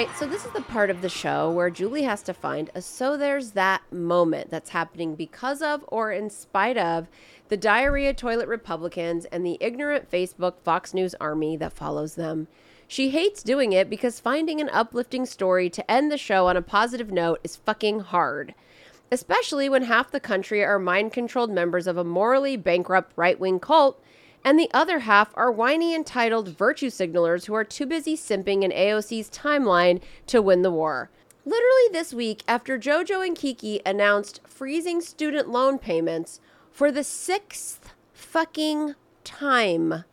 Right, 0.09 0.19
so 0.19 0.27
this 0.27 0.45
is 0.45 0.53
the 0.53 0.63
part 0.63 0.91
of 0.91 1.03
the 1.03 1.09
show 1.09 1.51
where 1.51 1.71
Julie 1.71 2.03
has 2.03 2.23
to 2.23 2.35
find 2.35 2.71
a 2.75 2.83
so 2.83 3.17
there's 3.17 3.53
that 3.53 3.83
moment 3.93 4.51
that's 4.51 4.71
happening 4.71 5.15
because 5.15 5.63
of 5.63 5.85
or 5.89 6.13
in 6.13 6.31
spite 6.31 6.77
of 6.77 7.09
the 7.49 7.57
diarrhea 7.57 8.15
toilet 8.15 8.49
Republicans 8.49 9.25
and 9.27 9.45
the 9.45 9.59
ignorant 9.61 10.11
Facebook 10.11 10.55
Fox 10.63 10.95
News 10.95 11.15
army 11.21 11.57
that 11.57 11.73
follows 11.73 12.15
them. 12.15 12.49
She 12.87 13.11
hates 13.11 13.43
doing 13.43 13.73
it 13.73 13.91
because 13.91 14.21
finding 14.21 14.61
an 14.61 14.71
uplifting 14.71 15.27
story 15.27 15.69
to 15.71 15.91
end 15.91 16.11
the 16.11 16.19
show 16.19 16.47
on 16.47 16.57
a 16.57 16.63
positive 16.63 17.11
note 17.11 17.41
is 17.45 17.57
fucking 17.57 18.01
hard. 18.01 18.55
Especially 19.11 19.69
when 19.69 19.85
half 19.85 20.11
the 20.11 20.21
country 20.21 20.63
are 20.63 20.79
mind 20.79 21.13
controlled 21.13 21.51
members 21.51 21.87
of 21.87 21.97
a 21.97 22.05
morally 22.05 22.57
bankrupt 22.57 23.13
right 23.17 23.39
wing 23.39 23.59
cult 23.61 24.03
and 24.45 24.59
the 24.59 24.70
other 24.72 25.01
half 25.01 25.30
are 25.34 25.51
whiny 25.51 25.95
entitled 25.95 26.49
virtue 26.49 26.91
signalers 26.91 27.47
who 27.47 27.55
are 27.55 27.64
too 27.64 27.86
busy 27.86 28.16
simping 28.16 28.62
in 28.62 28.70
AOC's 28.70 29.30
timeline 29.30 30.01
to 30.26 30.41
win 30.41 30.62
the 30.62 30.70
war. 30.70 31.11
Literally 31.45 31.89
this 31.93 32.12
week, 32.12 32.43
after 32.47 32.78
JoJo 32.78 33.26
and 33.26 33.36
Kiki 33.36 33.80
announced 33.86 34.41
freezing 34.47 35.01
student 35.01 35.49
loan 35.49 35.78
payments 35.78 36.41
for 36.70 36.93
the 36.93 37.05
sixth 37.05 37.95
fucking 38.12 38.95
time. 39.24 40.05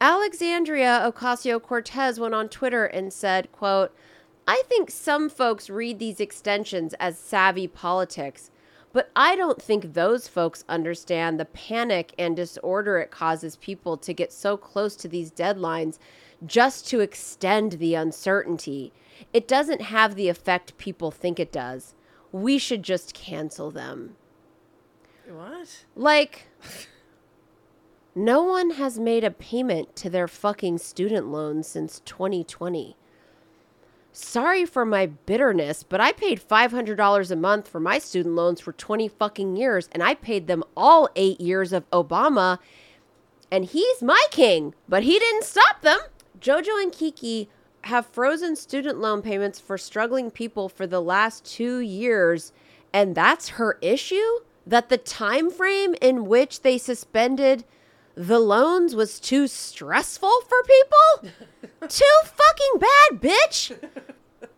Alexandria 0.00 1.02
Ocasio 1.04 1.60
Cortez 1.60 2.20
went 2.20 2.34
on 2.34 2.48
Twitter 2.48 2.84
and 2.86 3.12
said, 3.12 3.50
quote, 3.52 3.92
I 4.46 4.62
think 4.68 4.90
some 4.90 5.28
folks 5.28 5.68
read 5.68 5.98
these 5.98 6.20
extensions 6.20 6.94
as 7.00 7.18
savvy 7.18 7.66
politics, 7.66 8.50
but 8.92 9.10
I 9.14 9.36
don't 9.36 9.60
think 9.60 9.92
those 9.92 10.28
folks 10.28 10.64
understand 10.68 11.38
the 11.38 11.44
panic 11.44 12.14
and 12.18 12.34
disorder 12.34 12.98
it 12.98 13.10
causes 13.10 13.56
people 13.56 13.96
to 13.98 14.14
get 14.14 14.32
so 14.32 14.56
close 14.56 14.96
to 14.96 15.08
these 15.08 15.30
deadlines 15.30 15.98
just 16.44 16.88
to 16.88 17.00
extend 17.00 17.72
the 17.72 17.94
uncertainty. 17.94 18.92
It 19.32 19.48
doesn't 19.48 19.82
have 19.82 20.14
the 20.14 20.28
effect 20.28 20.78
people 20.78 21.10
think 21.10 21.38
it 21.38 21.52
does. 21.52 21.94
We 22.32 22.58
should 22.58 22.82
just 22.82 23.14
cancel 23.14 23.70
them. 23.70 24.16
What? 25.28 25.84
Like, 25.94 26.48
no 28.14 28.42
one 28.42 28.70
has 28.70 28.98
made 28.98 29.24
a 29.24 29.30
payment 29.30 29.94
to 29.96 30.10
their 30.10 30.28
fucking 30.28 30.78
student 30.78 31.28
loans 31.28 31.66
since 31.66 32.00
2020. 32.00 32.96
Sorry 34.20 34.64
for 34.66 34.84
my 34.84 35.06
bitterness, 35.06 35.84
but 35.84 36.00
I 36.00 36.10
paid 36.10 36.40
$500 36.40 37.30
a 37.30 37.36
month 37.36 37.68
for 37.68 37.78
my 37.78 38.00
student 38.00 38.34
loans 38.34 38.60
for 38.60 38.72
20 38.72 39.06
fucking 39.06 39.54
years, 39.54 39.88
and 39.92 40.02
I 40.02 40.14
paid 40.14 40.48
them 40.48 40.64
all 40.76 41.08
eight 41.14 41.40
years 41.40 41.72
of 41.72 41.88
Obama, 41.90 42.58
and 43.52 43.64
he's 43.64 44.02
my 44.02 44.20
king, 44.32 44.74
but 44.88 45.04
he 45.04 45.20
didn't 45.20 45.44
stop 45.44 45.82
them. 45.82 46.00
JoJo 46.40 46.82
and 46.82 46.92
Kiki 46.92 47.48
have 47.82 48.06
frozen 48.06 48.56
student 48.56 48.98
loan 48.98 49.22
payments 49.22 49.60
for 49.60 49.78
struggling 49.78 50.32
people 50.32 50.68
for 50.68 50.84
the 50.84 51.00
last 51.00 51.44
two 51.44 51.78
years, 51.78 52.52
and 52.92 53.14
that's 53.14 53.50
her 53.50 53.78
issue? 53.80 54.40
That 54.66 54.88
the 54.88 54.98
time 54.98 55.48
frame 55.48 55.94
in 56.02 56.24
which 56.24 56.62
they 56.62 56.76
suspended 56.76 57.64
the 58.18 58.40
loans 58.40 58.96
was 58.96 59.20
too 59.20 59.46
stressful 59.46 60.40
for 60.48 60.58
people? 60.64 61.30
too 61.88 62.18
fucking 62.24 62.80
bad, 62.80 63.20
bitch. 63.20 63.78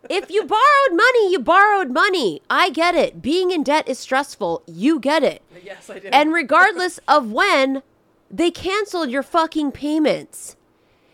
If 0.09 0.31
you 0.31 0.43
borrowed 0.43 0.91
money, 0.93 1.31
you 1.31 1.39
borrowed 1.39 1.91
money. 1.91 2.41
I 2.49 2.71
get 2.71 2.95
it. 2.95 3.21
Being 3.21 3.51
in 3.51 3.61
debt 3.61 3.87
is 3.87 3.99
stressful. 3.99 4.63
You 4.65 4.99
get 4.99 5.23
it. 5.23 5.43
Yes, 5.63 5.91
I 5.91 5.99
do. 5.99 6.09
And 6.11 6.33
regardless 6.33 6.99
of 7.07 7.31
when, 7.31 7.83
they 8.31 8.49
canceled 8.49 9.11
your 9.11 9.23
fucking 9.23 9.73
payments. 9.73 10.57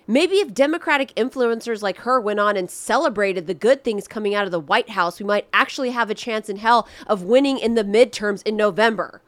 Maybe 0.07 0.35
if 0.35 0.53
Democratic 0.53 1.13
influencers 1.15 1.81
like 1.81 1.97
her 1.99 2.21
went 2.21 2.39
on 2.39 2.55
and 2.55 2.71
celebrated 2.71 3.45
the 3.45 3.53
good 3.53 3.83
things 3.83 4.07
coming 4.07 4.33
out 4.33 4.45
of 4.45 4.51
the 4.51 4.59
White 4.59 4.91
House, 4.91 5.19
we 5.19 5.25
might 5.25 5.49
actually 5.51 5.89
have 5.89 6.09
a 6.09 6.15
chance 6.15 6.47
in 6.47 6.55
hell 6.55 6.87
of 7.07 7.23
winning 7.23 7.59
in 7.59 7.75
the 7.75 7.83
midterms 7.83 8.41
in 8.47 8.55
November. 8.55 9.21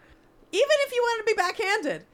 Even 0.53 0.77
if 0.87 0.93
you 0.93 1.01
wanted 1.01 1.27
to 1.27 1.35
be 1.35 1.37
backhanded, 1.37 2.05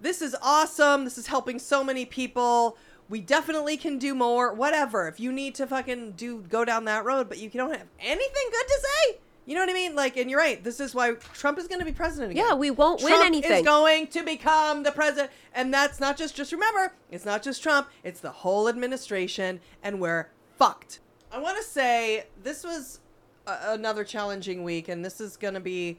this 0.00 0.22
is 0.22 0.36
awesome. 0.42 1.04
This 1.04 1.18
is 1.18 1.26
helping 1.26 1.58
so 1.58 1.82
many 1.84 2.04
people. 2.04 2.76
We 3.08 3.20
definitely 3.20 3.76
can 3.76 3.98
do 3.98 4.14
more. 4.14 4.52
Whatever. 4.52 5.08
If 5.08 5.18
you 5.18 5.32
need 5.32 5.54
to 5.56 5.66
fucking 5.66 6.12
do 6.12 6.42
go 6.48 6.64
down 6.64 6.84
that 6.84 7.04
road, 7.04 7.28
but 7.28 7.38
you 7.38 7.48
don't 7.50 7.70
have 7.70 7.86
anything 8.00 8.44
good 8.50 8.66
to 8.66 8.80
say. 8.82 9.18
You 9.46 9.54
know 9.54 9.60
what 9.62 9.70
I 9.70 9.72
mean? 9.72 9.94
Like, 9.94 10.18
and 10.18 10.30
you're 10.30 10.38
right. 10.38 10.62
This 10.62 10.78
is 10.78 10.94
why 10.94 11.12
Trump 11.32 11.58
is 11.58 11.66
going 11.68 11.78
to 11.78 11.86
be 11.86 11.92
president 11.92 12.32
again. 12.32 12.44
Yeah, 12.46 12.54
we 12.54 12.70
won't 12.70 13.02
win 13.02 13.14
Trump 13.14 13.24
anything. 13.26 13.50
is 13.52 13.64
going 13.64 14.08
to 14.08 14.22
become 14.22 14.82
the 14.82 14.92
president, 14.92 15.30
and 15.54 15.72
that's 15.72 15.98
not 16.00 16.18
just. 16.18 16.36
Just 16.36 16.52
remember, 16.52 16.92
it's 17.10 17.24
not 17.24 17.42
just 17.42 17.62
Trump. 17.62 17.88
It's 18.04 18.20
the 18.20 18.30
whole 18.30 18.68
administration, 18.68 19.60
and 19.82 20.00
we're 20.02 20.28
fucked. 20.58 21.00
I 21.32 21.38
want 21.38 21.56
to 21.56 21.62
say 21.62 22.26
this 22.42 22.62
was 22.62 23.00
a- 23.46 23.72
another 23.72 24.04
challenging 24.04 24.64
week, 24.64 24.88
and 24.88 25.02
this 25.02 25.18
is 25.18 25.38
going 25.38 25.54
to 25.54 25.60
be 25.60 25.98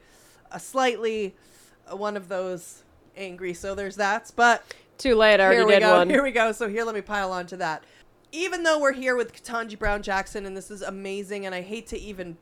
a 0.51 0.59
slightly 0.59 1.35
uh, 1.91 1.95
one 1.95 2.15
of 2.15 2.27
those 2.27 2.83
angry. 3.19 3.53
So 3.53 3.75
there's 3.75 3.97
that, 3.97 4.31
but 4.35 4.63
Too 4.97 5.15
late, 5.15 5.39
I 5.39 5.45
already 5.45 5.57
here 5.57 5.65
we 5.67 5.73
did 5.73 5.79
go. 5.81 5.97
one. 5.97 6.09
Here 6.09 6.23
we 6.23 6.31
go. 6.31 6.51
So 6.51 6.67
here, 6.67 6.83
let 6.83 6.95
me 6.95 7.01
pile 7.01 7.31
on 7.31 7.45
to 7.47 7.57
that. 7.57 7.83
Even 8.31 8.63
though 8.63 8.79
we're 8.79 8.93
here 8.93 9.15
with 9.15 9.33
Ketanji 9.33 9.77
Brown 9.77 10.01
Jackson, 10.03 10.45
and 10.45 10.55
this 10.55 10.69
is 10.71 10.81
amazing, 10.81 11.45
and 11.45 11.53
I 11.53 11.61
hate 11.61 11.87
to 11.87 11.99
even 11.99 12.37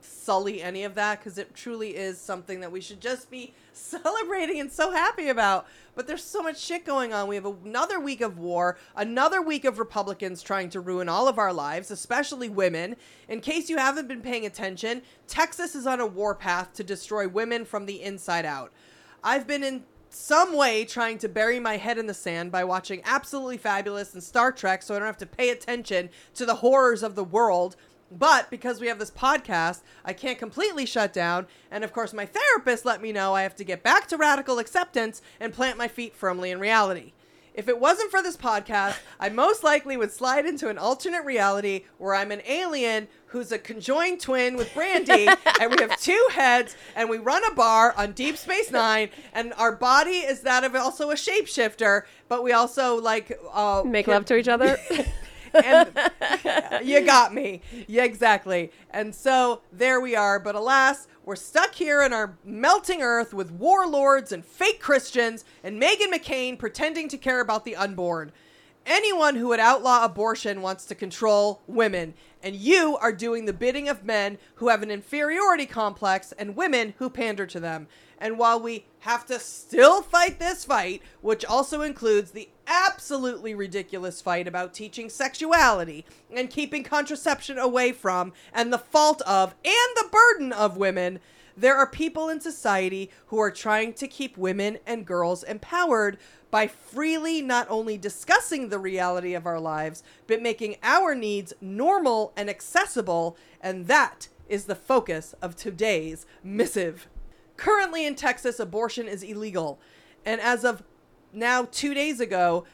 sully 0.00 0.62
any 0.62 0.84
of 0.84 0.94
that 0.94 1.18
because 1.18 1.38
it 1.38 1.54
truly 1.54 1.96
is 1.96 2.20
something 2.20 2.60
that 2.60 2.70
we 2.70 2.80
should 2.80 3.00
just 3.00 3.30
be 3.30 3.54
celebrating 3.72 4.60
and 4.60 4.70
so 4.70 4.90
happy 4.92 5.28
about. 5.28 5.66
But 5.94 6.06
there's 6.06 6.22
so 6.22 6.42
much 6.42 6.60
shit 6.60 6.84
going 6.84 7.12
on. 7.12 7.28
We 7.28 7.36
have 7.36 7.46
another 7.46 7.98
week 7.98 8.20
of 8.20 8.38
war, 8.38 8.76
another 8.94 9.40
week 9.40 9.64
of 9.64 9.78
Republicans 9.78 10.42
trying 10.42 10.68
to 10.70 10.80
ruin 10.80 11.08
all 11.08 11.28
of 11.28 11.38
our 11.38 11.52
lives, 11.52 11.90
especially 11.90 12.48
women. 12.48 12.96
In 13.28 13.40
case 13.40 13.70
you 13.70 13.78
haven't 13.78 14.06
been 14.08 14.20
paying 14.20 14.44
attention, 14.44 15.02
Texas 15.26 15.74
is 15.74 15.86
on 15.86 16.00
a 16.00 16.06
war 16.06 16.34
path 16.34 16.72
to 16.74 16.84
destroy 16.84 17.26
women 17.26 17.64
from 17.64 17.86
the 17.86 18.02
inside 18.02 18.44
out. 18.44 18.72
I've 19.24 19.46
been 19.46 19.64
in 19.64 19.84
some 20.16 20.56
way 20.56 20.84
trying 20.84 21.18
to 21.18 21.28
bury 21.28 21.60
my 21.60 21.76
head 21.76 21.98
in 21.98 22.06
the 22.06 22.14
sand 22.14 22.50
by 22.50 22.64
watching 22.64 23.02
Absolutely 23.04 23.58
Fabulous 23.58 24.14
and 24.14 24.22
Star 24.22 24.50
Trek 24.50 24.82
so 24.82 24.94
I 24.94 24.98
don't 24.98 25.06
have 25.06 25.16
to 25.18 25.26
pay 25.26 25.50
attention 25.50 26.08
to 26.34 26.46
the 26.46 26.56
horrors 26.56 27.02
of 27.02 27.14
the 27.14 27.24
world. 27.24 27.76
But 28.10 28.48
because 28.50 28.80
we 28.80 28.86
have 28.86 28.98
this 28.98 29.10
podcast, 29.10 29.82
I 30.04 30.12
can't 30.12 30.38
completely 30.38 30.86
shut 30.86 31.12
down. 31.12 31.46
And 31.70 31.84
of 31.84 31.92
course, 31.92 32.12
my 32.12 32.24
therapist 32.24 32.84
let 32.84 33.02
me 33.02 33.12
know 33.12 33.34
I 33.34 33.42
have 33.42 33.56
to 33.56 33.64
get 33.64 33.82
back 33.82 34.06
to 34.08 34.16
radical 34.16 34.58
acceptance 34.58 35.20
and 35.38 35.52
plant 35.52 35.76
my 35.76 35.88
feet 35.88 36.14
firmly 36.14 36.50
in 36.50 36.60
reality. 36.60 37.12
If 37.56 37.68
it 37.68 37.80
wasn't 37.80 38.10
for 38.10 38.22
this 38.22 38.36
podcast, 38.36 38.98
I 39.18 39.30
most 39.30 39.64
likely 39.64 39.96
would 39.96 40.12
slide 40.12 40.44
into 40.44 40.68
an 40.68 40.76
alternate 40.76 41.24
reality 41.24 41.86
where 41.96 42.14
I'm 42.14 42.30
an 42.30 42.42
alien 42.46 43.08
who's 43.28 43.50
a 43.50 43.58
conjoined 43.58 44.20
twin 44.20 44.56
with 44.56 44.72
Brandy, 44.74 45.26
and 45.60 45.70
we 45.70 45.80
have 45.80 45.98
two 45.98 46.28
heads, 46.32 46.76
and 46.94 47.08
we 47.08 47.16
run 47.16 47.42
a 47.50 47.54
bar 47.54 47.94
on 47.96 48.12
Deep 48.12 48.36
Space 48.36 48.70
Nine, 48.70 49.08
and 49.32 49.54
our 49.54 49.72
body 49.72 50.18
is 50.18 50.42
that 50.42 50.64
of 50.64 50.76
also 50.76 51.10
a 51.10 51.14
shapeshifter, 51.14 52.02
but 52.28 52.44
we 52.44 52.52
also 52.52 53.00
like 53.00 53.38
uh, 53.52 53.82
Make 53.86 54.06
love 54.06 54.26
to 54.26 54.36
each 54.36 54.48
other. 54.48 54.76
and 55.64 55.90
you 56.86 57.00
got 57.00 57.34
me. 57.34 57.62
Yeah, 57.86 58.04
exactly. 58.04 58.70
And 58.90 59.14
so 59.14 59.62
there 59.72 60.00
we 60.00 60.16
are. 60.16 60.38
But 60.38 60.54
alas, 60.54 61.06
we're 61.26 61.34
stuck 61.34 61.74
here 61.74 62.02
in 62.02 62.12
our 62.12 62.38
melting 62.44 63.02
earth 63.02 63.34
with 63.34 63.50
warlords 63.50 64.30
and 64.30 64.44
fake 64.44 64.80
Christians 64.80 65.44
and 65.64 65.82
Meghan 65.82 66.12
McCain 66.14 66.56
pretending 66.56 67.08
to 67.08 67.18
care 67.18 67.40
about 67.40 67.64
the 67.64 67.74
unborn. 67.74 68.30
Anyone 68.86 69.34
who 69.34 69.48
would 69.48 69.58
outlaw 69.58 70.04
abortion 70.04 70.62
wants 70.62 70.86
to 70.86 70.94
control 70.94 71.62
women, 71.66 72.14
and 72.44 72.54
you 72.54 72.96
are 72.98 73.10
doing 73.10 73.44
the 73.44 73.52
bidding 73.52 73.88
of 73.88 74.04
men 74.04 74.38
who 74.54 74.68
have 74.68 74.84
an 74.84 74.90
inferiority 74.92 75.66
complex 75.66 76.30
and 76.38 76.54
women 76.54 76.94
who 76.98 77.10
pander 77.10 77.44
to 77.46 77.58
them. 77.58 77.88
And 78.18 78.38
while 78.38 78.60
we 78.60 78.86
have 79.06 79.24
to 79.24 79.38
still 79.38 80.02
fight 80.02 80.40
this 80.40 80.64
fight, 80.64 81.00
which 81.20 81.44
also 81.44 81.80
includes 81.80 82.32
the 82.32 82.48
absolutely 82.66 83.54
ridiculous 83.54 84.20
fight 84.20 84.48
about 84.48 84.74
teaching 84.74 85.08
sexuality 85.08 86.04
and 86.34 86.50
keeping 86.50 86.82
contraception 86.82 87.56
away 87.56 87.92
from 87.92 88.32
and 88.52 88.72
the 88.72 88.78
fault 88.78 89.22
of 89.22 89.54
and 89.64 89.94
the 89.94 90.08
burden 90.10 90.52
of 90.52 90.76
women, 90.76 91.20
there 91.56 91.76
are 91.76 91.86
people 91.86 92.28
in 92.28 92.40
society 92.40 93.08
who 93.28 93.38
are 93.38 93.52
trying 93.52 93.92
to 93.94 94.08
keep 94.08 94.36
women 94.36 94.78
and 94.84 95.06
girls 95.06 95.44
empowered 95.44 96.18
by 96.50 96.66
freely 96.66 97.40
not 97.40 97.68
only 97.70 97.96
discussing 97.96 98.70
the 98.70 98.78
reality 98.80 99.34
of 99.34 99.46
our 99.46 99.60
lives, 99.60 100.02
but 100.26 100.42
making 100.42 100.78
our 100.82 101.14
needs 101.14 101.52
normal 101.60 102.32
and 102.36 102.50
accessible. 102.50 103.36
And 103.60 103.86
that 103.86 104.26
is 104.48 104.64
the 104.64 104.74
focus 104.74 105.32
of 105.40 105.54
today's 105.54 106.26
missive. 106.42 107.06
Currently 107.56 108.06
in 108.06 108.14
Texas, 108.14 108.60
abortion 108.60 109.08
is 109.08 109.22
illegal. 109.22 109.78
And 110.24 110.40
as 110.40 110.64
of 110.64 110.82
now, 111.32 111.66
two 111.70 111.94
days 111.94 112.20
ago, 112.20 112.64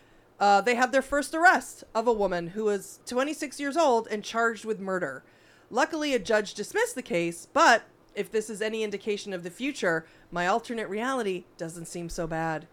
uh, 0.40 0.60
they 0.60 0.74
had 0.74 0.92
their 0.92 1.02
first 1.02 1.34
arrest 1.34 1.84
of 1.94 2.06
a 2.06 2.12
woman 2.12 2.48
who 2.48 2.64
was 2.64 3.00
26 3.06 3.60
years 3.60 3.76
old 3.76 4.08
and 4.10 4.24
charged 4.24 4.64
with 4.64 4.80
murder. 4.80 5.22
Luckily, 5.70 6.14
a 6.14 6.18
judge 6.18 6.54
dismissed 6.54 6.94
the 6.94 7.02
case, 7.02 7.46
but 7.52 7.84
if 8.14 8.30
this 8.30 8.50
is 8.50 8.60
any 8.60 8.82
indication 8.82 9.32
of 9.32 9.42
the 9.42 9.50
future, 9.50 10.04
my 10.30 10.46
alternate 10.46 10.88
reality 10.88 11.44
doesn't 11.56 11.86
seem 11.86 12.08
so 12.08 12.26
bad. 12.26 12.66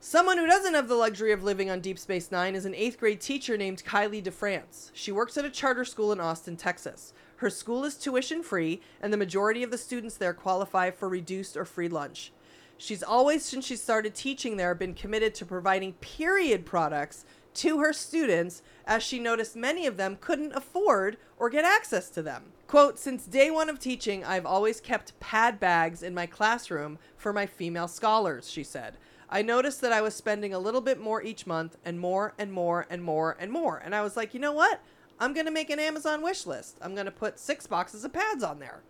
Someone 0.00 0.38
who 0.38 0.46
doesn't 0.46 0.74
have 0.74 0.86
the 0.86 0.94
luxury 0.94 1.32
of 1.32 1.42
living 1.42 1.70
on 1.70 1.80
Deep 1.80 1.98
Space 1.98 2.30
Nine 2.30 2.54
is 2.54 2.64
an 2.64 2.74
eighth 2.74 3.00
grade 3.00 3.20
teacher 3.20 3.56
named 3.56 3.82
Kylie 3.84 4.22
DeFrance. 4.22 4.92
She 4.94 5.10
works 5.10 5.36
at 5.36 5.44
a 5.44 5.50
charter 5.50 5.84
school 5.84 6.12
in 6.12 6.20
Austin, 6.20 6.56
Texas. 6.56 7.12
Her 7.38 7.50
school 7.50 7.84
is 7.84 7.96
tuition 7.96 8.44
free, 8.44 8.80
and 9.02 9.12
the 9.12 9.16
majority 9.16 9.64
of 9.64 9.72
the 9.72 9.76
students 9.78 10.16
there 10.16 10.32
qualify 10.32 10.92
for 10.92 11.08
reduced 11.08 11.56
or 11.56 11.64
free 11.64 11.88
lunch. 11.88 12.32
She's 12.76 13.02
always, 13.02 13.44
since 13.44 13.66
she 13.66 13.74
started 13.74 14.14
teaching 14.14 14.56
there, 14.56 14.72
been 14.72 14.94
committed 14.94 15.34
to 15.34 15.44
providing 15.44 15.94
period 15.94 16.64
products 16.64 17.24
to 17.54 17.80
her 17.80 17.92
students, 17.92 18.62
as 18.86 19.02
she 19.02 19.18
noticed 19.18 19.56
many 19.56 19.84
of 19.84 19.96
them 19.96 20.16
couldn't 20.20 20.54
afford 20.54 21.16
or 21.36 21.50
get 21.50 21.64
access 21.64 22.08
to 22.10 22.22
them. 22.22 22.52
Quote, 22.68 23.00
since 23.00 23.26
day 23.26 23.50
one 23.50 23.68
of 23.68 23.80
teaching, 23.80 24.24
I've 24.24 24.46
always 24.46 24.80
kept 24.80 25.18
pad 25.18 25.58
bags 25.58 26.04
in 26.04 26.14
my 26.14 26.26
classroom 26.26 27.00
for 27.16 27.32
my 27.32 27.46
female 27.46 27.88
scholars, 27.88 28.48
she 28.48 28.62
said. 28.62 28.96
I 29.30 29.42
noticed 29.42 29.80
that 29.82 29.92
I 29.92 30.00
was 30.00 30.14
spending 30.14 30.54
a 30.54 30.58
little 30.58 30.80
bit 30.80 30.98
more 31.00 31.22
each 31.22 31.46
month 31.46 31.76
and 31.84 32.00
more 32.00 32.34
and 32.38 32.52
more 32.52 32.86
and 32.88 33.02
more 33.02 33.36
and 33.38 33.52
more. 33.52 33.76
And 33.78 33.94
I 33.94 34.02
was 34.02 34.16
like, 34.16 34.32
you 34.34 34.40
know 34.40 34.52
what? 34.52 34.80
I'm 35.20 35.34
going 35.34 35.46
to 35.46 35.52
make 35.52 35.68
an 35.70 35.78
Amazon 35.78 36.22
wish 36.22 36.46
list. 36.46 36.78
I'm 36.80 36.94
going 36.94 37.06
to 37.06 37.10
put 37.12 37.38
six 37.38 37.66
boxes 37.66 38.04
of 38.04 38.12
pads 38.12 38.42
on 38.42 38.58
there. 38.58 38.80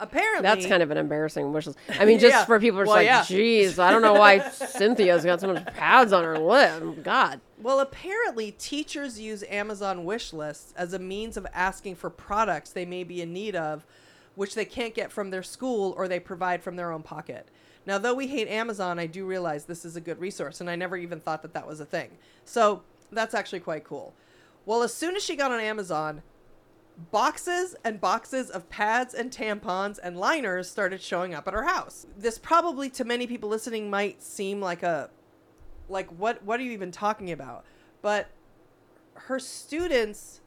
Apparently, 0.00 0.42
That's 0.42 0.64
kind 0.66 0.80
of 0.82 0.92
an 0.92 0.96
embarrassing 0.96 1.52
wish 1.52 1.66
list. 1.66 1.78
I 1.98 2.04
mean, 2.04 2.18
just 2.20 2.32
Yeah. 2.32 2.44
for 2.44 2.60
people 2.60 2.76
who 2.76 2.82
are 2.82 2.86
Well, 2.86 2.94
like, 2.96 3.06
yeah. 3.06 3.24
geez, 3.24 3.80
I 3.80 3.90
don't 3.90 4.00
know 4.02 4.14
why 4.14 4.48
Cynthia's 4.48 5.24
got 5.24 5.40
so 5.40 5.52
much 5.52 5.66
pads 5.66 6.12
on 6.12 6.22
her 6.22 6.38
lip. 6.38 7.02
God. 7.02 7.40
Well, 7.60 7.80
apparently, 7.80 8.52
teachers 8.52 9.18
use 9.18 9.42
Amazon 9.48 10.04
wish 10.04 10.32
lists 10.32 10.72
as 10.76 10.92
a 10.92 11.00
means 11.00 11.36
of 11.36 11.46
asking 11.52 11.96
for 11.96 12.10
products 12.10 12.70
they 12.70 12.84
may 12.86 13.02
be 13.02 13.20
in 13.20 13.32
need 13.32 13.56
of, 13.56 13.84
which 14.36 14.54
they 14.54 14.64
can't 14.64 14.94
get 14.94 15.10
from 15.10 15.30
their 15.30 15.42
school 15.42 15.94
or 15.96 16.06
they 16.06 16.20
provide 16.20 16.62
from 16.62 16.76
their 16.76 16.92
own 16.92 17.02
pocket. 17.02 17.48
Now, 17.86 17.98
though 17.98 18.14
we 18.14 18.26
hate 18.26 18.48
Amazon, 18.48 18.98
I 18.98 19.06
do 19.06 19.24
realize 19.24 19.64
this 19.64 19.84
is 19.84 19.96
a 19.96 20.00
good 20.00 20.20
resource, 20.20 20.60
and 20.60 20.68
I 20.68 20.76
never 20.76 20.96
even 20.96 21.20
thought 21.20 21.42
that 21.42 21.54
that 21.54 21.66
was 21.66 21.80
a 21.80 21.86
thing. 21.86 22.10
So 22.44 22.82
that's 23.10 23.34
actually 23.34 23.60
quite 23.60 23.84
cool. 23.84 24.12
Well, 24.66 24.82
as 24.82 24.92
soon 24.92 25.16
as 25.16 25.24
she 25.24 25.36
got 25.36 25.50
on 25.50 25.60
Amazon, 25.60 26.22
boxes 27.10 27.76
and 27.84 28.00
boxes 28.00 28.50
of 28.50 28.68
pads 28.68 29.14
and 29.14 29.30
tampons 29.30 29.98
and 30.02 30.18
liners 30.18 30.68
started 30.68 31.00
showing 31.00 31.32
up 31.32 31.46
at 31.46 31.54
her 31.54 31.62
house. 31.62 32.06
This 32.16 32.38
probably 32.38 32.90
to 32.90 33.04
many 33.04 33.26
people 33.26 33.48
listening 33.48 33.88
might 33.88 34.22
seem 34.22 34.60
like 34.60 34.82
a 34.82 35.10
like 35.88 36.08
what 36.08 36.42
what 36.44 36.60
are 36.60 36.62
you 36.62 36.72
even 36.72 36.90
talking 36.90 37.30
about? 37.30 37.64
But 38.02 38.28
her 39.14 39.38
students 39.38 40.40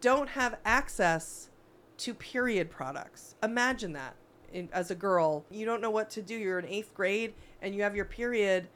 don't 0.00 0.30
have 0.30 0.58
access 0.64 1.48
to 1.98 2.14
period 2.14 2.70
products. 2.70 3.34
Imagine 3.42 3.94
that. 3.94 4.14
In, 4.52 4.68
as 4.72 4.90
a 4.90 4.94
girl, 4.94 5.44
you 5.50 5.66
don't 5.66 5.80
know 5.80 5.90
what 5.90 6.10
to 6.10 6.22
do. 6.22 6.34
You're 6.34 6.58
in 6.58 6.66
8th 6.66 6.94
grade 6.94 7.34
and 7.60 7.74
you 7.74 7.82
have 7.82 7.94
your 7.94 8.04
period 8.04 8.68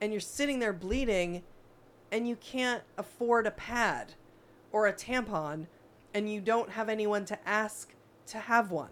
and 0.00 0.12
you're 0.12 0.20
sitting 0.20 0.58
there 0.58 0.72
bleeding 0.72 1.42
and 2.10 2.28
you 2.28 2.36
can't 2.36 2.82
afford 2.98 3.46
a 3.46 3.52
pad 3.52 4.14
or 4.72 4.86
a 4.86 4.92
tampon 4.92 5.66
and 6.14 6.32
you 6.32 6.40
don't 6.40 6.70
have 6.70 6.88
anyone 6.88 7.24
to 7.26 7.48
ask 7.48 7.94
to 8.26 8.38
have 8.38 8.70
one. 8.70 8.90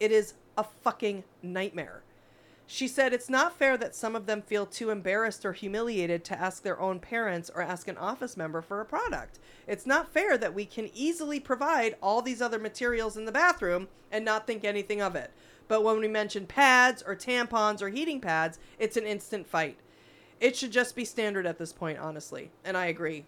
It 0.00 0.12
is 0.12 0.34
a 0.58 0.64
fucking 0.64 1.24
nightmare. 1.42 2.02
She 2.72 2.88
said 2.88 3.12
it's 3.12 3.28
not 3.28 3.58
fair 3.58 3.76
that 3.76 3.94
some 3.94 4.16
of 4.16 4.24
them 4.24 4.40
feel 4.40 4.64
too 4.64 4.88
embarrassed 4.88 5.44
or 5.44 5.52
humiliated 5.52 6.24
to 6.24 6.40
ask 6.40 6.62
their 6.62 6.80
own 6.80 7.00
parents 7.00 7.50
or 7.54 7.60
ask 7.60 7.86
an 7.86 7.98
office 7.98 8.34
member 8.34 8.62
for 8.62 8.80
a 8.80 8.86
product. 8.86 9.38
It's 9.66 9.84
not 9.84 10.10
fair 10.10 10.38
that 10.38 10.54
we 10.54 10.64
can 10.64 10.88
easily 10.94 11.38
provide 11.38 11.96
all 12.00 12.22
these 12.22 12.40
other 12.40 12.58
materials 12.58 13.14
in 13.14 13.26
the 13.26 13.30
bathroom 13.30 13.88
and 14.10 14.24
not 14.24 14.46
think 14.46 14.64
anything 14.64 15.02
of 15.02 15.14
it. 15.14 15.32
But 15.68 15.84
when 15.84 16.00
we 16.00 16.08
mention 16.08 16.46
pads 16.46 17.02
or 17.06 17.14
tampons 17.14 17.82
or 17.82 17.90
heating 17.90 18.22
pads, 18.22 18.58
it's 18.78 18.96
an 18.96 19.04
instant 19.04 19.46
fight. 19.46 19.76
It 20.40 20.56
should 20.56 20.72
just 20.72 20.96
be 20.96 21.04
standard 21.04 21.44
at 21.44 21.58
this 21.58 21.74
point, 21.74 21.98
honestly. 21.98 22.52
And 22.64 22.74
I 22.74 22.86
agree. 22.86 23.26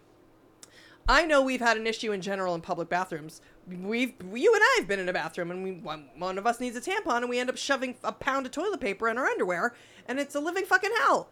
I 1.07 1.27
know 1.27 1.43
we've 1.43 1.61
had 1.61 1.77
an 1.77 1.85
issue 1.85 2.11
in 2.11 2.21
general 2.21 2.55
in 2.55 2.61
public 2.61 2.89
bathrooms. 2.89 3.41
We've 3.67 4.13
you 4.33 4.53
and 4.53 4.61
I 4.63 4.75
have 4.79 4.87
been 4.87 4.99
in 4.99 5.09
a 5.09 5.13
bathroom 5.13 5.49
and 5.49 5.63
we 5.63 5.71
one, 5.71 6.05
one 6.17 6.37
of 6.37 6.45
us 6.45 6.59
needs 6.59 6.75
a 6.75 6.81
tampon 6.81 7.17
and 7.17 7.29
we 7.29 7.39
end 7.39 7.49
up 7.49 7.57
shoving 7.57 7.95
a 8.03 8.11
pound 8.11 8.45
of 8.45 8.51
toilet 8.51 8.79
paper 8.79 9.09
in 9.09 9.17
our 9.17 9.25
underwear 9.25 9.73
and 10.07 10.19
it's 10.19 10.35
a 10.35 10.39
living 10.39 10.65
fucking 10.65 10.91
hell. 10.99 11.29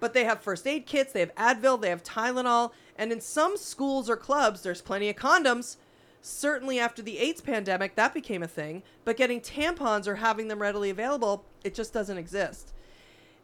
But 0.00 0.12
they 0.12 0.24
have 0.24 0.40
first 0.40 0.66
aid 0.66 0.86
kits, 0.86 1.12
they 1.12 1.20
have 1.20 1.34
Advil, 1.36 1.80
they 1.80 1.90
have 1.90 2.02
Tylenol, 2.02 2.72
and 2.96 3.12
in 3.12 3.20
some 3.20 3.56
schools 3.56 4.10
or 4.10 4.16
clubs 4.16 4.62
there's 4.62 4.82
plenty 4.82 5.08
of 5.08 5.16
condoms. 5.16 5.76
Certainly 6.20 6.80
after 6.80 7.00
the 7.00 7.18
AIDS 7.18 7.40
pandemic 7.40 7.94
that 7.94 8.12
became 8.12 8.42
a 8.42 8.48
thing, 8.48 8.82
but 9.04 9.16
getting 9.16 9.40
tampons 9.40 10.08
or 10.08 10.16
having 10.16 10.48
them 10.48 10.60
readily 10.60 10.90
available, 10.90 11.44
it 11.62 11.74
just 11.74 11.92
doesn't 11.92 12.18
exist. 12.18 12.72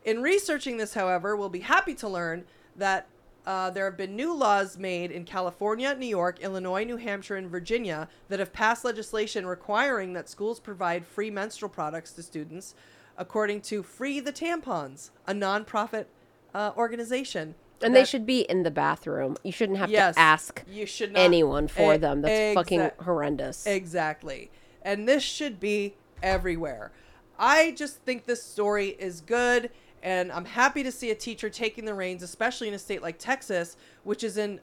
In 0.05 0.22
researching 0.22 0.76
this, 0.76 0.95
however, 0.95 1.37
we'll 1.37 1.49
be 1.49 1.61
happy 1.61 1.95
to 1.95 2.09
learn 2.09 2.45
that 2.76 3.07
uh, 3.47 3.71
there 3.71 3.85
have 3.85 3.97
been 3.97 4.17
new 4.17 4.35
laws 4.35 4.79
made 4.79 5.11
in 5.11 5.25
California, 5.25 5.95
New 5.95 6.07
York, 6.07 6.41
Illinois, 6.41 6.85
New 6.85 6.97
Hampshire, 6.97 7.37
and 7.37 7.51
Virginia 7.51 8.09
that 8.29 8.39
have 8.39 8.53
passed 8.53 8.85
legislation 8.85 9.47
requiring 9.47 10.13
that 10.15 10.29
schools 10.29 10.59
provide 10.61 11.05
free 11.07 11.31
menstrual 11.31 11.69
products 11.69 12.13
to 12.13 12.23
students, 12.23 12.75
according 13.19 13.61
to 13.63 13.83
Free 13.83 14.19
the 14.21 14.33
Tampons, 14.33 15.11
a 15.27 15.35
nonprofit 15.35 16.07
uh, 16.55 16.73
organization. 16.77 17.55
And 17.83 17.95
they 17.95 18.05
should 18.07 18.25
be 18.25 18.41
in 18.43 18.63
the 18.63 18.71
bathroom. 18.71 19.37
You 19.43 19.53
shouldn't 19.53 19.79
have 19.79 19.91
Yes, 19.91 20.15
to 20.15 20.21
ask 20.21 20.63
you 20.67 20.87
should 20.87 21.13
not- 21.13 21.21
anyone 21.21 21.69
for 21.69 21.95
E- 21.95 21.99
them. 21.99 22.23
That's 22.23 22.55
fucking 22.55 22.93
horrendous. 23.03 23.67
Exactly. 23.67 24.51
And 24.81 25.07
this 25.07 25.23
should 25.23 25.61
be 25.61 25.95
everywhere. 26.23 26.93
I 27.39 27.73
just 27.73 27.99
think 28.03 28.25
this 28.25 28.43
story 28.43 28.91
is 28.99 29.21
good, 29.21 29.71
and 30.05 30.31
I'm 30.31 30.45
happy 30.45 30.83
to 30.83 30.93
see 30.93 31.11
a 31.11 31.15
teacher 31.15 31.49
taking 31.49 31.87
the 31.87 31.95
reins, 31.95 32.23
especially 32.23 32.69
in 32.69 32.75
a 32.75 32.79
state 32.79 33.03
like 33.03 33.19
Texas, 33.19 33.79
which 34.05 34.23
is 34.23 34.37
in 34.37 34.61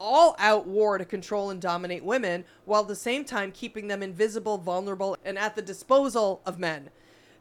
all 0.00 0.34
out 0.38 0.66
war 0.66 0.96
to 0.96 1.04
control 1.04 1.50
and 1.50 1.60
dominate 1.60 2.02
women, 2.02 2.44
while 2.64 2.80
at 2.80 2.88
the 2.88 2.96
same 2.96 3.24
time 3.24 3.52
keeping 3.52 3.88
them 3.88 4.02
invisible, 4.02 4.56
vulnerable, 4.56 5.16
and 5.24 5.38
at 5.38 5.54
the 5.54 5.62
disposal 5.62 6.40
of 6.46 6.58
men. 6.58 6.88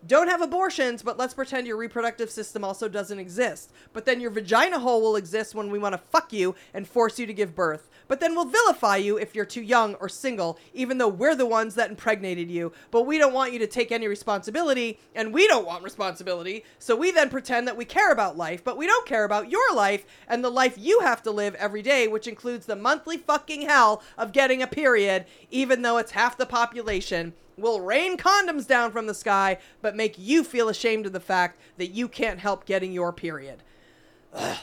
Don't 0.06 0.30
have 0.30 0.42
abortions, 0.42 1.02
but 1.02 1.18
let's 1.18 1.34
pretend 1.34 1.66
your 1.66 1.76
reproductive 1.76 2.30
system 2.30 2.64
also 2.64 2.88
doesn't 2.88 3.20
exist. 3.20 3.72
But 3.94 4.06
then 4.06 4.22
your 4.22 4.30
vagina 4.30 4.80
hole 4.80 5.02
will 5.02 5.16
exist 5.16 5.56
when 5.56 5.72
we 5.72 5.80
want 5.80 5.94
to 5.94 5.98
fuck 5.98 6.32
you 6.32 6.56
and 6.74 6.88
force 6.88 7.18
you 7.18 7.26
to 7.26 7.34
give 7.34 7.56
birth. 7.56 7.90
But 8.08 8.20
then 8.20 8.36
we'll 8.36 8.46
vilify 8.46 8.98
you 8.98 9.18
if 9.18 9.36
you're 9.36 9.44
too 9.44 9.62
young 9.62 9.96
or 9.96 10.08
single, 10.08 10.60
even 10.74 10.98
though 10.98 11.08
we're 11.08 11.36
the 11.36 11.46
ones 11.46 11.76
that 11.76 11.90
impregnated 11.90 12.50
you. 12.50 12.72
But 12.92 13.08
we 13.08 13.18
don't 13.18 13.34
want 13.34 13.54
you 13.54 13.60
to 13.60 13.68
take 13.68 13.92
any 13.92 14.08
responsibility, 14.08 15.00
and 15.16 15.34
we 15.34 15.48
don't 15.48 15.66
want 15.66 15.84
responsibility. 15.84 16.64
So 16.80 16.96
we 16.96 17.12
then 17.12 17.30
pretend 17.30 17.68
that 17.68 17.76
we 17.76 17.84
care 17.84 18.12
about 18.12 18.38
life, 18.38 18.64
but 18.64 18.78
we 18.78 18.86
don't 18.86 19.08
care 19.08 19.26
about 19.26 19.50
your 19.50 19.74
life 19.74 20.06
and 20.28 20.44
the 20.44 20.50
life 20.50 20.78
you 20.78 21.02
have 21.02 21.24
to 21.24 21.32
live 21.32 21.56
every 21.56 21.82
day, 21.82 22.08
which 22.08 22.28
includes 22.28 22.66
the 22.66 22.76
monthly 22.76 23.18
fucking 23.18 23.64
hell 23.64 24.02
of 24.18 24.32
getting 24.32 24.62
a 24.62 24.68
period, 24.68 25.26
even 25.50 25.82
though 25.82 25.98
it's 25.98 26.12
half 26.12 26.38
the 26.38 26.46
population 26.46 27.34
will 27.58 27.82
rain 27.82 28.18
condoms 28.18 28.68
down 28.68 28.92
from 28.92 29.08
the 29.08 29.14
sky, 29.14 29.58
but 29.82 29.96
make 29.96 30.16
you 30.18 30.44
feel 30.44 30.70
ashamed 30.70 31.06
of 31.06 31.14
the 31.14 31.20
fact 31.20 31.60
that 31.78 31.92
you 31.92 32.08
can't 32.08 32.40
help 32.40 32.66
getting 32.66 32.92
your 32.92 33.12
period. 33.12 33.64
Ugh. 34.34 34.58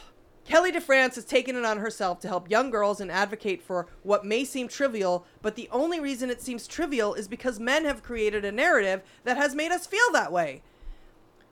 Kelly 0.45 0.71
DeFrance 0.71 1.15
has 1.15 1.25
taken 1.25 1.57
it 1.57 1.65
on 1.65 1.79
herself 1.79 2.21
to 2.21 2.29
help 2.29 2.51
young 2.51 2.71
girls 2.71 3.01
and 3.01 3.11
advocate 3.11 3.63
for 3.63 3.87
what 4.03 4.27
may 4.27 4.45
seem 4.45 4.69
trivial, 4.69 5.25
but 5.41 5.57
the 5.57 5.71
only 5.73 5.99
reason 5.99 6.29
it 6.29 6.43
seems 6.43 6.67
trivial 6.67 7.15
is 7.15 7.29
because 7.29 7.59
men 7.59 7.87
have 7.87 8.03
created 8.03 8.45
a 8.45 8.53
narrative 8.53 9.03
that 9.25 9.39
has 9.39 9.55
made 9.55 9.73
us 9.73 9.87
feel 9.87 10.13
that 10.13 10.31
way. 10.31 10.63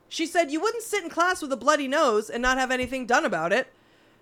She 0.07 0.27
said 0.27 0.51
you 0.51 0.61
wouldn't 0.61 0.83
sit 0.83 1.03
in 1.03 1.09
class 1.09 1.41
with 1.41 1.51
a 1.51 1.57
bloody 1.57 1.87
nose 1.87 2.29
and 2.29 2.39
not 2.39 2.59
have 2.59 2.69
anything 2.69 3.07
done 3.07 3.25
about 3.25 3.51
it. 3.51 3.73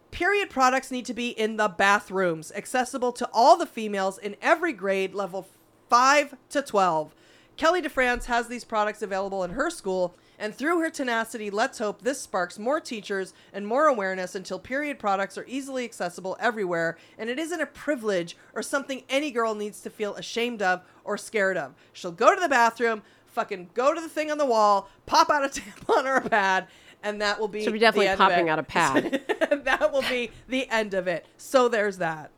Period 0.10 0.50
products 0.50 0.90
need 0.90 1.06
to 1.06 1.14
be 1.14 1.30
in 1.30 1.58
the 1.58 1.68
bathrooms, 1.68 2.52
accessible 2.56 3.12
to 3.12 3.30
all 3.34 3.58
the 3.58 3.66
females 3.66 4.18
in 4.18 4.38
every 4.42 4.72
grade, 4.72 5.14
level 5.14 5.48
5 5.92 6.36
to 6.52 6.62
12. 6.62 7.14
Kelly 7.58 7.82
DeFrance 7.82 8.24
has 8.24 8.48
these 8.48 8.64
products 8.64 9.02
available 9.02 9.44
in 9.44 9.52
her 9.52 9.70
school, 9.70 10.16
and 10.40 10.56
through 10.56 10.80
her 10.80 10.90
tenacity, 10.90 11.50
let's 11.50 11.80
hope 11.80 12.02
this 12.02 12.22
sparks 12.22 12.58
more 12.58 12.80
teachers 12.80 13.34
and 13.52 13.68
more 13.68 13.88
awareness 13.88 14.34
until 14.34 14.58
period 14.58 15.00
products 15.00 15.38
are 15.38 15.46
easily 15.50 15.84
accessible 15.84 16.38
everywhere, 16.40 16.98
and 17.18 17.30
it 17.30 17.38
isn't 17.38 17.60
a 17.60 17.66
privilege 17.66 18.38
or 18.54 18.64
something 18.64 19.04
any 19.10 19.32
girl 19.32 19.54
needs 19.54 19.82
to 19.82 19.90
feel 19.90 20.16
ashamed 20.16 20.62
of 20.62 20.82
or 21.04 21.18
scared 21.18 21.58
of. 21.58 21.74
She'll 21.92 22.14
go 22.14 22.34
to 22.34 22.40
the 22.40 22.48
bathroom, 22.48 23.02
fucking 23.26 23.72
go 23.74 23.94
to 23.94 24.00
the 24.00 24.08
thing 24.08 24.32
on 24.32 24.38
the 24.38 24.46
wall, 24.46 24.88
pop 25.06 25.30
out 25.30 25.44
a 25.44 25.50
tampon 25.60 26.06
or 26.06 26.16
a 26.26 26.30
pad, 26.30 26.68
and 27.04 27.22
that 27.22 27.38
will 27.38 27.50
be 27.50 27.64
She'll 27.64 27.74
be 27.74 27.80
definitely 27.80 28.06
the 28.06 28.12
end 28.12 28.22
of 28.22 28.30
popping 28.30 28.50
out 28.50 28.60
a 28.60 28.64
pad. 28.64 29.22
that 29.66 29.92
will 29.92 30.04
be 30.04 30.32
the 30.48 30.70
end 30.70 30.94
of 30.94 31.10
it. 31.10 31.26
So 31.36 31.68
there's 31.68 31.98
that. 31.98 32.32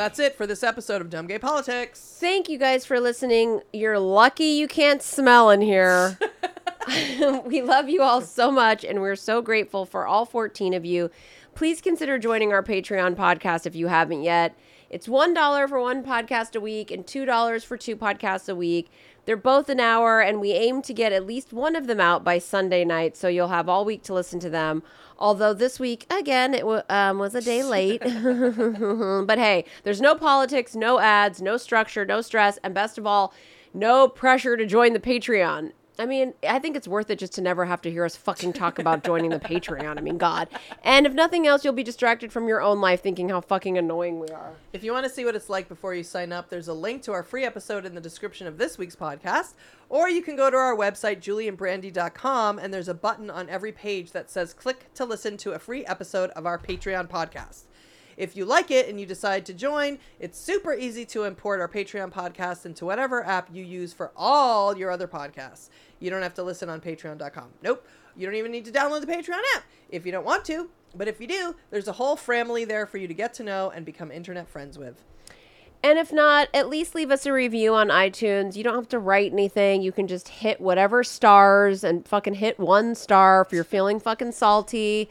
That's 0.00 0.18
it 0.18 0.34
for 0.34 0.46
this 0.46 0.62
episode 0.62 1.02
of 1.02 1.10
Dumb 1.10 1.26
Gay 1.26 1.38
Politics. 1.38 2.16
Thank 2.18 2.48
you 2.48 2.56
guys 2.56 2.86
for 2.86 2.98
listening. 2.98 3.60
You're 3.70 3.98
lucky 3.98 4.46
you 4.46 4.66
can't 4.66 5.02
smell 5.02 5.50
in 5.50 5.60
here. 5.60 6.18
we 7.44 7.60
love 7.60 7.90
you 7.90 8.00
all 8.00 8.22
so 8.22 8.50
much, 8.50 8.82
and 8.82 9.02
we're 9.02 9.14
so 9.14 9.42
grateful 9.42 9.84
for 9.84 10.06
all 10.06 10.24
14 10.24 10.72
of 10.72 10.86
you. 10.86 11.10
Please 11.54 11.82
consider 11.82 12.18
joining 12.18 12.50
our 12.50 12.62
Patreon 12.62 13.14
podcast 13.14 13.66
if 13.66 13.74
you 13.74 13.88
haven't 13.88 14.22
yet. 14.22 14.56
It's 14.88 15.06
$1 15.06 15.68
for 15.68 15.80
one 15.82 16.02
podcast 16.02 16.56
a 16.56 16.60
week 16.60 16.90
and 16.90 17.04
$2 17.04 17.64
for 17.66 17.76
two 17.76 17.94
podcasts 17.94 18.48
a 18.48 18.54
week. 18.54 18.90
They're 19.26 19.36
both 19.36 19.68
an 19.68 19.80
hour, 19.80 20.20
and 20.20 20.40
we 20.40 20.52
aim 20.52 20.82
to 20.82 20.94
get 20.94 21.12
at 21.12 21.26
least 21.26 21.52
one 21.52 21.76
of 21.76 21.86
them 21.86 22.00
out 22.00 22.24
by 22.24 22.38
Sunday 22.38 22.84
night, 22.84 23.16
so 23.16 23.28
you'll 23.28 23.48
have 23.48 23.68
all 23.68 23.84
week 23.84 24.02
to 24.04 24.14
listen 24.14 24.40
to 24.40 24.50
them. 24.50 24.82
Although 25.18 25.52
this 25.52 25.78
week, 25.78 26.06
again, 26.10 26.54
it 26.54 26.66
wa 26.66 26.82
um, 26.88 27.18
was 27.18 27.34
a 27.34 27.42
day 27.42 27.62
late. 27.62 28.00
but 29.26 29.38
hey, 29.38 29.64
there's 29.82 30.00
no 30.00 30.14
politics, 30.14 30.74
no 30.74 30.98
ads, 30.98 31.42
no 31.42 31.56
structure, 31.58 32.04
no 32.06 32.22
stress, 32.22 32.58
and 32.64 32.74
best 32.74 32.96
of 32.96 33.06
all, 33.06 33.34
no 33.74 34.08
pressure 34.08 34.56
to 34.56 34.64
join 34.64 34.94
the 34.94 35.00
Patreon. 35.00 35.72
I 36.00 36.06
mean, 36.06 36.34
I 36.48 36.58
think 36.58 36.76
it's 36.76 36.88
worth 36.88 37.10
it 37.10 37.18
just 37.18 37.34
to 37.34 37.42
never 37.42 37.66
have 37.66 37.82
to 37.82 37.90
hear 37.90 38.04
us 38.04 38.16
fucking 38.16 38.54
talk 38.54 38.78
about 38.78 39.04
joining 39.04 39.30
the 39.30 39.38
Patreon. 39.40 39.98
I 39.98 40.00
mean, 40.00 40.18
God. 40.18 40.48
And 40.82 41.06
if 41.06 41.12
nothing 41.12 41.46
else, 41.46 41.64
you'll 41.64 41.74
be 41.74 41.82
distracted 41.82 42.32
from 42.32 42.48
your 42.48 42.62
own 42.62 42.80
life 42.80 43.02
thinking 43.02 43.28
how 43.28 43.42
fucking 43.42 43.76
annoying 43.76 44.18
we 44.18 44.28
are. 44.28 44.52
If 44.72 44.82
you 44.82 44.92
want 44.92 45.04
to 45.04 45.10
see 45.10 45.24
what 45.24 45.36
it's 45.36 45.50
like 45.50 45.68
before 45.68 45.94
you 45.94 46.02
sign 46.02 46.32
up, 46.32 46.48
there's 46.48 46.68
a 46.68 46.74
link 46.74 47.02
to 47.02 47.12
our 47.12 47.22
free 47.22 47.44
episode 47.44 47.84
in 47.84 47.94
the 47.94 48.00
description 48.00 48.46
of 48.46 48.56
this 48.56 48.78
week's 48.78 48.96
podcast. 48.96 49.54
Or 49.88 50.08
you 50.08 50.22
can 50.22 50.36
go 50.36 50.50
to 50.50 50.56
our 50.56 50.76
website, 50.76 51.20
julieandbrandy.com, 51.20 52.58
and 52.58 52.72
there's 52.72 52.88
a 52.88 52.94
button 52.94 53.28
on 53.28 53.48
every 53.48 53.72
page 53.72 54.12
that 54.12 54.30
says 54.30 54.54
click 54.54 54.92
to 54.94 55.04
listen 55.04 55.36
to 55.38 55.52
a 55.52 55.58
free 55.58 55.84
episode 55.84 56.30
of 56.30 56.46
our 56.46 56.58
Patreon 56.58 57.08
podcast. 57.08 57.64
If 58.20 58.36
you 58.36 58.44
like 58.44 58.70
it 58.70 58.86
and 58.86 59.00
you 59.00 59.06
decide 59.06 59.46
to 59.46 59.54
join, 59.54 59.98
it's 60.18 60.38
super 60.38 60.74
easy 60.74 61.06
to 61.06 61.24
import 61.24 61.58
our 61.58 61.68
Patreon 61.68 62.12
podcast 62.12 62.66
into 62.66 62.84
whatever 62.84 63.24
app 63.24 63.48
you 63.50 63.64
use 63.64 63.94
for 63.94 64.12
all 64.14 64.76
your 64.76 64.90
other 64.90 65.08
podcasts. 65.08 65.70
You 66.00 66.10
don't 66.10 66.22
have 66.22 66.34
to 66.34 66.42
listen 66.42 66.68
on 66.68 66.80
patreon.com. 66.80 67.50
Nope. 67.62 67.86
You 68.16 68.26
don't 68.26 68.34
even 68.34 68.50
need 68.50 68.64
to 68.64 68.72
download 68.72 69.02
the 69.02 69.06
Patreon 69.06 69.40
app 69.54 69.64
if 69.88 70.04
you 70.04 70.12
don't 70.12 70.24
want 70.24 70.44
to. 70.46 70.68
But 70.94 71.06
if 71.06 71.20
you 71.20 71.28
do, 71.28 71.54
there's 71.70 71.86
a 71.86 71.92
whole 71.92 72.16
family 72.16 72.64
there 72.64 72.86
for 72.86 72.98
you 72.98 73.06
to 73.06 73.14
get 73.14 73.32
to 73.34 73.44
know 73.44 73.70
and 73.70 73.86
become 73.86 74.10
internet 74.10 74.48
friends 74.48 74.76
with. 74.76 75.04
And 75.82 75.98
if 75.98 76.12
not, 76.12 76.48
at 76.52 76.68
least 76.68 76.94
leave 76.94 77.10
us 77.10 77.24
a 77.24 77.32
review 77.32 77.72
on 77.74 77.88
iTunes. 77.88 78.54
You 78.54 78.62
don't 78.62 78.74
have 78.74 78.88
to 78.90 78.98
write 78.98 79.32
anything. 79.32 79.80
You 79.80 79.92
can 79.92 80.06
just 80.06 80.28
hit 80.28 80.60
whatever 80.60 81.02
stars 81.02 81.82
and 81.82 82.06
fucking 82.06 82.34
hit 82.34 82.58
one 82.58 82.94
star 82.94 83.40
if 83.40 83.52
you're 83.52 83.64
feeling 83.64 83.98
fucking 83.98 84.32
salty. 84.32 85.08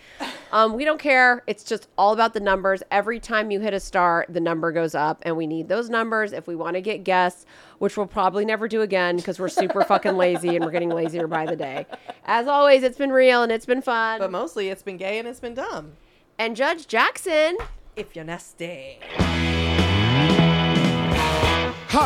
Um, 0.52 0.74
we 0.74 0.86
don't 0.86 1.00
care. 1.00 1.42
It's 1.48 1.64
just 1.64 1.88
all 1.98 2.14
about 2.14 2.36
the 2.36 2.40
numbers. 2.40 2.84
Every 2.92 3.20
time 3.20 3.50
you 3.50 3.60
hit 3.60 3.74
a 3.74 3.80
star, 3.80 4.28
the 4.30 4.40
number 4.40 4.72
goes 4.72 4.94
up, 4.94 5.24
and 5.24 5.36
we 5.36 5.48
need 5.48 5.70
those 5.70 5.90
numbers 5.90 6.34
if 6.34 6.46
we 6.46 6.56
want 6.56 6.76
to 6.76 6.82
get 6.82 7.04
guests, 7.04 7.48
which 7.80 7.98
we'll 7.98 8.06
probably 8.06 8.46
never 8.46 8.68
do 8.68 8.82
again 8.82 9.18
because 9.18 9.40
we're 9.40 9.50
super 9.50 9.84
fucking 9.84 10.18
lazy 10.18 10.56
and 10.56 10.64
we're 10.64 10.72
getting 10.72 10.90
lazier 10.90 11.26
by 11.26 11.48
the 11.48 11.56
day. 11.56 11.88
As 12.26 12.48
always, 12.48 12.84
it's 12.84 12.98
been 12.98 13.12
real 13.12 13.42
and 13.42 13.52
it's 13.52 13.66
been 13.66 13.82
fun. 13.82 14.20
But 14.20 14.32
mostly 14.32 14.70
it's 14.70 14.84
been 14.84 14.98
gay 14.98 15.18
and 15.18 15.28
it's 15.28 15.40
been 15.40 15.56
dumb. 15.56 15.94
And 16.38 16.56
Judge 16.56 16.88
Jackson, 16.88 17.58
if 17.96 18.16
you're 18.16 18.26
nasty. 18.26 19.00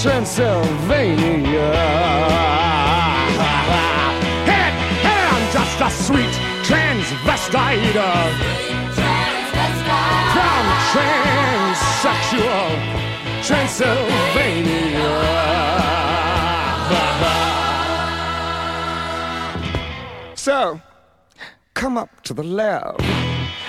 Transylvania. 0.00 1.72
Hey, 4.46 4.70
hey, 5.02 5.22
I'm 5.26 5.44
just 5.52 5.80
a 5.80 5.90
sweet 5.90 6.34
transvestite 6.62 7.96
uh, 7.96 8.30
from 10.34 10.64
transsexual 10.92 12.70
Transylvania. 13.42 15.16
So, 20.36 20.80
come 21.74 21.98
up 21.98 22.22
to 22.22 22.34
the 22.34 22.44
lab 22.44 23.02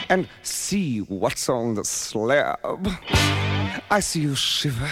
and 0.10 0.28
see 0.44 1.00
what's 1.00 1.50
on 1.50 1.74
the 1.74 1.84
slab. 1.84 2.88
I 3.90 4.00
see 4.00 4.22
you 4.22 4.36
shiver 4.36 4.92